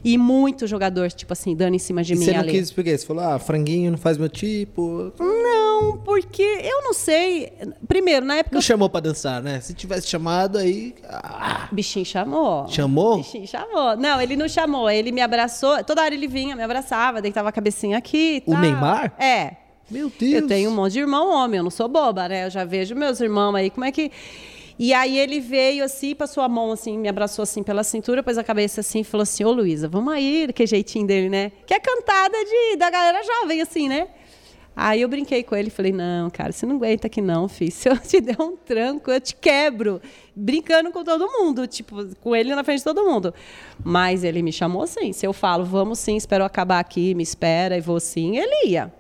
[0.06, 2.50] E muito jogador, tipo assim, dando em cima de E mim você não ali.
[2.50, 2.98] quis por quê?
[2.98, 5.10] Você falou, ah, franguinho não faz meu tipo.
[5.18, 7.50] Não, porque eu não sei.
[7.88, 8.54] Primeiro, na época.
[8.54, 9.60] Não chamou pra dançar, né?
[9.60, 10.94] Se tivesse chamado aí.
[11.08, 12.68] Ah, bichinho chamou.
[12.68, 13.16] Chamou?
[13.16, 13.96] Bichinho chamou.
[13.96, 14.90] Não, ele não chamou.
[14.90, 15.82] Ele me abraçou.
[15.84, 18.42] Toda hora ele vinha, me abraçava, deitava a cabecinha aqui.
[18.44, 18.54] O.
[18.58, 19.14] Neymar?
[19.18, 19.56] É.
[19.90, 20.34] meu Deus.
[20.42, 22.44] Eu tenho um monte de irmão homem, eu não sou boba, né?
[22.44, 24.12] Eu já vejo meus irmãos aí, como é que.
[24.78, 28.36] E aí ele veio assim, passou a mão assim, me abraçou assim pela cintura, pôs
[28.36, 31.52] a cabeça assim e falou assim: Ô Luísa, vamos aí, que jeitinho dele, né?
[31.66, 34.08] Que é cantada de, da galera jovem, assim, né?
[34.76, 37.70] Aí eu brinquei com ele e falei: Não, cara, você não aguenta aqui não, filho.
[37.70, 40.00] Se eu te der um tranco, eu te quebro.
[40.34, 43.32] Brincando com todo mundo, tipo, com ele na frente de todo mundo.
[43.84, 45.12] Mas ele me chamou assim.
[45.12, 48.92] Se eu falo, vamos sim, espero acabar aqui, me espera e vou sim, ele ia.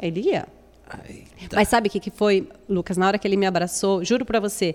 [0.00, 0.48] Ele ia.
[0.88, 2.96] Ai, Mas sabe o que, que foi, Lucas?
[2.96, 4.74] Na hora que ele me abraçou, juro pra você,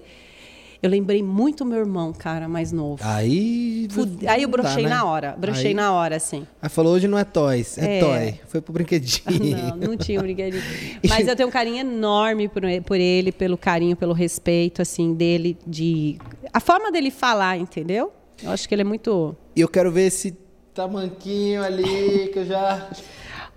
[0.82, 3.02] Eu lembrei muito meu irmão, cara, mais novo.
[3.04, 3.88] Aí.
[3.90, 4.90] Fude- Aí eu brochei né?
[4.90, 5.36] na hora.
[5.38, 6.46] Brochei Aí- na hora, assim.
[6.62, 8.00] Aí falou: hoje não é toys, é, É.
[8.00, 8.40] toy.
[8.48, 9.58] Foi pro brinquedinho.
[9.78, 10.62] Não, não tinha um brinquedinho.
[11.10, 15.58] Mas eu tenho um carinho enorme por, por ele, pelo carinho, pelo respeito, assim, dele,
[15.66, 16.18] de.
[16.54, 18.12] A forma dele falar, entendeu?
[18.44, 19.36] Eu acho que ele é muito.
[19.56, 20.38] E eu quero ver esse
[20.76, 22.88] tamanquinho ali que eu já.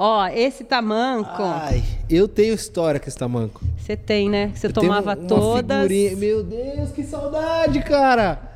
[0.03, 3.61] Ó, esse tamanco, Ai, eu tenho história com esse tamanco.
[3.79, 4.51] você tem, né?
[4.55, 5.91] Você Eu tomava todas.
[6.17, 8.50] Meu Deus, que saudade, cara!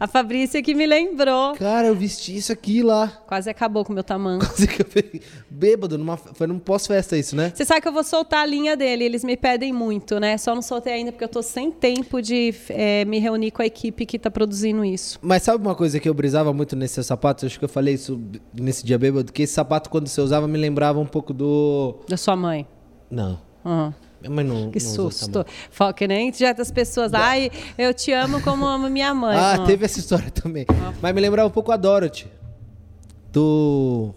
[0.00, 1.54] A Fabrícia que me lembrou.
[1.54, 3.08] Cara, eu vesti isso aqui lá.
[3.26, 4.46] Quase acabou com o meu tamanco.
[4.46, 5.20] Quase que eu peguei.
[5.50, 6.16] Bêbado, numa...
[6.16, 7.52] foi num pós-festa isso, né?
[7.54, 10.38] Você sabe que eu vou soltar a linha dele, eles me pedem muito, né?
[10.38, 13.66] Só não soltei ainda porque eu tô sem tempo de eh, me reunir com a
[13.66, 15.18] equipe que tá produzindo isso.
[15.20, 17.44] Mas sabe uma coisa que eu brisava muito nesse seu sapato?
[17.44, 18.20] Acho que eu falei isso
[18.52, 21.96] nesse dia bêbado, que esse sapato, quando você usava, me lembrava um pouco do.
[22.08, 22.66] Da sua mãe.
[23.10, 23.40] Não.
[23.64, 24.70] Ah, Minha mãe não.
[24.70, 25.46] que não susto.
[25.70, 27.14] Fala Que nem já das pessoas.
[27.14, 29.36] Ai, eu te amo como amo minha mãe.
[29.36, 29.64] Ah, Ah.
[29.64, 30.66] teve essa história também.
[31.00, 32.26] Mas me lembrava um pouco a Dorothy.
[33.32, 34.14] Do.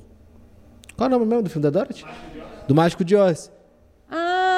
[0.97, 2.05] Qual é o nome mesmo do filme da Dorothy?
[2.67, 3.51] Do Mágico de Oz.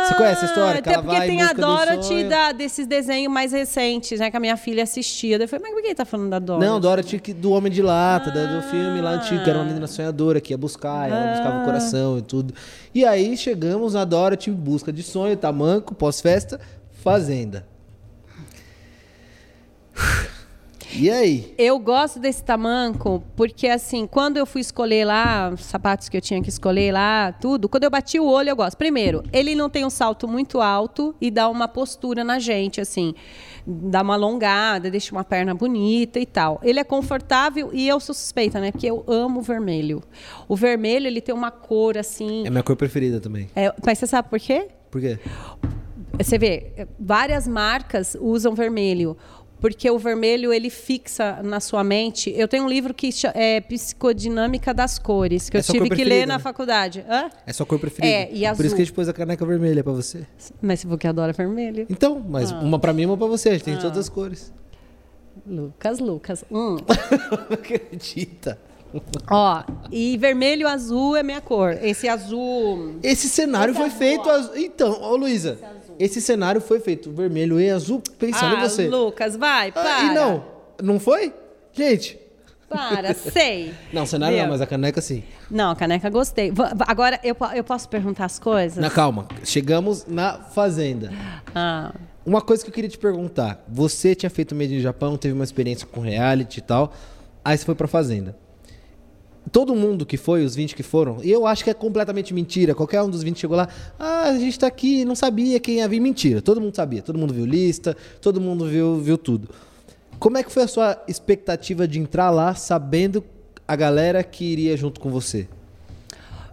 [0.03, 0.79] Ah, Você conhece a história?
[0.79, 4.29] Até porque tem a Dorothy da, desses desenhos mais recentes, né?
[4.29, 5.37] Que a minha filha assistia.
[5.37, 6.65] Daí Eu falei, mas por que ele tá falando da Dorothy?
[6.67, 9.87] Não, Dorothy do Homem de Lata, da- do filme lá antigo, que era uma menina
[9.87, 12.53] sonhadora, que ia buscar, ela buscava o coração e tudo.
[12.93, 16.59] E aí chegamos na Dorothy em busca de sonho, tamanco, pós-festa,
[17.03, 17.65] fazenda.
[20.95, 21.53] E aí?
[21.57, 26.21] Eu gosto desse tamanco porque, assim, quando eu fui escolher lá, os sapatos que eu
[26.21, 28.77] tinha que escolher lá, tudo, quando eu bati o olho, eu gosto.
[28.77, 33.13] Primeiro, ele não tem um salto muito alto e dá uma postura na gente, assim,
[33.65, 36.59] dá uma alongada, deixa uma perna bonita e tal.
[36.63, 38.71] Ele é confortável e eu sou suspeita, né?
[38.71, 40.01] Porque eu amo o vermelho.
[40.47, 42.45] O vermelho, ele tem uma cor, assim.
[42.45, 43.49] É minha cor preferida também.
[43.55, 44.67] é- mas você sabe por quê?
[44.91, 45.17] Por quê?
[46.19, 49.17] Você vê, várias marcas usam vermelho,
[49.63, 52.29] porque o vermelho ele fixa na sua mente.
[52.35, 56.27] Eu tenho um livro que é Psicodinâmica das Cores, que É eu tive que ler
[56.27, 56.39] na né?
[56.43, 57.05] faculdade.
[57.09, 57.29] Hã?
[57.47, 58.13] É sua cor preferida.
[58.13, 58.65] É, e Por azul.
[58.65, 60.27] isso que a gente pôs a caneca vermelha pra você.
[60.61, 61.85] Mas você falou que adora vermelho.
[61.89, 62.59] Então, mas Ah.
[62.59, 63.47] uma pra mim e uma pra você.
[63.49, 64.51] A gente tem todas as cores.
[65.47, 66.43] Lucas, Lucas.
[66.51, 66.75] Hum.
[67.49, 68.59] Não acredita.
[69.31, 71.71] Ó, e vermelho azul é minha cor.
[71.81, 72.95] Esse azul.
[73.01, 74.29] Esse cenário Esse foi azul, feito.
[74.29, 74.55] ó.
[74.57, 75.57] Então, ô Luísa,
[75.99, 78.87] esse cenário foi feito vermelho e azul pensando ah, em você.
[78.87, 80.03] Lucas, vai, Ah, para.
[80.03, 80.45] e não,
[80.81, 81.33] não foi?
[81.71, 82.19] Gente.
[82.69, 83.71] Para, sei.
[83.93, 84.45] Não, cenário Meu.
[84.45, 85.23] não, mas a caneca sim.
[85.51, 86.51] Não, a caneca gostei.
[86.87, 88.79] Agora, eu, eu posso perguntar as coisas?
[88.79, 91.11] Na calma, chegamos na fazenda.
[91.53, 91.93] Ah.
[92.25, 93.63] Uma coisa que eu queria te perguntar.
[93.67, 96.91] Você tinha feito Made in Japão, teve uma experiência com reality e tal.
[97.45, 98.35] Aí você foi pra fazenda.
[99.51, 102.73] Todo mundo que foi, os 20 que foram, e eu acho que é completamente mentira.
[102.73, 103.67] Qualquer um dos 20 chegou lá,
[103.99, 105.99] ah, a gente tá aqui, não sabia quem ia vir.
[105.99, 107.01] Mentira, todo mundo sabia.
[107.01, 109.49] Todo mundo viu lista, todo mundo viu, viu tudo.
[110.17, 113.23] Como é que foi a sua expectativa de entrar lá sabendo
[113.67, 115.47] a galera que iria junto com você?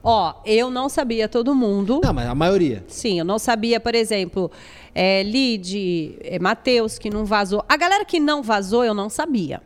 [0.03, 2.01] Ó, eu não sabia todo mundo.
[2.03, 2.83] Não, mas a maioria.
[2.89, 4.51] Sim, eu não sabia, por exemplo,
[4.95, 7.65] é, Lid, é, Matheus, que não vazou.
[7.69, 9.63] A galera que não vazou, eu não sabia.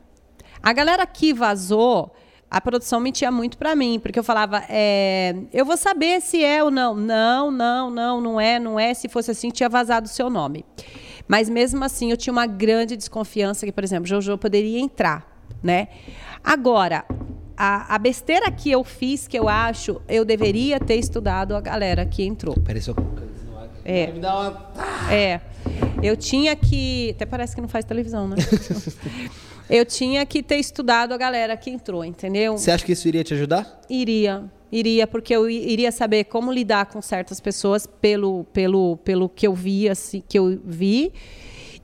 [0.63, 2.13] A galera que vazou,
[2.51, 6.63] a produção mentia muito pra mim, porque eu falava, é, eu vou saber se é
[6.63, 6.95] ou não.
[6.95, 8.95] Não, não, não, não é, não é.
[8.95, 10.65] Se fosse assim, tinha vazado o seu nome.
[11.27, 15.27] Mas mesmo assim, eu tinha uma grande desconfiança que, por exemplo, Jojo poderia entrar,
[15.63, 15.89] né?
[16.43, 17.05] Agora,
[17.57, 22.05] a, a besteira que eu fiz, que eu acho, eu deveria ter estudado a galera
[22.05, 22.55] que entrou.
[22.81, 22.95] Só.
[23.85, 24.09] É.
[24.09, 25.13] Me dá uma.
[25.13, 25.41] É.
[26.03, 27.13] Eu tinha que.
[27.17, 28.37] Até parece que não faz televisão, né?
[29.69, 32.57] eu tinha que ter estudado a galera que entrou, entendeu?
[32.57, 33.81] Você acha que isso iria te ajudar?
[33.89, 34.45] Iria.
[34.71, 39.55] Iria, porque eu iria saber como lidar com certas pessoas pelo, pelo, pelo que eu
[39.55, 41.13] vi, assim, que eu vi.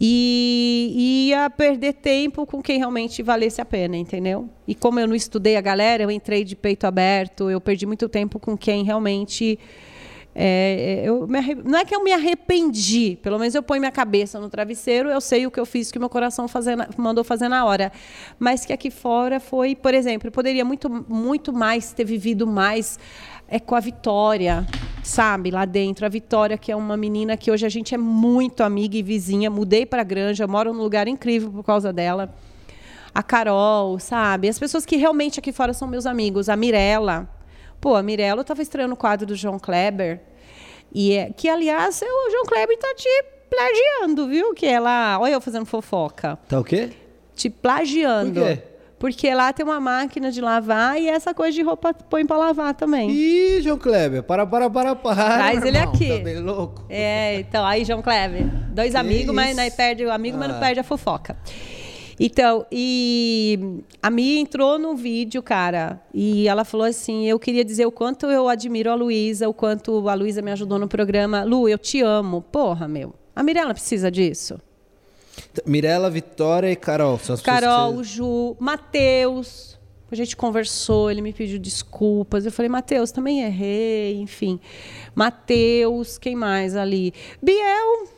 [0.02, 4.48] E ia perder tempo com quem realmente valesse a pena, entendeu?
[4.66, 8.08] E como eu não estudei a galera, eu entrei de peito aberto, eu perdi muito
[8.08, 9.58] tempo com quem realmente.
[10.34, 13.90] É, eu me arre- não é que eu me arrependi, pelo menos eu ponho minha
[13.90, 16.88] cabeça no travesseiro, eu sei o que eu fiz, que o meu coração fazer na-
[16.96, 17.90] mandou fazer na hora.
[18.38, 22.98] Mas que aqui fora foi, por exemplo, eu poderia muito, muito mais ter vivido mais
[23.48, 24.64] é, com a Vitória,
[25.02, 26.06] sabe, lá dentro.
[26.06, 29.50] A Vitória, que é uma menina que hoje a gente é muito amiga e vizinha.
[29.50, 32.32] Mudei para a Granja, moro num lugar incrível por causa dela.
[33.12, 34.48] A Carol, sabe?
[34.48, 36.48] As pessoas que realmente aqui fora são meus amigos.
[36.48, 37.28] A Mirella.
[37.80, 40.20] Pô, a Mirella estava estreando o quadro do João Kleber.
[40.92, 43.08] E é, que, aliás, o João Kleber tá te
[43.48, 44.52] plagiando, viu?
[44.54, 45.18] Que ela.
[45.20, 46.38] Olha eu fazendo fofoca.
[46.48, 46.90] Tá o quê?
[47.34, 48.40] Te plagiando.
[48.40, 48.62] Por quê?
[48.98, 52.74] Porque lá tem uma máquina de lavar e essa coisa de roupa põe pra lavar
[52.74, 53.10] também.
[53.10, 55.14] Ih, João Kleber, para, para, para, para.
[55.36, 56.08] Traz ele irmão, aqui.
[56.18, 56.84] Tá bem louco.
[56.90, 58.44] É, então, aí, João Kleber,
[58.74, 59.60] dois Que amigos, mas isso?
[59.62, 60.60] não perde o amigo, mas não Ah.
[60.60, 61.34] perde a fofoca.
[62.22, 67.86] Então, e a Mia entrou no vídeo, cara, e ela falou assim: eu queria dizer
[67.86, 71.44] o quanto eu admiro a Luísa, o quanto a Luísa me ajudou no programa.
[71.44, 72.42] Lu, eu te amo.
[72.42, 73.14] Porra, meu.
[73.34, 74.60] A Mirella precisa disso.
[75.64, 77.18] Mirella, Vitória e Carol.
[77.18, 79.78] São as Carol, que Ju, Matheus.
[80.12, 82.44] A gente conversou, ele me pediu desculpas.
[82.44, 84.60] Eu falei, Matheus, também errei, enfim.
[85.14, 87.14] Matheus, quem mais ali?
[87.40, 88.08] Biel,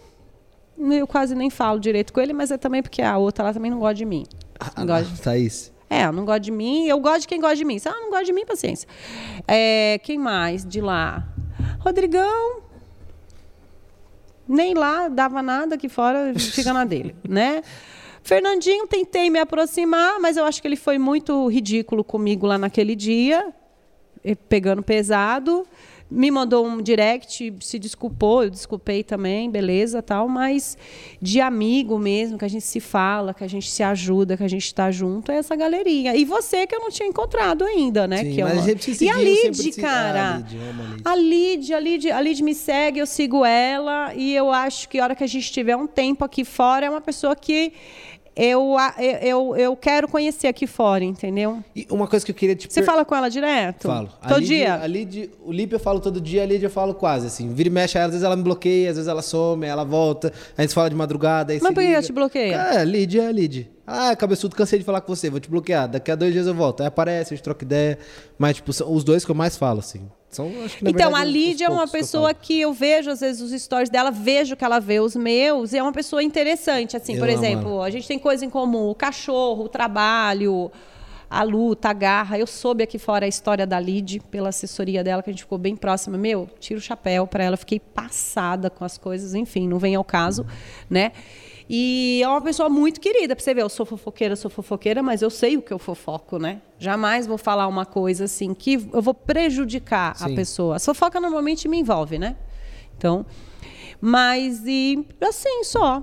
[0.78, 3.70] eu quase nem falo direito com ele, mas é também porque a outra lá também
[3.70, 4.24] não gosta de mim.
[4.76, 5.72] Não gosta de- Thaís.
[5.90, 7.78] É, não gosta de mim, eu gosto de quem gosta de mim.
[7.78, 8.88] Se ela não gosta de mim, paciência.
[9.46, 11.28] É, quem mais de lá?
[11.80, 12.62] Rodrigão.
[14.48, 17.62] Nem lá dava nada aqui fora, fica na dele, né?
[18.22, 22.94] Fernandinho, tentei me aproximar, mas eu acho que ele foi muito ridículo comigo lá naquele
[22.94, 23.52] dia,
[24.48, 25.66] pegando pesado.
[26.12, 30.76] Me mandou um direct, se desculpou, eu desculpei também, beleza, tal, mas
[31.20, 34.48] de amigo mesmo, que a gente se fala, que a gente se ajuda, que a
[34.48, 36.14] gente está junto, é essa galerinha.
[36.14, 38.18] E você que eu não tinha encontrado ainda, né?
[38.24, 40.34] Sim, que é uma- a E a seguiu, sempre Lid, cara.
[40.34, 41.02] Ah, Lid, eu amo a Lid.
[41.04, 44.98] A Lid, a Lid, a Lid me segue, eu sigo ela e eu acho que
[44.98, 47.72] a hora que a gente tiver um tempo aqui fora é uma pessoa que
[48.34, 48.76] eu,
[49.20, 51.62] eu, eu, quero conhecer aqui fora, entendeu?
[51.76, 53.86] E uma coisa que eu queria te Você per- fala com ela direto?
[53.86, 54.08] Falo.
[54.26, 54.74] Todo Lid- dia?
[54.74, 57.52] A Lid, o Lipe eu falo todo dia, a Lid eu falo quase, assim.
[57.52, 60.62] Vira e mexe, às vezes ela me bloqueia, às vezes ela some, ela volta, a
[60.62, 62.54] gente fala de madrugada, aí Mas por que ela te bloqueia?
[62.56, 63.70] É, Lid, é Lid.
[63.86, 65.88] Ah, cabeçudo, cansei de falar com você, vou te bloquear.
[65.88, 66.80] Daqui a dois dias eu volto.
[66.80, 67.98] Aí aparece, a gente troca ideia.
[68.38, 70.08] Mas, tipo, são os dois que eu mais falo, assim.
[70.32, 73.10] São, que, Então, verdade, a Lídia é uma poucos que eu pessoa que eu vejo,
[73.10, 76.22] às vezes, os stories dela, vejo que ela vê os meus, e é uma pessoa
[76.22, 76.96] interessante.
[76.96, 80.72] Assim, Eu por exemplo, a gente tem coisa em comum: o cachorro, o trabalho,
[81.28, 82.38] a luta, a garra.
[82.38, 85.58] Eu soube aqui fora a história da Lid, pela assessoria dela, que a gente ficou
[85.58, 86.16] bem próxima.
[86.16, 90.04] Meu, tiro o chapéu para ela, fiquei passada com as coisas, enfim, não vem ao
[90.04, 90.46] caso,
[90.88, 91.12] né?
[91.68, 95.22] E é uma pessoa muito querida, pra você ver, eu sou fofoqueira, sou fofoqueira, mas
[95.22, 96.60] eu sei o que eu fofoco, né?
[96.78, 100.32] Jamais vou falar uma coisa assim que eu vou prejudicar Sim.
[100.32, 100.76] a pessoa.
[100.76, 102.36] A fofoca normalmente me envolve, né?
[102.96, 103.24] Então,
[104.00, 106.02] mas e assim só.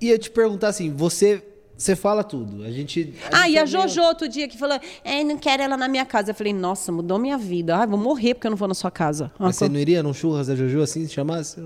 [0.00, 1.42] Ia te perguntar assim, você,
[1.76, 2.62] você fala tudo.
[2.62, 3.14] A gente.
[3.30, 5.76] Ah, gente e a é meio- Jojo outro dia que falou, é, não quero ela
[5.76, 6.30] na minha casa.
[6.30, 7.76] Eu falei, nossa, mudou minha vida.
[7.76, 9.32] Ai, vou morrer porque eu não vou na sua casa.
[9.38, 11.60] Mas você não iria num churras da Jojo assim, se chamasse?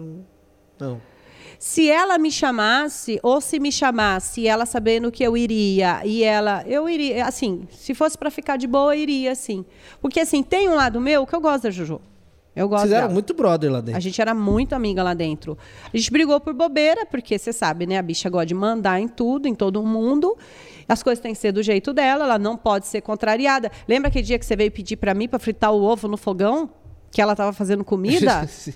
[0.78, 1.00] Não.
[1.58, 6.62] Se ela me chamasse, ou se me chamasse, ela sabendo que eu iria, e ela,
[6.66, 9.64] eu iria, assim, se fosse pra ficar de boa, eu iria, assim.
[10.00, 12.00] Porque, assim, tem um lado meu que eu gosto da Jojo.
[12.56, 13.12] Eu gosto Vocês eram dela.
[13.12, 13.98] muito brother lá dentro.
[13.98, 15.58] A gente era muito amiga lá dentro.
[15.92, 17.98] A gente brigou por bobeira, porque você sabe, né?
[17.98, 20.34] A bicha gosta de mandar em tudo, em todo mundo.
[20.88, 23.70] As coisas têm que ser do jeito dela, ela não pode ser contrariada.
[23.86, 26.70] Lembra aquele dia que você veio pedir pra mim pra fritar o ovo no fogão?
[27.10, 28.46] Que ela tava fazendo comida?
[28.48, 28.72] Sim.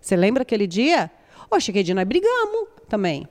[0.00, 1.10] Você lembra aquele dia?
[1.50, 3.26] Ô, cheguei de nós brigamos também.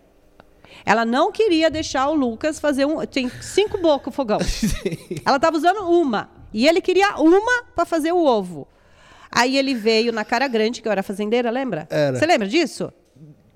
[0.86, 3.06] Ela não queria deixar o Lucas fazer um.
[3.06, 4.40] Tem cinco bocas o fogão.
[5.26, 6.30] Ela estava usando uma.
[6.54, 8.68] E ele queria uma para fazer o ovo.
[9.32, 11.88] Aí ele veio na cara grande, que eu era fazendeira, lembra?
[11.90, 12.18] Era.
[12.18, 12.92] Você lembra disso?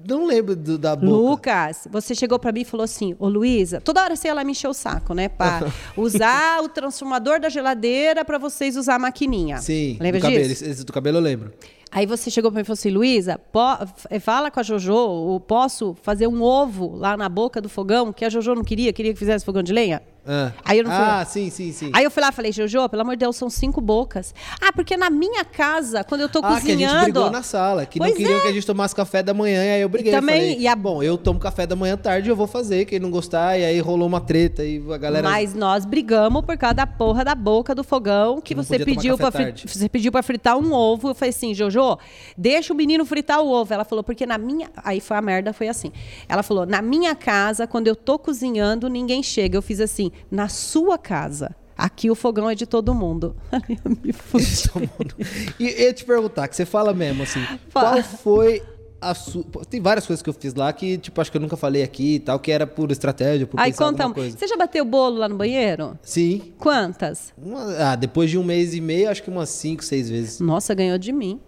[0.05, 1.07] Não lembro do- da boca.
[1.11, 4.43] Lucas, você chegou pra mim e falou assim: Ô Luísa, toda hora você ia lá
[4.43, 5.29] me encher o saco, né?
[5.29, 5.61] Pra
[5.95, 9.57] usar o transformador da geladeira pra vocês usar a maquininha.
[9.59, 10.43] Sim, Lembra do cabelo.
[10.47, 10.63] disso?
[10.63, 11.53] Esse, esse do cabelo eu lembro.
[11.91, 13.37] Aí você chegou pra mim e falou assim, Luísa,
[13.81, 18.23] f- fala com a Jojo, posso fazer um ovo lá na boca do fogão, que
[18.23, 20.01] a Jojo não queria, queria que fizesse fogão de lenha?
[20.25, 21.89] Ah, Aí eu não fui- ah sim, sim, sim.
[21.93, 24.35] Aí eu fui lá e falei, Jojo, pelo amor de Deus, são cinco bocas.
[24.61, 26.93] Ah, porque na minha casa, quando eu tô ah, que a cozinhando...
[26.99, 28.41] gente brigou na sala, que Pois não queriam é.
[28.43, 30.11] que a gente tomasse café da manhã, e aí eu briguei.
[30.11, 32.99] também- falei, e a- bom, eu tomo café da manhã tarde, eu vou fazer, quem
[32.99, 35.27] não gostar, e aí rolou uma treta, e a galera...
[35.27, 39.65] Mas nós brigamos por causa da porra da boca do fogão que, você pediu tarde.
[39.67, 41.09] você pediu para fritar um ovo.
[41.09, 41.97] Eu falei assim, Jojo,
[42.37, 43.73] deixa o menino fritar o ovo.
[43.73, 45.91] Ela falou porque na minha, aí foi a merda, foi assim.
[46.29, 49.57] Ela falou: "Na minha casa, quando eu tô cozinhando, ninguém chega".
[49.57, 53.35] Eu fiz assim: "Na sua casa, aqui o fogão é de todo mundo".
[53.69, 54.69] Eu me fudi.
[54.69, 55.15] Todo mundo.
[55.59, 57.39] E eu te perguntar, que você fala mesmo, assim,
[57.69, 57.91] Fala.
[57.91, 58.61] qual foi
[58.99, 59.43] a sua...
[59.67, 62.15] Tem várias coisas que eu fiz lá que, tipo, acho que eu nunca falei aqui
[62.15, 64.37] e tal, que era por estratégia, por Aí pensar conta, alguma coisa.
[64.37, 65.97] você já bateu bolo lá no banheiro?
[66.03, 66.53] Sim.
[66.59, 67.33] Quantas?
[67.35, 70.39] Uma- ah, depois de um mês e meio, acho que umas cinco, seis vezes.
[70.39, 71.39] Nossa, ganhou de mim.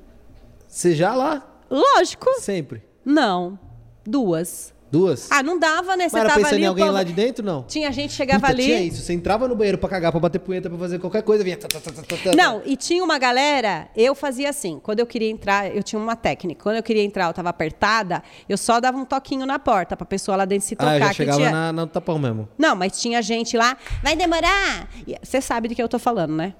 [0.67, 1.47] Você já lá?
[1.69, 2.27] Lógico.
[2.39, 2.81] Sempre.
[3.05, 3.59] Não.
[4.03, 4.72] Duas.
[4.93, 5.27] Duas?
[5.31, 6.07] Ah, não dava, né?
[6.07, 6.63] Você Mas era tava pensando ali.
[6.63, 7.63] em alguém povo- lá de dentro, não?
[7.63, 8.63] Tinha gente que chegava Puta, ali.
[8.63, 9.01] tinha isso.
[9.01, 11.57] Você entrava no banheiro pra cagar, pra bater punheta, pra fazer qualquer coisa, vinha...
[12.37, 16.15] Não, e tinha uma galera, eu fazia assim, quando eu queria entrar, eu tinha uma
[16.15, 16.61] técnica.
[16.61, 20.05] Quando eu queria entrar, eu tava apertada, eu só dava um toquinho na porta pra
[20.05, 20.91] pessoa lá dentro se tocar.
[20.91, 21.49] Ah, eu já chegava tinha...
[21.51, 22.47] na, no tapão mesmo.
[22.55, 24.87] Não, mas tinha gente lá, vai demorar.
[25.23, 26.53] Você sabe de que eu tô falando, né?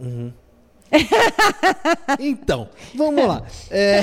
[2.18, 3.42] Então, vamos lá.
[3.70, 4.00] É,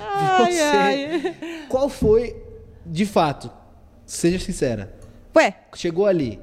[0.00, 1.34] Ai, você, ai.
[1.68, 2.36] Qual foi,
[2.86, 3.50] de fato,
[4.04, 4.94] seja sincera,
[5.36, 6.40] Ué, chegou ali,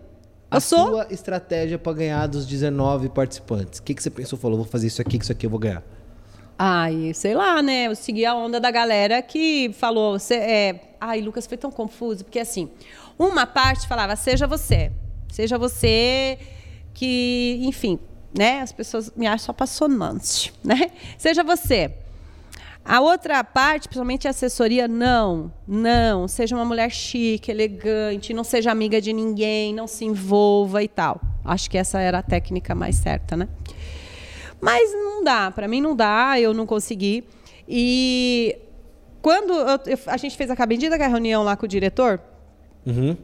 [0.52, 0.88] a sou?
[0.90, 3.80] sua estratégia pra ganhar dos 19 participantes?
[3.80, 4.38] O que, que você pensou?
[4.38, 5.82] Falou, vou fazer isso aqui, que isso aqui eu vou ganhar.
[6.58, 7.88] ai, sei lá, né?
[7.88, 10.20] Eu segui a onda da galera que falou.
[10.20, 10.96] Cê, é...
[11.02, 12.70] Ai, Lucas, foi tão confuso, porque assim,
[13.18, 14.92] uma parte falava, seja você.
[15.32, 16.38] Seja você
[16.94, 17.98] que, enfim,
[18.38, 18.62] né?
[18.62, 20.92] As pessoas me acham apaixonante, né?
[21.18, 21.92] Seja você.
[22.86, 26.28] A outra parte, principalmente a assessoria, não, não.
[26.28, 31.22] Seja uma mulher chique, elegante, não seja amiga de ninguém, não se envolva e tal.
[31.46, 33.48] Acho que essa era a técnica mais certa, né?
[34.60, 37.24] Mas não dá, para mim não dá, eu não consegui.
[37.68, 38.58] E
[39.22, 40.56] quando eu- a gente fez a
[40.98, 42.20] que é a reunião lá com o diretor,
[42.86, 43.16] Uhum.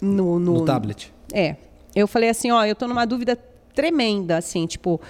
[0.00, 1.12] no, No tablet.
[1.32, 1.56] é.
[1.94, 3.36] Eu falei assim, ó, eu tô numa dúvida
[3.74, 5.00] tremenda, assim, tipo.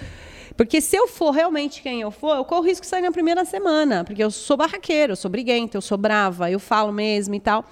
[0.57, 3.45] Porque se eu for realmente quem eu for, eu corro risco de sair na primeira
[3.45, 4.03] semana.
[4.03, 7.63] Porque eu sou barraqueiro, eu sou briguenta, eu sou brava, eu falo mesmo e tal.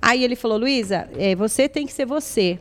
[0.00, 2.58] Aí ele falou, Luísa, é, você tem que ser você.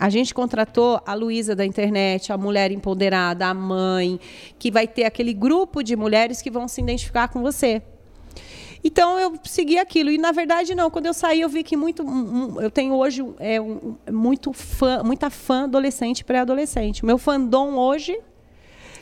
[0.00, 4.18] A gente contratou a Luísa da internet, a mulher empoderada, a mãe,
[4.58, 7.82] que vai ter aquele grupo de mulheres que vão se identificar com você.
[8.82, 10.08] Então eu segui aquilo.
[10.10, 10.88] E na verdade, não.
[10.90, 12.04] Quando eu saí, eu vi que muito.
[12.04, 17.04] um- eu tenho hoje é, um- muito fã, muita fã adolescente e pré-adolescente.
[17.04, 18.16] Meu fandom hoje,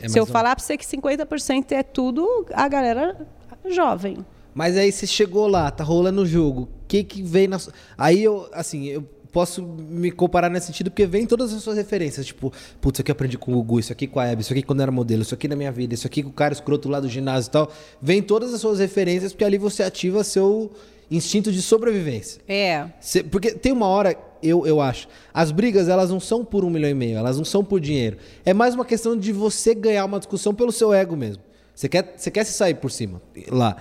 [0.01, 3.27] É se eu um- falar para você que 50% é tudo a galera
[3.69, 4.17] jovem.
[4.53, 6.63] Mas aí você chegou lá, tá rolando o jogo.
[6.63, 7.59] O que que vem na.
[7.97, 12.25] Aí eu, assim, eu posso me comparar nesse sentido porque vem todas as suas referências.
[12.25, 12.51] Tipo,
[12.81, 14.63] putz, isso aqui eu aprendi com o Gugu, isso aqui com a Hebe, isso aqui
[14.63, 16.89] quando eu era modelo, isso aqui na minha vida, isso aqui com o cara escroto
[16.89, 17.71] lá do ginásio e tal.
[18.01, 20.71] Vem todas as suas referências porque ali você ativa seu
[21.11, 22.41] instinto de sobrevivência.
[22.47, 22.87] É.
[22.99, 26.69] Cê- porque tem uma hora, eu, eu acho, as brigas elas não são por um
[26.69, 28.17] milhão e meio, elas não são por dinheiro.
[28.45, 31.43] É mais uma questão de você ganhar uma discussão pelo seu ego mesmo.
[31.75, 33.77] Você quer, você quer se sair por cima lá.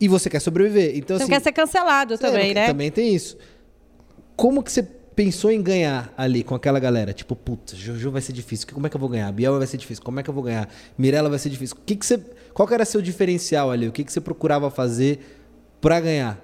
[0.00, 0.96] E você quer sobreviver.
[0.96, 2.66] Então, Você assim, quer ser cancelado também, não- né?
[2.66, 3.36] Também tem isso.
[4.36, 7.12] Como que você pensou em ganhar ali com aquela galera?
[7.12, 8.66] Tipo, puta, Jojo vai ser difícil.
[8.72, 9.30] Como é que eu vou ganhar?
[9.32, 10.02] Biel vai ser difícil.
[10.02, 10.68] Como é que eu vou ganhar?
[10.96, 11.76] Mirella vai ser difícil.
[11.78, 12.18] O que que você,
[12.54, 13.86] qual que era seu diferencial ali?
[13.88, 15.18] O que, que você procurava fazer
[15.80, 16.38] pra ganhar?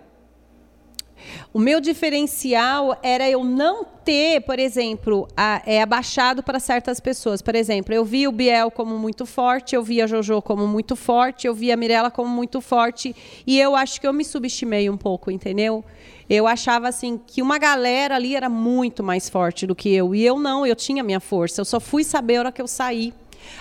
[1.52, 7.42] O meu diferencial era eu não ter, por exemplo, a- é, abaixado para certas pessoas.
[7.42, 10.94] Por exemplo, eu vi o Biel como muito forte, eu vi a Jojo como muito
[10.96, 13.14] forte, eu vi a Mirella como muito forte.
[13.46, 15.84] E eu acho que eu me subestimei um pouco, entendeu?
[16.28, 20.14] Eu achava assim que uma galera ali era muito mais forte do que eu.
[20.14, 21.60] E eu não, eu tinha minha força.
[21.60, 23.12] Eu só fui saber a hora que eu saí.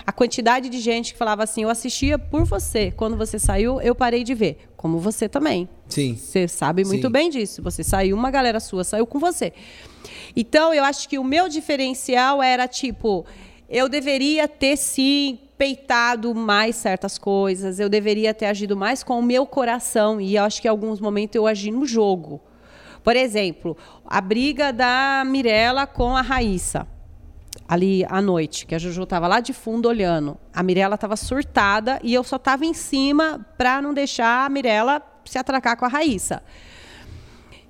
[0.05, 2.91] A quantidade de gente que falava assim, eu assistia por você.
[2.91, 4.67] Quando você saiu, eu parei de ver.
[4.75, 5.69] Como você também.
[5.87, 6.15] Sim.
[6.15, 7.11] Você sabe muito Sim.
[7.11, 7.61] bem disso.
[7.61, 9.53] Você saiu, uma galera sua saiu com você.
[10.35, 13.25] Então, eu acho que o meu diferencial era tipo,
[13.69, 19.23] eu deveria ter sim peitado mais certas coisas, eu deveria ter agido mais com o
[19.23, 22.41] meu coração e eu acho que em alguns momentos eu agi no jogo.
[23.01, 26.87] Por exemplo, a briga da Mirella com a Raíssa
[27.67, 30.37] ali à noite, que a Juju estava lá de fundo olhando.
[30.53, 35.01] A Mirella estava surtada e eu só estava em cima para não deixar a Mirella
[35.25, 36.41] se atracar com a Raíssa.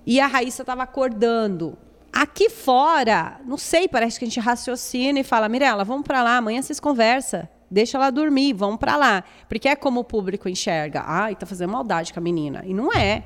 [0.06, 1.78] E a Raíssa estava acordando.
[2.14, 6.38] Aqui fora, não sei, parece que a gente raciocina e fala: Mirella, vamos para lá,
[6.38, 7.48] amanhã vocês conversam.
[7.70, 9.24] Deixa ela dormir, vamos para lá.
[9.50, 11.04] Porque é como o público enxerga.
[11.06, 12.64] Ai, tá fazendo maldade com a menina.
[12.66, 13.24] E não é.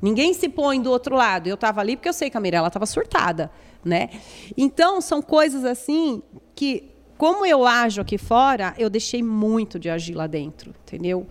[0.00, 1.48] Ninguém se põe do outro lado.
[1.48, 3.50] Eu estava ali porque eu sei que a Mirella estava surtada,
[3.84, 4.10] né?
[4.56, 6.22] Então, são coisas assim
[6.54, 11.26] que, como eu ajo aqui fora, eu deixei muito de agir lá dentro, entendeu?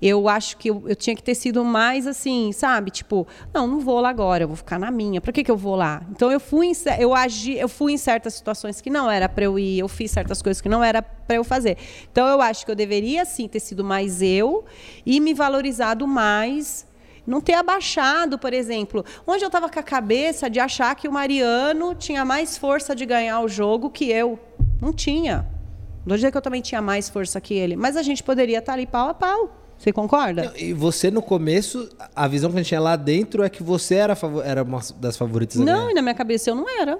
[0.00, 2.90] Eu acho que eu, eu tinha que ter sido mais assim, sabe?
[2.90, 5.20] Tipo, não, não vou lá agora, eu vou ficar na minha.
[5.20, 6.02] Para que, que eu vou lá?
[6.10, 9.44] Então eu fui, em, eu agi, eu fui em certas situações que não era para
[9.44, 11.78] eu ir, eu fiz certas coisas que não era para eu fazer.
[12.12, 14.64] Então eu acho que eu deveria sim ter sido mais eu
[15.04, 16.86] e me valorizado mais
[17.26, 21.12] não ter abaixado, por exemplo, onde eu estava com a cabeça de achar que o
[21.12, 24.38] Mariano tinha mais força de ganhar o jogo que eu.
[24.80, 25.38] Não tinha.
[25.98, 28.58] Não vou dizer que eu também tinha mais força que ele, mas a gente poderia
[28.58, 29.65] estar ali pau a pau.
[29.78, 30.52] Você concorda?
[30.56, 33.96] E você, no começo, a visão que a gente tinha lá dentro é que você
[33.96, 36.98] era, era uma das favoritas Não, e na minha cabeça eu não era.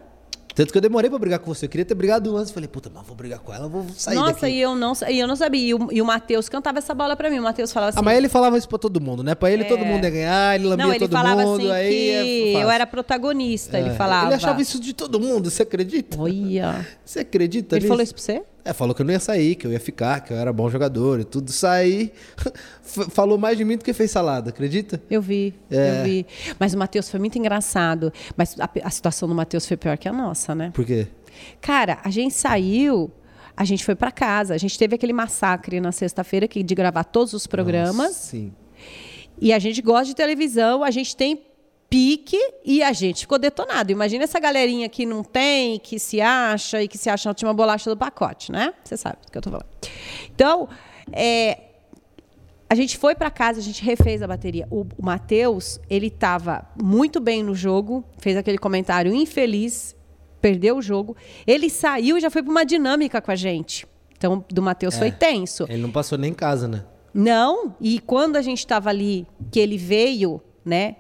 [0.55, 1.67] Tanto que eu demorei pra brigar com você.
[1.67, 2.51] Eu queria ter brigado antes.
[2.51, 4.55] Falei, puta, mas vou brigar com ela, vou sair Nossa, daqui.
[4.55, 5.61] e eu não, e eu não sabia.
[5.69, 7.39] E o, e o Matheus cantava essa bola pra mim.
[7.39, 7.99] O Matheus falava assim.
[7.99, 9.35] Ah, mas ele falava isso pra todo mundo, né?
[9.35, 11.61] Pra ele todo mundo ia ganhar, ele lambia não, ele todo falava mundo.
[11.61, 14.27] assim aí que é eu era protagonista, ele É, falava.
[14.29, 16.19] Ele achava isso de todo mundo, você acredita?
[16.19, 16.87] Olha.
[17.05, 17.89] Você acredita Ele nisso?
[17.89, 18.43] falou isso pra você?
[18.67, 20.69] É, falou que eu não ia sair, que eu ia ficar, que eu era bom
[20.69, 21.53] jogador e tudo.
[21.53, 22.13] Saí,
[22.83, 25.01] falou mais de mim do que fez salada, acredita?
[25.11, 26.01] Eu vi, É.
[26.01, 26.27] eu vi.
[26.59, 28.13] Mas o Matheus foi muito engraçado.
[28.37, 30.71] Mas a, a situação do Matheus foi pior que a nossa, né?
[30.75, 31.07] Por quê?
[31.61, 33.11] Cara, a gente saiu,
[33.57, 34.55] a gente foi pra casa.
[34.55, 37.97] A gente teve aquele massacre na sexta-feira que de gravar todos os programas.
[38.09, 38.53] Nossa, sim.
[39.41, 41.37] E a gente gosta de televisão, a gente tem
[41.89, 43.93] pique e a gente ficou detonado.
[43.93, 47.55] Imagina essa galerinha que não tem, que se acha e que se acha a última
[47.55, 48.75] bolacha do pacote, né?
[48.85, 49.67] Você sabe do que eu tô falando.
[50.35, 50.69] Então,
[51.13, 51.59] é,
[52.69, 54.67] a gente foi para casa, a gente refez a bateria.
[54.71, 59.95] O, o Matheus, ele estava muito bem no jogo, fez aquele comentário infeliz,
[60.41, 61.17] perdeu o jogo.
[61.47, 63.87] Ele saiu e já foi para uma dinâmica com a gente.
[64.17, 65.67] Então, do Matheus foi tenso.
[65.69, 66.85] Ele não passou nem em casa, né?
[67.13, 70.97] Não, e quando a gente estava ali, que ele veio, né?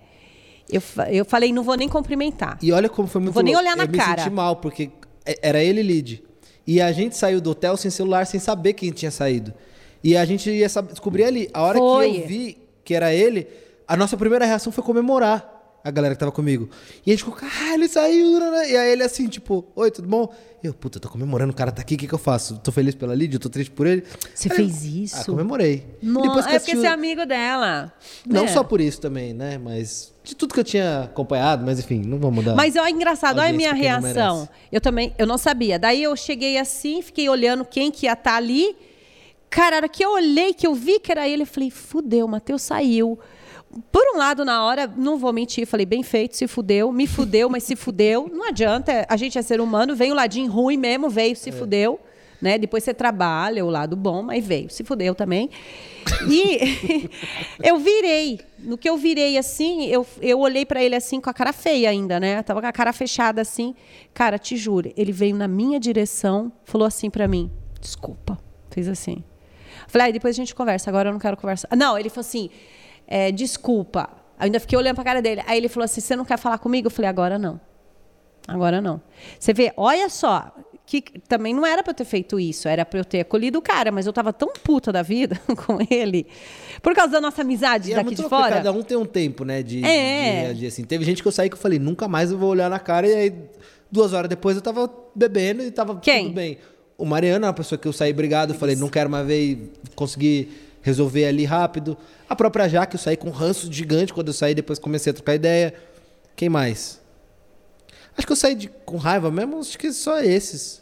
[0.70, 2.58] Eu, eu falei, não vou nem cumprimentar.
[2.62, 4.10] E olha como foi muito vou nem olhar na eu cara.
[4.12, 4.90] me senti mal, porque
[5.24, 6.22] é- era ele lead.
[6.66, 9.54] E a gente saiu do hotel sem celular, sem saber quem tinha saído.
[10.02, 11.48] E a gente ia descobrir ali.
[11.54, 12.10] A hora Foi.
[12.10, 13.46] que eu vi que era ele,
[13.86, 15.55] a nossa primeira reação foi comemorar
[15.86, 16.68] a galera que tava comigo.
[17.06, 18.40] E a gente ficou, caralho, ele saiu.
[18.40, 18.70] né?
[18.70, 20.32] E aí ele assim, tipo, oi, tudo bom?
[20.62, 22.58] Eu, puta, eu tô comemorando, o cara tá aqui, o que, que eu faço?
[22.58, 24.02] Tô feliz pela Lídia, tô triste por ele.
[24.34, 25.20] Você Aí, fez isso?
[25.20, 25.86] Ah, comemorei.
[26.02, 27.92] Nossa, Depois que é eu porque você é amigo dela.
[28.26, 28.48] Não É.
[28.48, 29.58] só por isso também, né?
[29.58, 32.56] Mas de tudo que eu tinha acompanhado, mas enfim, não vamos mudar.
[32.56, 34.48] Mas ó, é engraçado, olha a minha não reação.
[34.72, 35.78] Eu também, eu não sabia.
[35.78, 38.74] Daí eu cheguei assim, fiquei olhando quem que ia estar ali.
[39.48, 42.26] Cara, a hora que eu olhei, que eu vi que era ele, eu falei, fudeu,
[42.26, 43.16] o Matheus saiu.
[43.92, 47.48] Por um lado, na hora, não vou mentir, falei, bem feito, se fudeu, me fudeu,
[47.48, 48.28] mas se fudeu.
[48.32, 51.34] Não adianta, a gente é ser humano, vem o ladinho ruim mesmo, veio, É.
[51.34, 52.00] se fudeu.
[52.40, 52.58] Né?
[52.58, 55.48] Depois você trabalha o lado bom, mas veio, se fudeu também.
[56.30, 57.08] E
[57.64, 58.38] eu virei.
[58.58, 61.88] No que eu virei assim, eu, eu olhei pra ele assim com a cara feia
[61.88, 62.42] ainda, né?
[62.42, 63.74] Tava com a cara fechada assim.
[64.12, 67.50] Cara, te juro, ele veio na minha direção, falou assim pra mim:
[67.80, 68.38] desculpa.
[68.70, 69.24] Fez assim.
[69.88, 71.68] Falei, ah, depois a gente conversa, agora eu não quero conversar.
[71.74, 72.50] Não, ele falou assim:
[73.06, 74.08] é, desculpa.
[74.38, 75.42] Ainda fiquei olhando pra cara dele.
[75.46, 76.86] Aí ele falou assim: você não quer falar comigo?
[76.86, 77.60] Eu falei, agora não.
[78.46, 79.00] Agora não.
[79.38, 80.52] Você vê, olha só,
[80.86, 83.62] que também não era pra eu ter feito isso, era pra eu ter acolhido o
[83.62, 86.26] cara, mas eu tava tão puta da vida com ele,
[86.80, 88.56] por causa da nossa amizade E é daqui muito de fora.
[88.56, 89.62] Cada um tem um tempo, né?
[89.64, 90.30] De, É.
[90.30, 90.84] de reagir assim.
[90.84, 93.08] Teve gente que eu saí que eu falei, nunca mais eu vou olhar na cara.
[93.08, 93.34] E aí,
[93.90, 96.26] duas horas depois, eu tava bebendo e tava Quem?
[96.26, 96.58] tudo bem.
[96.96, 99.40] O Mariano é uma pessoa que eu saí brigado, eu falei, não quero mais ver
[99.42, 100.50] e consegui
[100.86, 101.96] resolver ali rápido.
[102.28, 105.14] A própria Jaque, eu saí com um ranço gigante quando eu saí, depois comecei a
[105.14, 105.74] trocar ideia.
[106.36, 107.00] Quem mais?
[108.16, 110.80] Acho que eu saí de- com raiva mesmo, acho que só esses.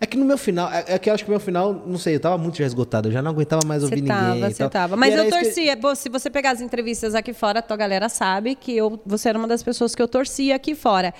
[0.00, 1.98] É que no meu final, é, é que eu acho que no meu final, não
[1.98, 4.50] sei, eu tava muito já esgotado, eu já não aguentava mais Você ouvir tava, ninguém.
[4.52, 4.96] você tava.
[4.96, 5.76] Mas eu que- torcia.
[5.76, 9.28] Pô, se você pegar as entrevistas aqui fora, a tua galera sabe que eu, você
[9.28, 11.12] era uma das pessoas que eu torcia aqui fora.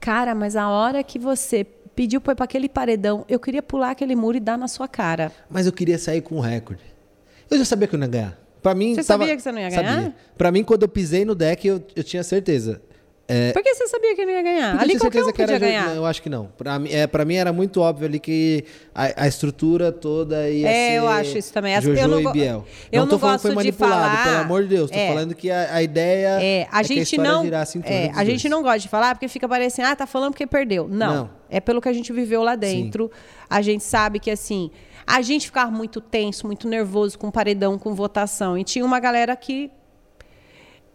[0.00, 1.64] Cara, mas a hora que você
[1.96, 5.32] pediu pra aquele paredão, eu queria pular aquele muro e dar na sua cara.
[5.50, 6.82] Mas eu queria sair com um recorde.
[7.50, 8.38] Eu já sabia que eu não ia ganhar.
[8.62, 9.94] Pra mim, Você tava- sabia que você não ia ganhar?
[9.94, 10.14] Sabia.
[10.36, 12.82] Pra mim, quando eu pisei no deck, eu, eu tinha certeza.
[13.28, 14.70] É, Por que você sabia que não ia ganhar?
[14.78, 15.66] porque eu Ali qualquer um que podia era.
[15.66, 15.88] ganhar.
[15.88, 16.46] Não, eu acho que não.
[16.56, 20.68] Pra mim, é, pra mim era muito óbvio ali que a, a estrutura toda ia
[20.68, 21.74] É, ser eu acho isso também.
[21.80, 22.64] Jojo eu não e Biel.
[22.92, 24.90] eu não tô não falando que foi manipulado, falar- pelo amor de Deus.
[24.92, 25.08] Tô É.
[25.08, 28.10] falando que a, a ideia É, a que gente história não, girasse em torno é,
[28.14, 28.50] a gente dois.
[28.52, 30.86] não gosta de falar porque fica parecendo, ah, tá falando porque perdeu.
[30.88, 31.30] Não, Não.
[31.50, 33.10] é pelo que a gente viveu lá dentro.
[33.50, 34.70] A gente sabe que assim,
[35.04, 39.34] a gente ficava muito tenso, muito nervoso com paredão, com votação, e tinha uma galera
[39.34, 39.68] que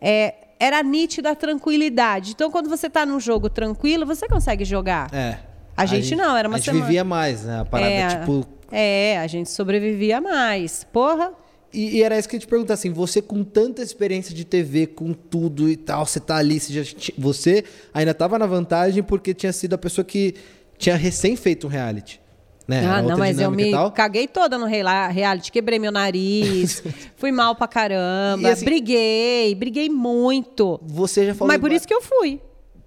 [0.02, 2.32] é, era nítida a tranquilidade.
[2.32, 5.12] Então, quando você tá num jogo tranquilo, você consegue jogar.
[5.12, 5.40] É.
[5.76, 7.62] A gente não, era uma A gente semana- vivia mais, né?
[7.62, 10.84] A parada, é, tipo, é, a gente sobrevivia mais.
[10.84, 11.32] Porra.
[11.74, 14.86] E, e era isso que eu te perguntar, assim, você com tanta experiência de TV,
[14.86, 17.64] com tudo e tal, você tá ali, você, já você
[17.94, 20.36] ainda tava na vantagem porque tinha sido a pessoa que
[20.78, 22.20] tinha recém feito um reality.
[22.68, 22.86] Né?
[22.86, 26.84] Ah, não, mas eu me caguei toda no reality, quebrei meu nariz,
[27.18, 30.80] fui mal pra caramba, assim- briguei, briguei muito.
[30.84, 32.40] Você já falou Mas por isso que eu fui.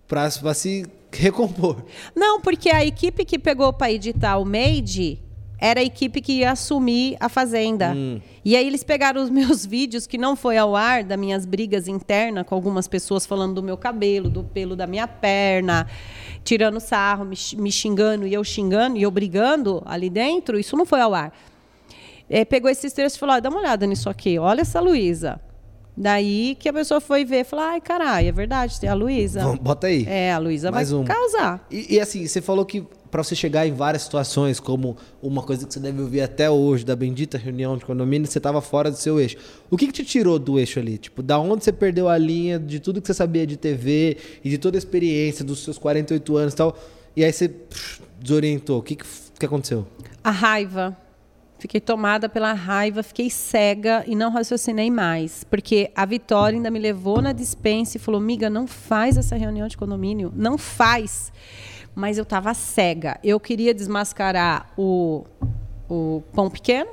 [0.06, 1.84] pra, pra se recompor.
[2.14, 5.20] Não, porque a equipe que pegou pra editar o Made
[5.58, 7.92] era a equipe que ia assumir a fazenda.
[7.94, 8.20] Hum.
[8.44, 11.88] E aí eles pegaram os meus vídeos que não foi ao ar, das minhas brigas
[11.88, 15.86] internas com algumas pessoas falando do meu cabelo, do pelo da minha perna,
[16.42, 20.58] tirando sarro, me, xingando e eu xingando e eu brigando ali dentro.
[20.58, 21.32] Isso não foi ao ar.
[22.28, 25.40] É, pegou esses trechos e falou: "Ó, dá uma olhada nisso aqui, olha essa Luísa.
[25.96, 29.56] Daí que a pessoa foi ver e falou: ai, caralho, é verdade, tem a Luísa.
[29.60, 30.04] Bota aí.
[30.08, 31.04] É, a Luísa vai Mais uma.
[31.04, 31.66] causar.
[31.70, 35.64] E, e assim, você falou que pra você chegar em várias situações, como uma coisa
[35.64, 38.96] que você deve ouvir até hoje, da bendita reunião de condomínio, você tava fora do
[38.96, 39.36] seu eixo.
[39.70, 40.98] O que, que te tirou do eixo ali?
[40.98, 44.50] Tipo, da onde você perdeu a linha de tudo que você sabia de TV e
[44.50, 46.76] de toda a experiência dos seus 48 anos e tal,
[47.16, 48.80] e aí você pff, desorientou.
[48.80, 49.04] O que, que,
[49.38, 49.86] que aconteceu?
[50.24, 50.96] A raiva.
[51.64, 55.44] Fiquei tomada pela raiva, fiquei cega e não raciocinei mais.
[55.44, 59.66] Porque a Vitória ainda me levou na dispensa e falou: Miga, não faz essa reunião
[59.66, 60.30] de condomínio.
[60.36, 61.32] Não faz.
[61.94, 63.18] Mas eu estava cega.
[63.24, 65.24] Eu queria desmascarar o,
[65.88, 66.90] o pão pequeno.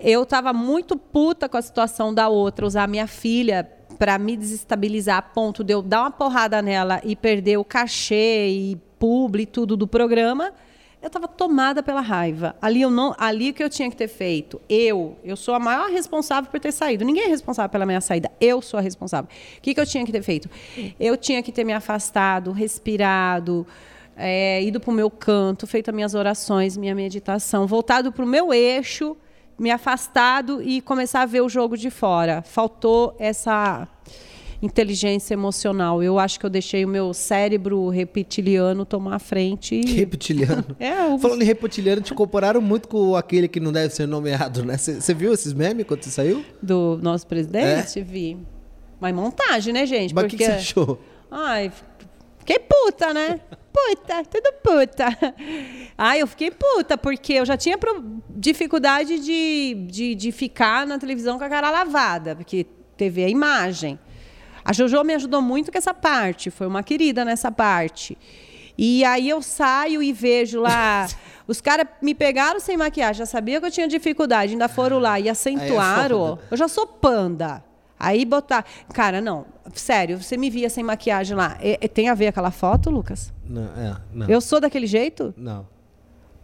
[0.00, 5.18] Eu estava muito puta com a situação da outra, usar minha filha para me desestabilizar
[5.18, 9.76] a ponto de eu dar uma porrada nela e perder o cachê e publi tudo
[9.76, 10.54] do programa.
[11.04, 12.56] Eu estava tomada pela raiva.
[12.62, 14.58] Ali eu não, ali que eu tinha que ter feito.
[14.70, 17.04] Eu, eu sou a maior responsável por ter saído.
[17.04, 18.32] Ninguém é responsável pela minha saída.
[18.40, 19.28] Eu sou a responsável.
[19.58, 20.48] O que, que eu tinha que ter feito?
[20.98, 23.66] Eu tinha que ter me afastado, respirado,
[24.16, 28.26] é, ido para o meu canto, feito as minhas orações, minha meditação, voltado para o
[28.26, 29.14] meu eixo,
[29.58, 32.40] me afastado e começar a ver o jogo de fora.
[32.40, 33.86] Faltou essa
[34.62, 36.02] inteligência emocional.
[36.02, 39.74] Eu acho que eu deixei o meu cérebro reptiliano tomar a frente.
[39.74, 39.84] E...
[39.94, 40.64] Reptiliano.
[40.80, 44.64] É, o- Falando em reptiliano, te compararam muito com aquele que não deve ser nomeado,
[44.64, 44.76] né?
[44.76, 46.44] Você viu esses memes quando você saiu?
[46.62, 48.36] do nosso presidente, vi.
[49.00, 50.12] Mas montagem, né, gente?
[50.12, 50.14] É?
[50.14, 51.00] Mas o que, que você achou?
[51.30, 51.70] Ai,
[52.38, 53.40] fiquei puta, né?
[53.72, 55.34] Puta, tudo puta.
[55.98, 57.76] Ai, eu fiquei puta, porque eu já tinha
[58.30, 62.66] dificuldade de, de, de ficar na televisão com a cara lavada, porque
[62.96, 63.98] TV é imagem.
[64.64, 68.16] A Jojo me ajudou muito com essa parte, foi uma querida nessa parte.
[68.76, 71.06] E aí eu saio e vejo lá.
[71.46, 75.20] Os caras me pegaram sem maquiagem, já sabia que eu tinha dificuldade, ainda foram lá
[75.20, 76.18] e acentuaram.
[76.36, 76.42] foda.
[76.50, 77.62] eu já sou panda.
[78.00, 78.64] Aí botar.
[78.92, 81.56] Cara, não, sério, você me via sem maquiagem lá.
[81.60, 83.32] É- é- tem a ver aquela foto, Lucas?
[83.48, 84.28] Não, é, não.
[84.28, 85.32] Eu sou daquele jeito?
[85.36, 85.68] Não.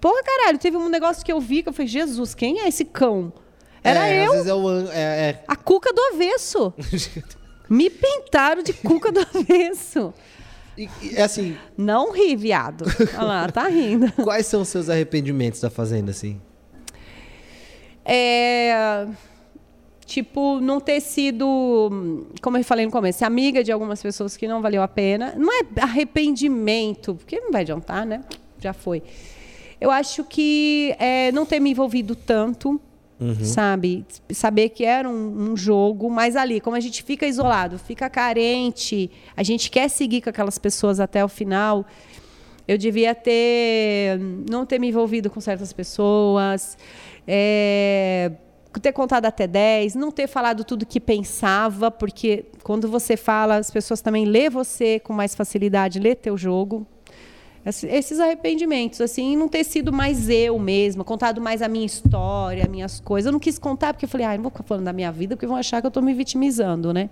[0.01, 2.85] Porra, caralho, teve um negócio que eu vi que eu falei, Jesus, quem é esse
[2.85, 3.33] cão?
[3.83, 4.69] Era É, eu, Às vezes é o.
[4.69, 6.73] an- É, a cuca do avesso.
[7.71, 10.13] Me pintaram de cuca do avesso.
[10.77, 12.85] E, e, é assim, Não ri, viado.
[13.15, 14.11] Olha lá, tá rindo.
[14.25, 16.41] quais são os seus arrependimentos da Fazenda, assim?
[18.05, 19.07] É.
[20.05, 24.61] Tipo, não ter sido, como eu falei no começo, amiga de algumas pessoas que não
[24.61, 25.35] valeu a pena.
[25.37, 28.25] Não é arrependimento, porque não vai adiantar, né?
[28.59, 29.05] Já foi.
[29.81, 32.81] Eu acho que é, não ter me envolvido tanto,
[33.45, 34.07] sabe?
[34.33, 39.11] Saber que era um, um jogo, mas ali, como a gente fica isolado, fica carente,
[39.37, 41.87] a gente quer seguir com aquelas pessoas até o final.
[42.67, 44.19] Eu devia ter
[44.49, 46.79] não ter me envolvido com certas pessoas,
[47.27, 48.33] é,
[48.81, 53.71] ter contado até 10, não ter falado tudo que pensava, porque quando você fala, as
[53.71, 56.87] pessoas também lê você com mais facilidade, lê teu jogo.
[57.65, 62.63] Esse- Esses arrependimentos, assim, não ter sido mais eu mesma, contado mais a minha história,
[62.65, 63.27] as minhas coisas.
[63.27, 65.37] Eu não quis contar porque eu falei, ah, não vou ficar falando da minha vida
[65.37, 67.11] porque vão achar que eu estou me vitimizando, né?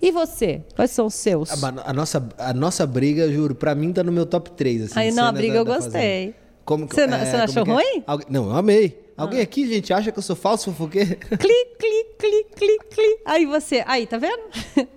[0.00, 0.62] E você?
[0.74, 1.62] Quais são os seus?
[1.62, 4.84] A, a- a nossa, a nossa briga, juro, pra mim tá no meu top 3.
[4.84, 6.34] Assim, Aí, não, a briga da- eu da gostei.
[6.64, 7.70] Como, que- Você não- você não achou é?
[7.72, 8.04] ruim?
[8.30, 9.02] Não, eu amei.
[9.14, 11.16] Alguém aqui, gente, acha que eu sou falso fofoqueiro?
[11.16, 13.20] Clique, clique, clique, clique, clique.
[13.26, 14.40] Aí você, aí, tá vendo?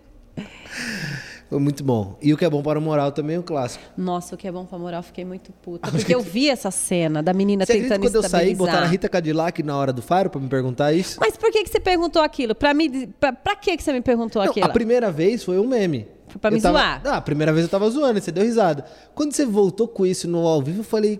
[1.49, 2.17] Foi muito bom.
[2.21, 3.83] E o que é bom para o moral também é um clássico.
[3.95, 5.89] Nossa, o que é bom pra moral, fiquei muito puta.
[5.91, 9.07] Porque eu vi essa cena da menina Você tentando quando eu saí, botaram a Rita
[9.07, 11.19] Cadillac na hora do faro pra me perguntar isso?
[11.21, 12.55] Mas por que, que você perguntou aquilo?
[12.55, 14.65] Pra, me, pra, pra que, que você me perguntou Não, aquilo?
[14.65, 16.07] a primeira vez foi um meme.
[16.27, 17.01] Foi pra me tava- zoar?
[17.05, 18.83] Ah, a primeira vez eu tava zoando, você deu risada.
[19.13, 21.19] Quando você voltou com isso no ao vivo, eu falei.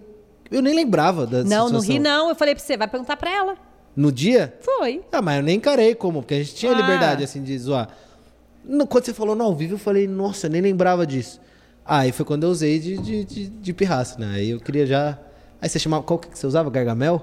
[0.52, 1.94] Eu nem lembrava da Não, não situação.
[1.94, 2.30] ri não.
[2.30, 3.56] Eu falei pra você, vai perguntar pra ela.
[3.96, 4.56] No dia?
[4.60, 5.04] Foi.
[5.12, 6.76] Ah, mas eu nem encarei como, porque a gente tinha Ah.
[6.76, 7.88] liberdade, assim, de zoar.
[8.68, 11.40] No- quando você falou no ao vivo, eu falei, nossa, nem lembrava disso.
[11.86, 14.34] Aí foi quando eu usei de, de, de, de pirraça, né?
[14.36, 15.18] Aí eu queria já.
[15.62, 16.04] Aí você chamava.
[16.04, 16.70] Qual que você usava?
[16.70, 17.22] Gargamel?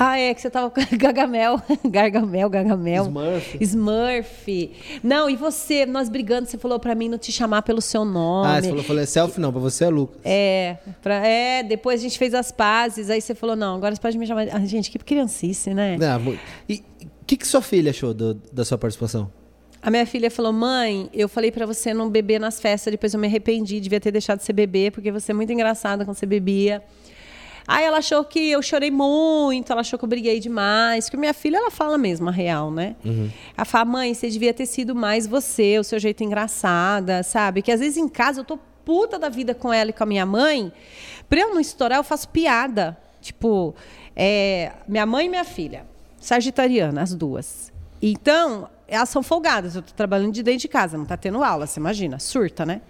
[0.00, 1.60] Ah, é, que você tava com Gargamel.
[1.84, 3.04] Gargamel, Gargamel.
[3.06, 3.58] Smurf.
[3.60, 4.70] Smurf.
[5.02, 8.48] Não, e você, nós brigando, você falou pra mim não te chamar pelo seu nome.
[8.48, 10.20] Ah, você falou, falei, selfie não, pra você é Lucas.
[10.24, 14.00] É, pra- é, depois a gente fez as pazes, aí você falou, não, agora você
[14.00, 14.46] pode me chamar.
[14.52, 15.96] Ah, gente, que criancice, né?
[16.00, 19.30] Ah, mu- e o que, que sua filha achou do- da sua participação?
[19.80, 23.20] A minha filha falou, mãe, eu falei pra você não beber nas festas, depois eu
[23.20, 26.82] me arrependi, devia ter deixado você beber, porque você é muito engraçada quando você bebia.
[27.66, 31.04] Aí ela achou que eu chorei muito, ela achou que eu briguei demais.
[31.04, 32.96] Porque minha filha, ela fala mesmo a real, né?
[33.54, 37.60] Ela fala, mãe, você devia ter sido mais você, o seu jeito engraçada, sabe?
[37.60, 40.06] Que às vezes em casa eu tô puta da vida com ela e com a
[40.06, 40.72] minha mãe.
[41.28, 42.96] Pra eu não estourar, eu faço piada.
[43.20, 43.74] Tipo,
[44.16, 45.84] é, minha mãe e minha filha,
[46.18, 47.70] sagitariana, as duas.
[48.00, 49.76] Então, elas são folgadas.
[49.76, 52.80] Eu tô trabalhando de dentro de casa, não tá tendo aula, você imagina, surta, né?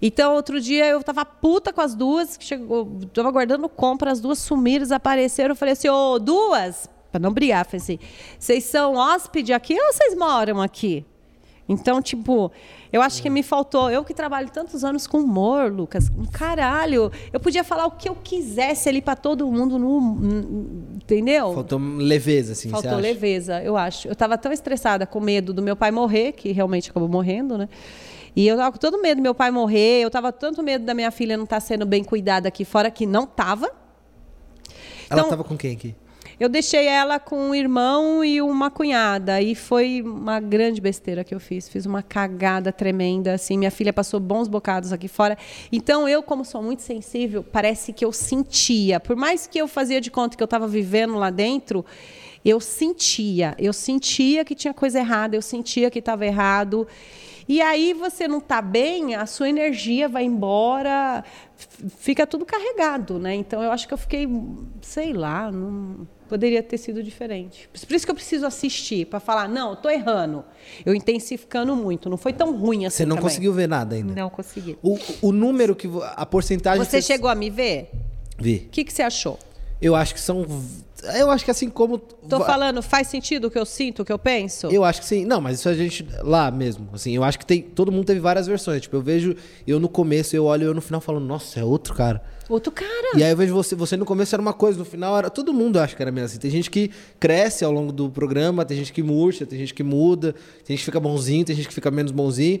[0.00, 4.20] Então, outro dia eu tava puta com as duas, que chegou, tava guardando compra, as
[4.20, 5.50] duas sumiram, desapareceram.
[5.50, 7.98] Eu falei assim, ô, duas, para não brigar, falei assim,
[8.38, 11.04] vocês são hóspede aqui ou vocês moram aqui?
[11.68, 12.50] Então, tipo,
[12.90, 13.90] eu acho que me faltou.
[13.90, 18.14] Eu que trabalho tantos anos com humor, Lucas, caralho, eu podia falar o que eu
[18.14, 21.52] quisesse ali para todo mundo, no, entendeu?
[21.52, 22.70] Faltou leveza, assim.
[22.70, 24.08] Faltou leveza, eu acho.
[24.08, 27.68] Eu estava tão estressada com medo do meu pai morrer, que realmente acabou morrendo, né?
[28.34, 30.94] E eu tava com todo medo do meu pai morrer, eu tava tanto medo da
[30.94, 33.70] minha filha não estar tá sendo bem cuidada aqui fora, que não tava.
[35.10, 35.94] Ela estava então, com quem aqui?
[36.40, 39.42] Eu deixei ela com um irmão e uma cunhada.
[39.42, 41.68] E foi uma grande besteira que eu fiz.
[41.68, 43.34] Fiz uma cagada tremenda.
[43.34, 45.36] Assim, minha filha passou bons bocados aqui fora.
[45.72, 49.00] Então, eu, como sou muito sensível, parece que eu sentia.
[49.00, 51.84] Por mais que eu fazia de conta que eu estava vivendo lá dentro,
[52.44, 53.56] eu sentia.
[53.58, 56.86] Eu sentia que tinha coisa errada, eu sentia que estava errado.
[57.48, 61.24] E aí você não está bem, a sua energia vai embora,
[61.96, 63.34] fica tudo carregado, né?
[63.34, 64.28] Então eu acho que eu fiquei,
[64.82, 67.68] sei lá, não poderia ter sido diferente.
[67.68, 70.44] Por isso que eu preciso assistir para falar, não, estou errando.
[70.84, 72.98] Eu intensificando muito, não foi tão ruim assim.
[72.98, 73.30] Você não também.
[73.30, 74.14] conseguiu ver nada ainda?
[74.14, 74.78] Não consegui.
[74.82, 77.12] O, o número que a porcentagem Você, você...
[77.12, 77.90] chegou a me ver?
[78.38, 78.66] Vi.
[78.66, 79.38] O que, que você achou?
[79.80, 80.44] Eu acho que são
[81.14, 81.98] eu acho que assim como.
[81.98, 84.66] Tô falando, faz sentido o que eu sinto, o que eu penso?
[84.66, 85.24] Eu acho que sim.
[85.24, 86.06] Não, mas isso a gente.
[86.22, 86.88] Lá mesmo.
[86.92, 87.62] Assim, eu acho que tem.
[87.62, 88.82] Todo mundo teve várias versões.
[88.82, 89.36] Tipo, eu vejo.
[89.66, 92.20] Eu no começo, eu olho eu no final falando, nossa, é outro cara.
[92.48, 93.16] Outro cara.
[93.16, 93.74] E aí eu vejo você.
[93.74, 95.28] Você no começo era uma coisa, no final era.
[95.28, 96.38] Todo mundo acha que era mesmo assim.
[96.38, 99.82] Tem gente que cresce ao longo do programa, tem gente que murcha, tem gente que
[99.82, 100.32] muda,
[100.64, 102.60] tem gente que fica bonzinho, tem gente que fica menos bonzinho.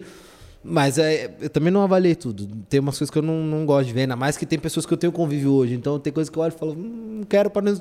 [0.62, 2.46] Mas é, eu também não avaliei tudo.
[2.68, 4.84] Tem umas coisas que eu não, não gosto de ver, ainda mais que tem pessoas
[4.84, 5.74] que eu tenho convívio hoje.
[5.74, 7.80] Então tem coisas que eu olho e falo, hum, não quero para não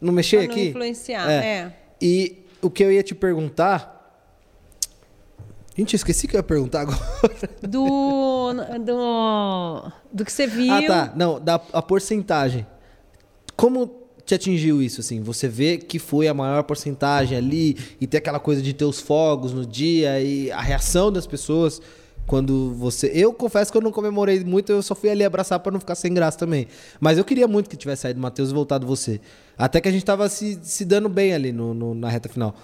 [0.00, 0.68] não mexer pra não aqui?
[0.68, 1.34] influenciar, é.
[1.34, 1.72] é.
[2.00, 3.95] E o que eu ia te perguntar.
[5.76, 6.98] Gente, eu esqueci que eu ia perguntar agora.
[7.60, 8.52] Do.
[8.84, 10.72] Do, do que você viu.
[10.72, 11.12] Ah, tá.
[11.14, 12.66] Não, da a porcentagem.
[13.54, 15.20] Como te atingiu isso, assim?
[15.22, 19.00] Você vê que foi a maior porcentagem ali e ter aquela coisa de ter os
[19.00, 21.80] fogos no dia e a reação das pessoas
[22.26, 23.10] quando você.
[23.14, 25.94] Eu confesso que eu não comemorei muito, eu só fui ali abraçar para não ficar
[25.94, 26.66] sem graça também.
[26.98, 29.20] Mas eu queria muito que tivesse saído o Matheus e voltado você.
[29.56, 32.54] Até que a gente tava se, se dando bem ali no, no na reta final.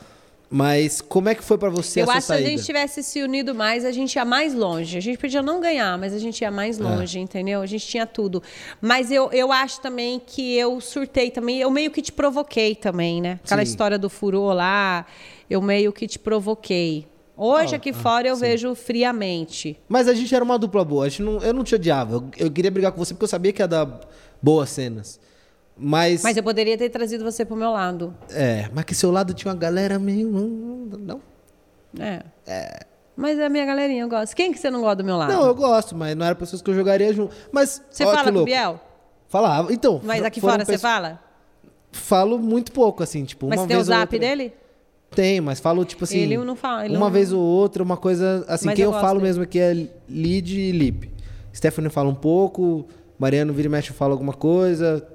[0.53, 3.03] Mas como é que foi para você eu essa acho que se a gente tivesse
[3.03, 4.99] se unido mais, a gente ia mais longe.
[4.99, 6.83] A gente podia não ganhar, mas a gente ia mais é.
[6.83, 7.23] longe, é.
[7.23, 7.63] entendeu?
[7.63, 8.43] A gente tinha tudo.
[8.79, 11.59] Mas eu, eu acho também que eu surtei também.
[11.59, 13.41] Eu meio que te provoquei também, né?
[13.43, 13.71] Aquela Sim.
[13.71, 15.07] história do furor lá,
[15.49, 17.07] eu meio que te provoquei.
[17.35, 18.43] Hoje, ah, aqui ah, fora, eu sim.
[18.43, 19.81] vejo friamente.
[19.89, 21.07] Mas a gente era uma dupla boa.
[21.07, 22.17] A gente não, eu não te odiava.
[22.17, 24.01] Eu, eu, queria brigar com você porque eu sabia que ia dar
[24.41, 25.19] boas cenas.
[25.77, 26.23] Mas.
[26.23, 28.15] Mas eu poderia ter trazido você pro meu lado.
[28.31, 30.31] É, mas que seu lado tinha uma galera meio.
[30.31, 31.21] Não.
[31.99, 32.23] É.
[32.47, 32.87] É.
[33.17, 34.35] Mas é a minha galerinha, eu gosto.
[34.35, 35.33] Quem que você não gosta do meu lado?
[35.33, 37.35] Não, eu gosto, mas não era pessoas que eu jogaria junto.
[37.51, 37.83] Mas.
[37.91, 38.81] Você fala com o Biel?
[39.29, 39.73] Falava.
[39.73, 40.01] Então.
[40.05, 41.21] Mas aqui fora você fala?
[41.91, 43.49] Falo muito pouco, assim, tipo.
[43.49, 44.53] Mas uma tem vez o zap dele?
[45.11, 46.19] Tem, mas falo, tipo assim.
[46.19, 46.85] Ele não fala.
[46.89, 47.11] uma não...
[47.11, 48.45] vez ou outra, uma coisa.
[48.49, 49.29] Assim, mas quem eu, eu falo dele.
[49.29, 51.11] mesmo aqui é lead e lip.
[51.55, 52.87] Stephanie fala um pouco,
[53.19, 55.07] Mariano vira e mexe fala alguma coisa.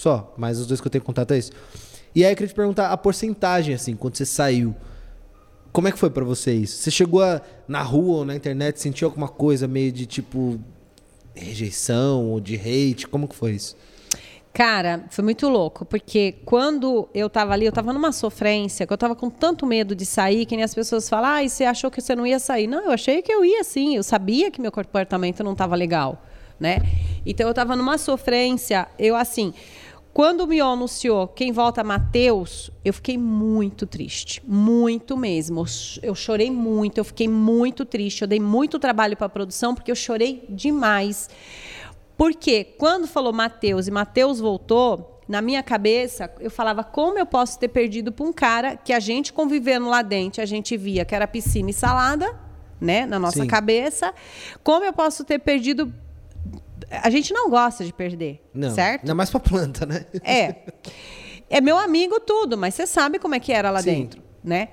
[0.00, 0.32] Só.
[0.34, 1.52] Mas os dois que eu tenho contato é isso.
[2.14, 4.74] E aí eu queria te perguntar a porcentagem, assim, quando você saiu.
[5.72, 6.78] Como é que foi para você isso?
[6.78, 10.58] Você chegou a, na rua ou na internet, sentiu alguma coisa meio de tipo
[11.34, 13.06] rejeição ou de hate?
[13.06, 13.76] Como que foi isso?
[14.54, 18.98] Cara, foi muito louco, porque quando eu tava ali, eu tava numa sofrência, que eu
[18.98, 22.00] tava com tanto medo de sair, que nem as pessoas falam, ah, você achou que
[22.00, 22.66] você não ia sair?
[22.66, 26.24] Não, eu achei que eu ia sim, eu sabia que meu comportamento não tava legal,
[26.58, 26.78] né?
[27.24, 29.52] Então eu tava numa sofrência, eu assim,
[30.12, 35.64] quando o Mion anunciou quem volta Matheus, eu fiquei muito triste, muito mesmo.
[36.02, 39.90] Eu chorei muito, eu fiquei muito triste, eu dei muito trabalho para a produção porque
[39.90, 41.30] eu chorei demais.
[42.16, 47.56] Porque quando falou Mateus e Mateus voltou, na minha cabeça, eu falava como eu posso
[47.56, 51.14] ter perdido para um cara que a gente convivendo lá dentro, a gente via que
[51.14, 52.36] era piscina e salada,
[52.80, 53.46] né, na nossa Sim.
[53.46, 54.12] cabeça.
[54.64, 55.94] Como eu posso ter perdido
[56.90, 59.02] a gente não gosta de perder, não, certo?
[59.02, 60.06] Ainda mais para planta, né?
[60.24, 60.56] É.
[61.48, 63.90] É meu amigo tudo, mas você sabe como é que era lá Sim.
[63.90, 64.68] dentro, né?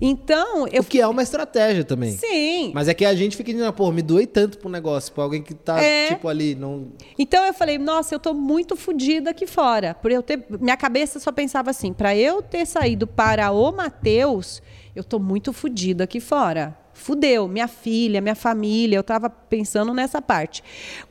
[0.00, 0.82] Então, eu.
[0.82, 2.12] O que é uma estratégia também.
[2.12, 2.70] Sim.
[2.74, 5.42] Mas é que a gente fica dizendo, pô, me doei tanto pro negócio, pra alguém
[5.42, 6.08] que tá, é.
[6.08, 6.54] tipo, ali.
[6.54, 6.88] Não...
[7.18, 9.94] Então eu falei, nossa, eu tô muito fodida aqui fora.
[9.94, 10.44] Por eu ter.
[10.60, 14.62] Minha cabeça só pensava assim, para eu ter saído para o Matheus,
[14.94, 16.76] eu tô muito fodida aqui fora.
[17.06, 20.60] Fudeu, minha filha, minha família, eu estava pensando nessa parte.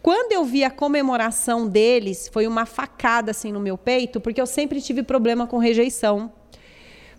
[0.01, 4.45] Quando eu vi a comemoração deles, foi uma facada assim no meu peito, porque eu
[4.45, 6.33] sempre tive problema com rejeição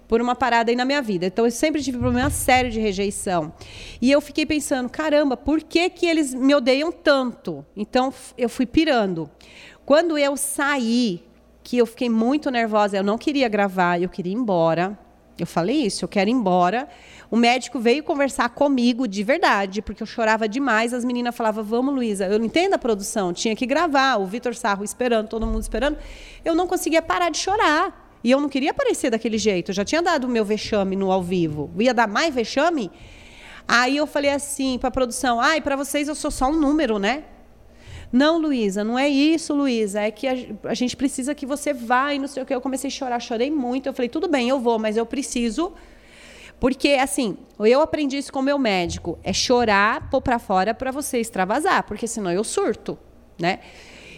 [0.06, 1.24] por uma parada aí na minha vida.
[1.24, 3.50] Então eu sempre tive problema sério de rejeição.
[3.98, 7.64] E eu fiquei pensando, caramba, por que que eles me odeiam tanto?
[7.74, 9.30] Então eu fui pirando.
[9.86, 11.24] Quando eu saí,
[11.62, 14.98] que eu fiquei muito nervosa, eu não queria gravar, eu queria ir embora.
[15.38, 16.88] Eu falei isso, eu quero ir embora.
[17.30, 20.94] O médico veio conversar comigo de verdade, porque eu chorava demais.
[20.94, 24.16] As meninas falavam, vamos, Luísa, eu não entendo a produção, tinha que gravar.
[24.16, 25.98] O Vitor Sarro esperando, todo mundo esperando.
[26.44, 28.04] Eu não conseguia parar de chorar.
[28.22, 29.70] E eu não queria aparecer daquele jeito.
[29.70, 31.70] Eu já tinha dado o meu vexame no ao vivo.
[31.78, 32.90] Ia dar mais vexame?
[33.68, 36.98] Aí eu falei assim para a produção: ai, para vocês eu sou só um número,
[36.98, 37.24] né?
[38.12, 40.00] Não, Luísa, não é isso, Luísa.
[40.00, 40.34] É que a,
[40.64, 42.54] a, gente precisa que você vá e não sei o que.
[42.54, 43.88] Eu comecei a chorar, chorei muito.
[43.88, 45.72] Eu falei: tudo bem, eu vou, mas eu preciso.
[46.58, 51.18] Porque, assim, eu aprendi isso com meu médico: é chorar, pôr para fora para você
[51.18, 52.98] extravasar, porque senão eu surto,
[53.38, 53.60] né?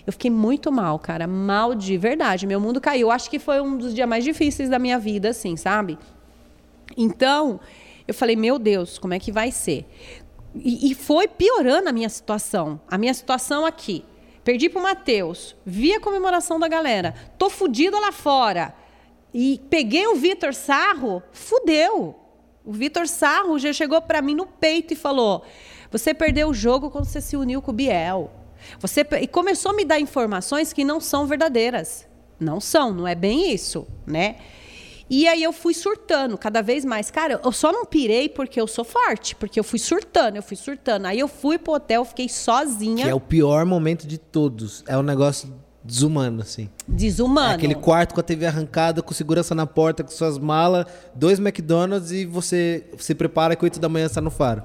[0.07, 1.27] Eu fiquei muito mal, cara.
[1.27, 2.47] Mal de verdade.
[2.47, 3.11] Meu mundo caiu.
[3.11, 5.99] Acho que foi um dos dias mais difíceis da minha vida, assim, sabe?
[6.97, 7.61] Então,
[8.07, 9.87] eu falei, meu Deus, como é que vai ser?
[10.55, 12.81] E, e foi piorando a minha situação.
[12.91, 14.03] A minha situação aqui.
[14.43, 15.55] Perdi pro Matheus.
[15.67, 17.15] Vi a comemoração da galera.
[17.37, 18.75] Tô fudida lá fora.
[19.35, 21.23] E peguei o Vitor Sarro.
[21.33, 22.17] Fudeu.
[22.65, 25.45] O Vitor Sarro já chegou para mim no peito e falou:
[25.91, 28.31] Você perdeu o jogo quando você se uniu com o Biel.
[28.81, 32.07] Você e começou a me dar informações que não são verdadeiras.
[32.41, 34.37] Não são, não é bem isso, né?
[35.11, 37.11] E aí eu fui surtando cada vez mais.
[37.11, 40.57] Cara, eu só não pirei porque eu sou forte, porque eu fui surtando, eu fui
[40.57, 41.07] surtando.
[41.07, 43.05] Aí eu fui pro hotel, fiquei sozinha.
[43.05, 44.85] Que é o pior momento de todos.
[44.87, 45.53] É um negócio
[45.83, 46.69] desumano, assim.
[46.87, 47.53] Desumano.
[47.53, 51.39] É aquele quarto com a TV arrancada, com segurança na porta, com suas malas, dois
[51.39, 54.63] McDonald's e você se prepara que 8 da manhã está no faro.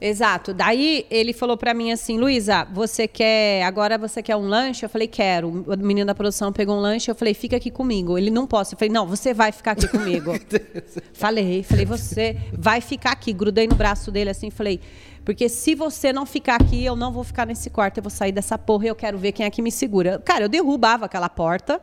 [0.00, 0.54] Exato.
[0.54, 3.64] Daí ele falou para mim assim, Luísa, você quer.
[3.64, 4.84] Agora você quer um lanche?
[4.84, 5.64] Eu falei, quero.
[5.66, 8.16] O menino da produção pegou um lanche, eu falei, fica aqui comigo.
[8.16, 8.74] Ele não posso.
[8.74, 10.32] Eu falei, não, você vai ficar aqui comigo.
[11.12, 13.32] falei, falei, você vai ficar aqui.
[13.32, 14.80] Grudei no braço dele assim, falei,
[15.28, 18.32] porque se você não ficar aqui, eu não vou ficar nesse quarto, eu vou sair
[18.32, 20.18] dessa porra e eu quero ver quem é que me segura.
[20.20, 21.82] Cara, eu derrubava aquela porta,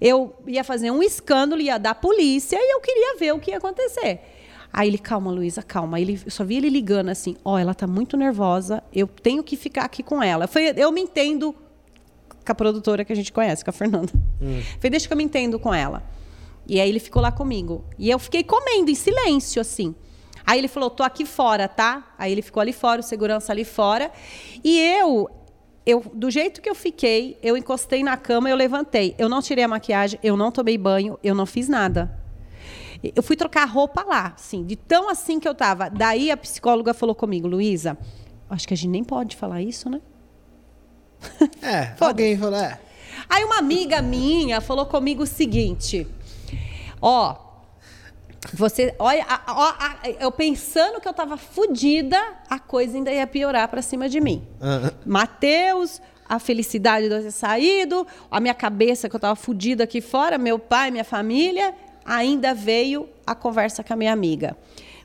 [0.00, 3.58] eu ia fazer um escândalo, ia dar polícia e eu queria ver o que ia
[3.58, 4.20] acontecer.
[4.72, 6.00] Aí ele, calma, Luísa, calma.
[6.00, 9.44] Ele, eu só vi ele ligando assim, ó, oh, ela tá muito nervosa, eu tenho
[9.44, 10.48] que ficar aqui com ela.
[10.48, 11.54] Foi, eu me entendo
[12.44, 14.12] com a produtora que a gente conhece, com a Fernanda.
[14.42, 14.60] Hum.
[14.78, 16.02] Falei, deixa que eu me entendo com ela.
[16.66, 17.84] E aí ele ficou lá comigo.
[17.96, 19.94] E eu fiquei comendo em silêncio, assim.
[20.44, 22.14] Aí ele falou, tô aqui fora, tá?
[22.18, 24.10] Aí ele ficou ali fora, o segurança ali fora.
[24.62, 25.30] E eu,
[25.86, 29.14] eu, do jeito que eu fiquei, eu encostei na cama, eu levantei.
[29.18, 32.18] Eu não tirei a maquiagem, eu não tomei banho, eu não fiz nada.
[33.02, 35.90] Eu fui trocar roupa lá, assim, de tão assim que eu tava.
[35.90, 37.98] Daí a psicóloga falou comigo, Luísa,
[38.48, 40.00] acho que a gente nem pode falar isso, né?
[41.62, 42.78] É, alguém falou, é.
[43.28, 46.06] Aí uma amiga minha falou comigo o seguinte:
[47.00, 47.36] ó,
[48.52, 49.74] você, olha, ó,
[50.18, 52.18] eu pensando que eu tava fodida,
[52.50, 54.46] a coisa ainda ia piorar para cima de mim.
[54.60, 54.90] Uhum.
[55.06, 60.00] Mateus, a felicidade de eu ter saído, a minha cabeça que eu tava fodida aqui
[60.00, 61.74] fora, meu pai, minha família,
[62.04, 64.56] ainda veio a conversa com a minha amiga.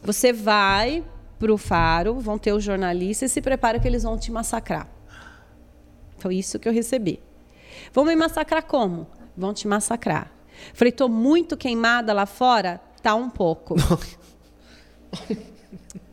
[0.02, 1.04] Você vai
[1.38, 4.88] para o Faro, vão ter os jornalistas, e se prepara que eles vão te massacrar.
[6.18, 7.22] Foi isso que eu recebi.
[7.94, 9.08] Vão me massacrar como?
[9.36, 10.32] Vão te massacrar.
[10.74, 12.82] Falei, estou muito queimada lá fora?
[13.02, 13.76] Tá um pouco.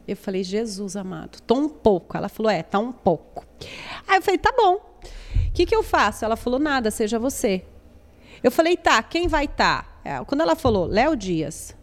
[0.07, 2.17] eu falei, Jesus amado, tô um pouco.
[2.17, 3.47] Ela falou, é, tá um pouco.
[4.07, 4.75] Aí eu falei, tá bom.
[4.75, 6.25] O que, que eu faço?
[6.25, 7.65] Ela falou, nada, seja você.
[8.43, 9.83] Eu falei, tá, quem vai estar?
[9.83, 9.95] Tá?
[10.05, 11.75] É, quando ela falou Léo Dias,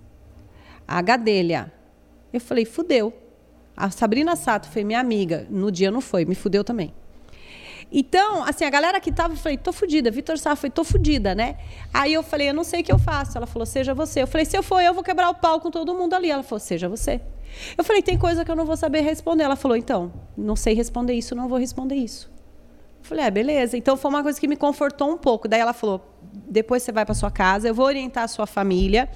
[0.87, 1.73] a Gadelha,
[2.31, 3.13] eu falei, fudeu.
[3.75, 5.47] A Sabrina Sato foi minha amiga.
[5.49, 6.93] No dia não foi, me fudeu também.
[7.91, 10.09] Então, assim, a galera que tava, eu falei, tô fudida.
[10.09, 11.57] Vitor Sá foi, tô fudida, né?
[11.93, 13.37] Aí eu falei, eu não sei o que eu faço.
[13.37, 14.21] Ela falou, seja você.
[14.21, 16.31] Eu falei, se eu for eu, vou quebrar o pau com todo mundo ali.
[16.31, 17.19] Ela falou, seja você.
[17.77, 19.43] Eu falei, tem coisa que eu não vou saber responder.
[19.43, 22.31] Ela falou, então, não sei responder isso, não vou responder isso.
[23.01, 23.75] Eu falei, é, beleza.
[23.75, 25.49] Então foi uma coisa que me confortou um pouco.
[25.49, 26.01] Daí ela falou,
[26.47, 29.09] depois você vai para sua casa, eu vou orientar a sua família.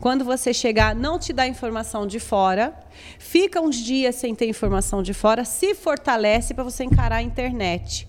[0.00, 2.74] Quando você chegar, não te dá informação de fora.
[3.18, 8.08] Fica uns dias sem ter informação de fora, se fortalece para você encarar a internet.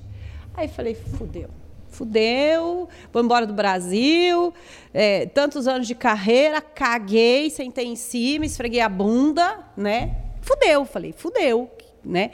[0.53, 1.49] Aí falei, fudeu.
[1.88, 4.53] Fudeu, vou embora do Brasil,
[4.94, 10.18] é, tantos anos de carreira, caguei, sentei em cima, esfreguei a bunda, né?
[10.41, 11.72] Fudeu, falei, fudeu,
[12.03, 12.32] né?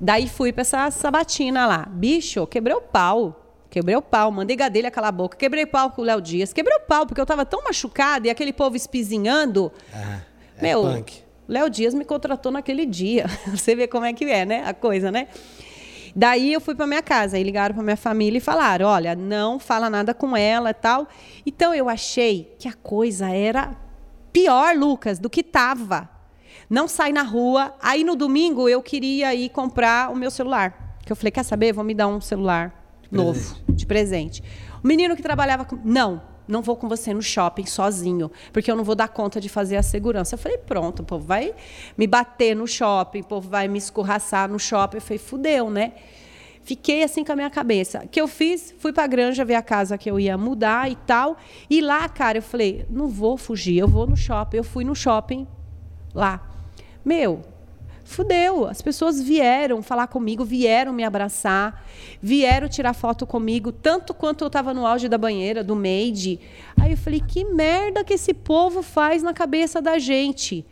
[0.00, 1.88] Daí fui para essa sabatina lá.
[1.90, 3.45] Bicho, quebrei o pau.
[3.76, 5.36] Quebrei o pau, mandei Gadelha calar a boca.
[5.36, 6.50] Quebrei o pau com o Léo Dias.
[6.50, 9.70] Quebrei o pau, porque eu tava tão machucada e aquele povo espizinhando.
[9.92, 10.20] Ah,
[10.56, 11.22] é Meu, punk.
[11.46, 13.26] Léo Dias me contratou naquele dia.
[13.54, 14.64] Você vê como é que é, né?
[14.64, 15.28] A coisa, né?
[16.14, 19.58] Daí eu fui para minha casa, aí ligaram para minha família e falaram: "Olha, não
[19.58, 21.06] fala nada com ela e tal".
[21.44, 23.76] Então eu achei que a coisa era
[24.32, 26.08] pior, Lucas, do que tava.
[26.70, 27.74] Não sai na rua.
[27.82, 30.96] Aí no domingo eu queria ir comprar o meu celular.
[31.04, 31.74] Que eu falei, quer saber?
[31.74, 34.42] Vou me dar um celular novo, de presente.
[34.82, 35.78] O menino que trabalhava com.
[35.84, 39.48] Não, não vou com você no shopping sozinho, porque eu não vou dar conta de
[39.48, 40.34] fazer a segurança.
[40.34, 41.54] Eu falei, pronto, o povo vai
[41.96, 44.98] me bater no shopping, o povo vai me escorraçar no shopping.
[44.98, 45.92] Eu falei, fudeu, né?
[46.62, 48.02] Fiquei assim com a minha cabeça.
[48.04, 48.74] O que eu fiz?
[48.78, 51.36] Fui para a granja ver a casa que eu ia mudar e tal.
[51.70, 54.56] E lá, cara, eu falei, não vou fugir, eu vou no shopping.
[54.56, 55.46] Eu fui no shopping
[56.12, 56.44] lá.
[57.04, 57.42] Meu,
[58.06, 58.66] fudeu.
[58.66, 61.84] As pessoas vieram falar comigo, vieram me abraçar,
[62.22, 66.40] vieram tirar foto comigo, tanto quanto eu estava no auge da banheira, do maid.
[66.80, 70.64] Aí eu falei, que merda que esse povo faz na cabeça da gente.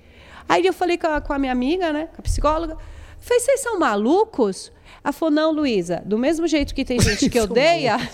[0.48, 2.76] Aí eu falei com a, com a minha amiga, né, com a psicóloga,
[3.18, 4.72] falei, vocês são malucos?
[5.02, 7.96] Ela falou, não, Luísa, do mesmo jeito que tem gente que odeia...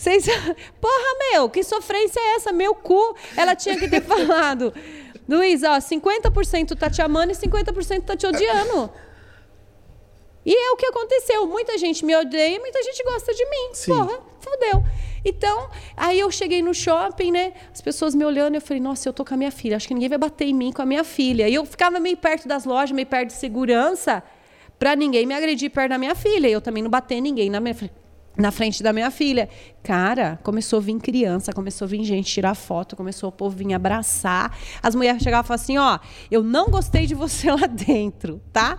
[0.00, 0.24] Vocês...
[0.80, 2.52] Porra, meu, que sofrência é essa?
[2.52, 3.14] Meu cu.
[3.36, 4.72] Ela tinha que ter falado.
[5.30, 8.90] Luiz, ó, 50% tá te amando e 50% tá te odiando.
[10.44, 11.46] E é o que aconteceu.
[11.46, 13.70] Muita gente me odeia, muita gente gosta de mim.
[13.72, 13.92] Sim.
[13.92, 14.82] Porra, fodeu.
[15.24, 17.52] Então, aí eu cheguei no shopping, né?
[17.72, 19.94] As pessoas me olhando, eu falei, nossa, eu tô com a minha filha, acho que
[19.94, 21.48] ninguém vai bater em mim com a minha filha.
[21.48, 24.24] E eu ficava meio perto das lojas, meio perto de segurança,
[24.80, 26.48] para ninguém me agredir perto da minha filha.
[26.48, 27.74] E eu também não bater ninguém na minha
[28.40, 29.48] na frente da minha filha.
[29.82, 33.72] Cara, começou a vir criança, começou a vir gente tirar foto, começou o povo vir
[33.74, 34.56] abraçar.
[34.82, 35.98] As mulheres chegavam e falavam assim: ó,
[36.30, 38.78] eu não gostei de você lá dentro, tá?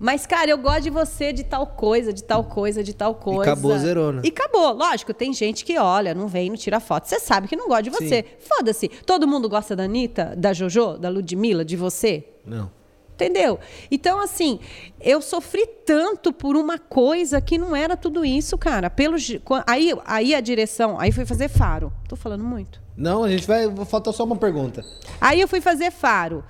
[0.00, 3.50] Mas, cara, eu gosto de você de tal coisa, de tal coisa, de tal coisa.
[3.50, 4.22] E acabou, zerona.
[4.24, 4.72] E acabou.
[4.72, 7.08] Lógico, tem gente que olha, não vem, não tira foto.
[7.08, 8.24] Você sabe que não gosta de você.
[8.38, 8.86] Foda-se.
[9.04, 12.24] Todo mundo gosta da Anitta, da Jojo, da Ludmilla, de você?
[12.46, 12.70] Não.
[13.18, 13.58] Entendeu?
[13.90, 14.60] Então, assim,
[15.00, 18.88] eu sofri tanto por uma coisa que não era tudo isso, cara.
[18.88, 19.16] Pelo,
[19.66, 21.92] aí, aí a direção, aí fui fazer faro.
[22.08, 22.80] Tô falando muito.
[22.96, 23.68] Não, a gente vai.
[23.86, 24.84] Falta só uma pergunta.
[25.20, 26.44] Aí eu fui fazer faro.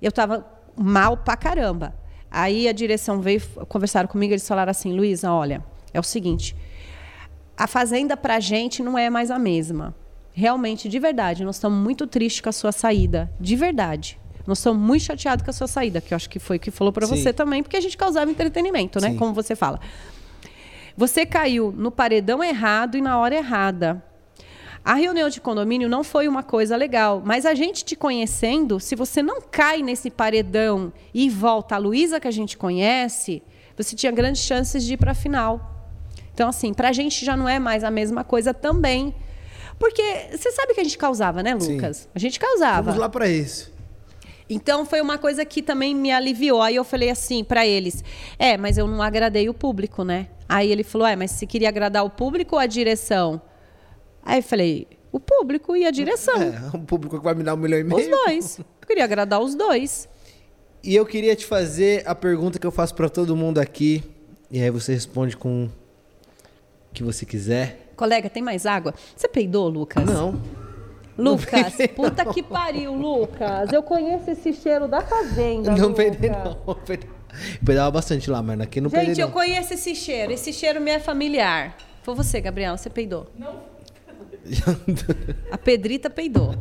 [0.00, 0.46] Eu tava
[0.76, 1.92] mal pra caramba.
[2.30, 6.56] Aí a direção veio, conversaram comigo, eles falaram assim, Luísa, olha, é o seguinte,
[7.56, 9.94] a fazenda pra gente não é mais a mesma.
[10.32, 13.32] Realmente, de verdade, nós estamos muito tristes com a sua saída.
[13.40, 14.20] De verdade.
[14.46, 16.70] Nós estamos muito chateados com a sua saída, que eu acho que foi o que
[16.70, 19.10] falou para você também, porque a gente causava entretenimento, né?
[19.10, 19.16] Sim.
[19.16, 19.80] Como você fala.
[20.96, 24.02] Você caiu no paredão errado e na hora errada.
[24.84, 28.94] A reunião de condomínio não foi uma coisa legal, mas a gente te conhecendo, se
[28.94, 33.42] você não cai nesse paredão e volta a Luísa que a gente conhece,
[33.76, 35.88] você tinha grandes chances de ir para a final.
[36.34, 39.14] Então, assim, para a gente já não é mais a mesma coisa também.
[39.78, 40.02] Porque
[40.32, 41.96] você sabe que a gente causava, né, Lucas?
[41.96, 42.08] Sim.
[42.14, 42.82] A gente causava.
[42.82, 43.73] Vamos lá para isso.
[44.48, 46.60] Então foi uma coisa que também me aliviou.
[46.60, 48.04] Aí eu falei assim para eles:
[48.38, 51.68] "É, mas eu não agradei o público, né?" Aí ele falou: "É, mas se queria
[51.68, 53.40] agradar o público ou a direção?"
[54.22, 57.54] Aí eu falei: "O público e a direção." É, o público que vai me dar
[57.54, 58.00] um milhão e meio.
[58.00, 58.58] Os dois.
[58.58, 60.08] Eu queria agradar os dois.
[60.82, 64.04] E eu queria te fazer a pergunta que eu faço para todo mundo aqui,
[64.50, 65.70] e aí você responde com o
[66.92, 67.92] que você quiser.
[67.96, 68.92] Colega, tem mais água?
[69.16, 70.04] Você peidou, Lucas?
[70.04, 70.38] Não.
[71.16, 73.72] Lucas, puta que pariu, Lucas.
[73.72, 75.70] Eu conheço esse cheiro da fazenda.
[75.70, 75.96] Não Lucas.
[75.96, 76.76] peidei, não.
[77.64, 79.14] Peidava bastante lá, mas aqui não Gente, peidei.
[79.14, 80.32] Gente, eu conheço esse cheiro.
[80.32, 81.76] Esse cheiro me é familiar.
[82.02, 83.26] Foi você, Gabriel, você peidou?
[83.38, 83.74] Não.
[85.50, 86.54] A Pedrita peidou.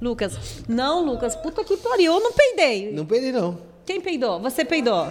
[0.00, 2.92] Lucas, não, Lucas, puta que pariu, eu não peidei.
[2.92, 3.58] Não peidei, não.
[3.84, 4.38] Quem peidou?
[4.40, 5.08] Você peidou.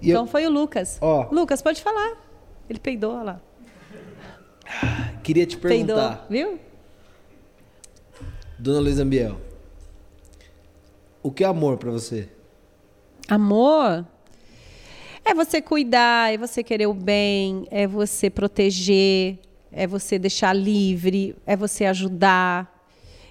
[0.00, 0.26] E então eu...
[0.26, 0.98] foi o Lucas.
[1.00, 1.28] Ó.
[1.32, 2.16] Lucas, pode falar.
[2.68, 3.40] Ele peidou, olha lá.
[5.22, 6.26] Queria te perguntar.
[6.28, 6.60] Peidou, viu?
[8.58, 9.38] Dona Luísa Ambiel,
[11.22, 12.28] o que é amor para você?
[13.28, 14.06] Amor
[15.26, 19.38] é você cuidar, é você querer o bem, é você proteger,
[19.72, 22.72] é você deixar livre, é você ajudar.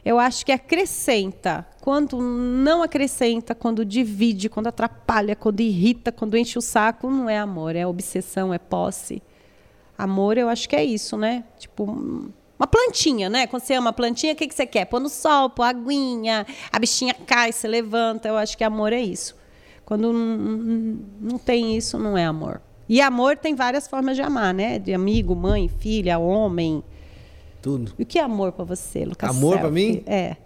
[0.03, 1.65] Eu acho que acrescenta.
[1.81, 7.39] Quando não acrescenta, quando divide, quando atrapalha, quando irrita, quando enche o saco, não é
[7.39, 9.23] amor, é obsessão, é posse.
[9.97, 11.45] Amor, eu acho que é isso, né?
[11.57, 13.47] Tipo, uma plantinha, né?
[13.47, 14.85] Quando você ama uma plantinha, o que, que você quer?
[14.85, 18.27] Pôr no sol, pôr aguinha, a bichinha cai, se levanta.
[18.27, 19.35] Eu acho que amor é isso.
[19.85, 22.61] Quando não, tem isso, não é amor.
[22.87, 24.79] E amor tem várias formas de amar, né?
[24.79, 26.83] De amigo, mãe, filha, homem.
[27.61, 27.93] Tudo.
[27.99, 29.29] E o que é amor para você, Lucas?
[29.29, 30.01] Amor para mim?
[30.05, 30.37] É.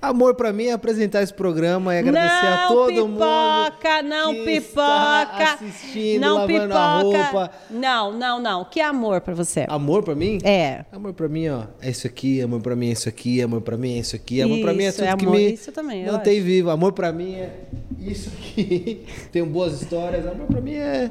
[0.00, 4.08] Amor para mim é apresentar esse programa e agradecer não a todo pipoca, mundo.
[4.08, 6.78] Não que pipoca, está assistindo, não lavando pipoca.
[6.78, 7.50] a roupa.
[7.68, 8.64] Não, não, não.
[8.64, 9.66] Que amor para você?
[9.68, 10.38] Amor para mim?
[10.44, 10.84] É.
[10.92, 13.76] Amor para mim, ó, é isso aqui, amor para mim é isso aqui, amor para
[13.76, 16.06] mim é isso aqui, amor para mim é tudo é que amor, me isso também,
[16.06, 16.70] mantém vivo.
[16.70, 17.64] Amor para mim é
[17.98, 19.04] Isso aqui.
[19.32, 20.24] Tenho boas histórias.
[20.24, 21.10] Amor, pra mim é.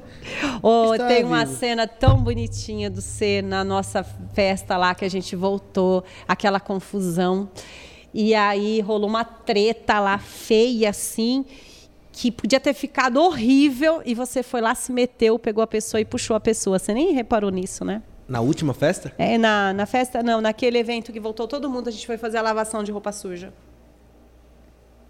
[0.61, 1.59] Oh, estar tem uma vivo.
[1.59, 4.01] cena tão bonitinha do C na nossa
[4.33, 7.49] festa lá que a gente voltou, aquela confusão.
[8.13, 11.45] E aí rolou uma treta lá feia assim,
[12.11, 16.05] que podia ter ficado horrível e você foi lá, se meteu, pegou a pessoa e
[16.05, 16.79] puxou a pessoa.
[16.79, 18.01] Você nem reparou nisso, né?
[18.27, 19.13] Na última festa?
[19.17, 22.37] É, na, na festa, não, naquele evento que voltou todo mundo, a gente foi fazer
[22.37, 23.53] a lavação de roupa suja.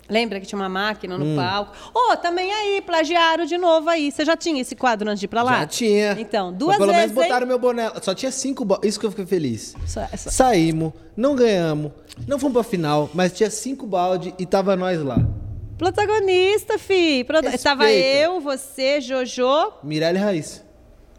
[0.09, 1.35] Lembra que tinha uma máquina no Hum.
[1.35, 1.73] palco?
[1.93, 4.09] Ô, também aí, plagiaram de novo aí.
[4.11, 5.59] Você já tinha esse quadro antes de ir pra lá?
[5.59, 6.15] Já tinha.
[6.19, 7.11] Então, Mas duas pelo vezes.
[7.11, 7.47] menos botaram hein?
[7.47, 7.91] meu boné.
[8.01, 8.89] Só tinha cinco baldes.
[8.89, 9.75] Isso que eu fiquei feliz.
[9.85, 11.91] Só- só- Saímos, não ganhamos,
[12.25, 15.17] não fomos pra final, mas tinha cinco balde e tava nós lá.
[15.77, 17.23] Protagonista, fi.
[17.23, 17.37] Pro...
[17.61, 20.61] Tava eu, você, Jojo, Mirelle e Raíssa.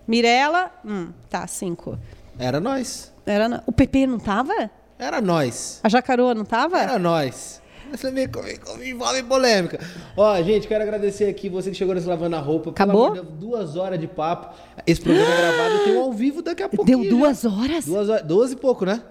[0.07, 0.71] Mirella.
[0.85, 1.99] Hum, tá, cinco.
[2.39, 3.13] Era nós.
[3.27, 4.71] Era na- O PP não tava?
[4.99, 5.81] Era nós.
[5.83, 6.79] A Jacaroa não tava?
[6.81, 7.63] Era nós.
[7.91, 9.79] Você me, me, me envolve polêmica.
[10.17, 12.71] Ó, gente, quero agradecer aqui você que chegou nesse Lavando a Roupa.
[12.71, 13.13] Acabou?
[13.13, 14.55] Deus, duas horas de papo.
[14.87, 17.01] Esse programa é gravado e tem um ao vivo daqui a pouquinho.
[17.03, 17.85] Deu duas horas?
[17.85, 18.27] Duas horas.
[18.27, 19.03] Doze e pouco, né?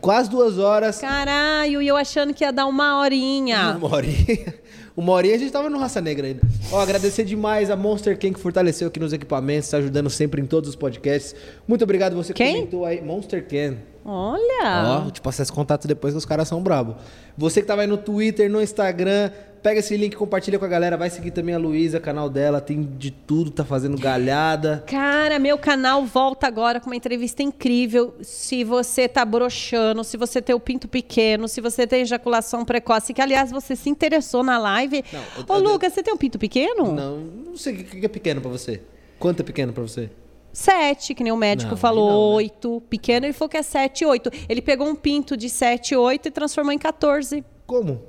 [0.00, 0.98] Quase duas horas.
[0.98, 3.76] Caralho, e eu achando que ia dar uma horinha.
[3.78, 4.61] Uma horinha.
[5.02, 6.42] Uma horinha a gente tava no Raça Negra ainda.
[6.70, 10.46] Ó, agradecer demais a Monster Ken que fortaleceu aqui nos equipamentos, tá ajudando sempre em
[10.46, 11.34] todos os podcasts.
[11.66, 12.54] Muito obrigado você que Quem?
[12.54, 13.02] comentou aí.
[13.02, 13.78] Monster Ken.
[14.04, 14.98] Olha.
[14.98, 16.94] Ó, vou te passar esse contato depois que os caras são bravos.
[17.36, 19.32] Você que tava aí no Twitter, no Instagram,
[19.62, 20.96] pega esse link, compartilha com a galera.
[20.96, 24.82] Vai seguir também a Luísa, canal dela, tem de tudo, tá fazendo galhada.
[24.86, 28.14] Cara, meu canal volta agora com uma entrevista incrível.
[28.22, 33.14] Se você tá broxando, se você tem o pinto pequeno, se você tem ejaculação precoce,
[33.14, 35.04] que aliás você se interessou na live.
[35.12, 36.92] Não, eu- Ô, eu- Lucas, você tem um pinto pequeno?
[36.92, 38.80] Não, não sei o que é pequeno pra você.
[39.18, 40.10] Quanto é pequeno pra você?
[40.52, 42.36] Sete, que nem o médico Não, falou, né?
[42.36, 42.82] oito.
[42.90, 44.30] Pequeno, ele falou que é sete, oito.
[44.48, 47.42] Ele pegou um pinto de sete, oito e transformou em 14.
[47.66, 48.02] Como?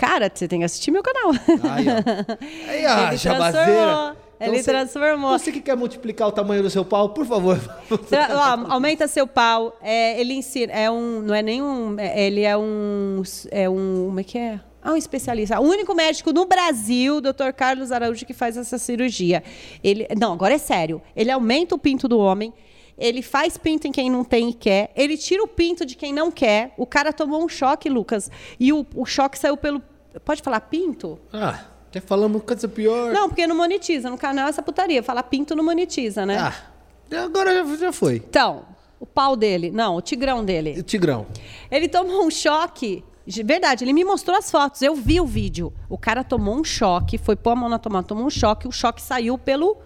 [0.00, 1.30] Cara, você tem que assistir meu canal.
[1.70, 2.00] Aí, ó.
[2.70, 5.38] Aí, ó, Ele transformou, ele você- transformou.
[5.38, 7.58] Você que quer multiplicar o tamanho do seu pau, por favor.
[8.08, 8.28] Tra-
[8.66, 9.76] ó, aumenta seu pau.
[9.82, 10.72] É, ele ensina.
[10.72, 11.20] É um.
[11.20, 11.96] Não é nenhum.
[11.98, 13.22] é- ele é um.
[13.50, 14.04] É um.
[14.06, 14.58] Como é que é?
[14.82, 15.60] Ah, um especialista.
[15.60, 17.52] O único médico no Brasil, Dr.
[17.54, 19.42] Carlos Araújo, que faz essa cirurgia.
[19.84, 21.02] Ele, não, agora é sério.
[21.14, 22.54] Ele aumenta o pinto do homem.
[22.96, 24.90] Ele faz pinto em quem não tem e quer.
[24.94, 26.72] Ele tira o pinto de quem não quer.
[26.78, 28.30] O cara tomou um choque, Lucas.
[28.58, 29.82] E o, o choque saiu pelo.
[30.24, 31.18] Pode falar pinto?
[31.32, 31.60] Ah,
[32.04, 33.12] falar uma coisa pior?
[33.12, 34.10] Não, porque não monetiza.
[34.10, 35.02] No canal é essa putaria.
[35.02, 36.38] Falar pinto não monetiza, né?
[36.38, 38.16] Ah, agora já, já foi.
[38.16, 38.64] Então,
[38.98, 39.70] o pau dele.
[39.70, 40.78] Não, o tigrão dele.
[40.78, 41.26] o Tigrão?
[41.70, 43.04] Ele tomou um choque.
[43.26, 44.82] De verdade, ele me mostrou as fotos.
[44.82, 45.72] Eu vi o vídeo.
[45.88, 48.66] O cara tomou um choque, foi pôr a mão na tomada, tomou um choque.
[48.66, 49.76] O choque saiu pelo,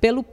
[0.00, 0.24] pelo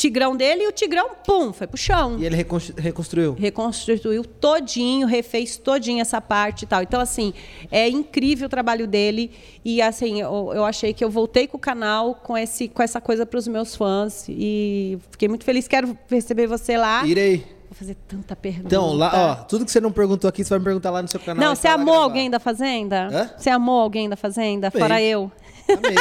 [0.00, 2.16] tigrão dele e o tigrão, pum, foi pro chão.
[2.18, 3.34] E ele reconstru- reconstruiu.
[3.34, 6.82] Reconstruiu todinho, refez todinho essa parte e tal.
[6.82, 7.34] Então, assim,
[7.70, 9.30] é incrível o trabalho dele.
[9.62, 12.98] E, assim, eu, eu achei que eu voltei com o canal com, esse, com essa
[13.00, 14.24] coisa para os meus fãs.
[14.28, 15.68] E fiquei muito feliz.
[15.68, 17.04] Quero receber você lá.
[17.06, 17.44] Irei.
[17.68, 18.66] Vou fazer tanta pergunta.
[18.66, 21.08] Então, lá, ó, tudo que você não perguntou aqui, você vai me perguntar lá no
[21.08, 21.44] seu canal.
[21.44, 23.08] Não, você amou alguém da Fazenda?
[23.12, 23.30] Hã?
[23.36, 24.68] Você amou alguém da Fazenda?
[24.68, 24.80] Amei.
[24.80, 25.30] Fora eu.
[25.76, 25.96] Amei.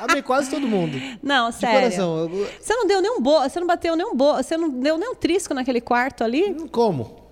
[0.00, 0.96] Amei quase todo mundo.
[1.22, 1.80] Não, De sério.
[1.80, 2.18] coração.
[2.18, 3.40] eu- Você não deu nenhum bo...
[3.40, 4.34] você não bateu nenhum bo...
[4.34, 6.54] você não deu nenhum trisco naquele quarto ali?
[6.70, 7.26] Como?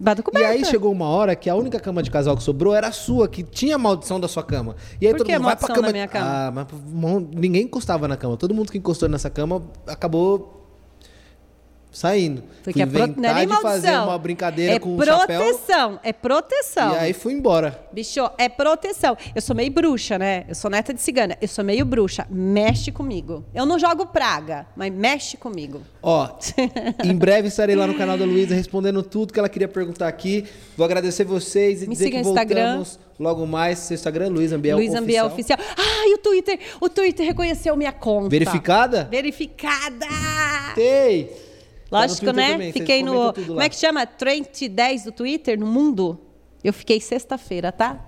[0.00, 2.88] Bata E aí chegou uma hora que a única cama de casal que sobrou era
[2.88, 4.74] a sua, que tinha a maldição da sua cama.
[5.00, 5.86] E aí Por todo que mundo vai pra cama.
[5.86, 6.26] da minha cama?
[6.26, 6.66] Ah, mas
[7.32, 8.36] ninguém encostava na cama.
[8.36, 10.61] Todo mundo que encostou nessa cama acabou
[11.92, 12.42] saindo.
[12.64, 12.98] Porque Fui é pro...
[13.20, 15.40] não é inventar nem de fazer uma brincadeira é com o chapéu.
[15.40, 16.94] proteção, é proteção.
[16.94, 17.78] E aí fui embora.
[17.92, 19.16] Bicho, é proteção.
[19.34, 20.44] Eu sou meio bruxa, né?
[20.48, 21.36] Eu sou neta de cigana.
[21.40, 22.26] Eu sou meio bruxa.
[22.30, 23.44] Mexe comigo.
[23.54, 25.82] Eu não jogo praga, mas mexe comigo.
[26.02, 26.28] Ó,
[27.04, 30.46] em breve estarei lá no canal da Luísa respondendo tudo que ela queria perguntar aqui.
[30.76, 32.76] Vou agradecer vocês e Me dizer siga que no Instagram.
[32.76, 33.78] voltamos logo mais.
[33.80, 35.58] Seu Instagram, Luiz Ambiel Luiz Ambiel Oficial.
[35.58, 35.76] Oficial.
[35.76, 36.58] Ah, e o Twitter.
[36.80, 38.30] O Twitter reconheceu minha conta.
[38.30, 39.08] Verificada?
[39.10, 40.06] Verificada!
[40.74, 41.28] Tem!
[41.92, 42.52] Tá Lógico, Twitter né?
[42.52, 43.34] também, Fiquei no.
[43.34, 44.06] Como é que chama?
[44.06, 46.18] Trend 10 do Twitter no mundo?
[46.64, 48.00] Eu fiquei sexta-feira, tá?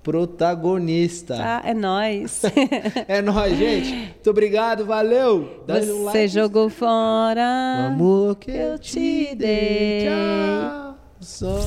[0.00, 1.36] Protagonista.
[1.36, 2.42] Tá, é nóis.
[3.08, 3.92] É nóis, gente.
[3.92, 5.64] Muito obrigado, valeu.
[5.66, 6.28] Dá um Você like.
[6.28, 7.80] jogou fora.
[7.80, 9.36] O amor que eu te dei.
[9.36, 10.08] dei.
[10.08, 10.96] Tchau.
[11.20, 11.58] Só.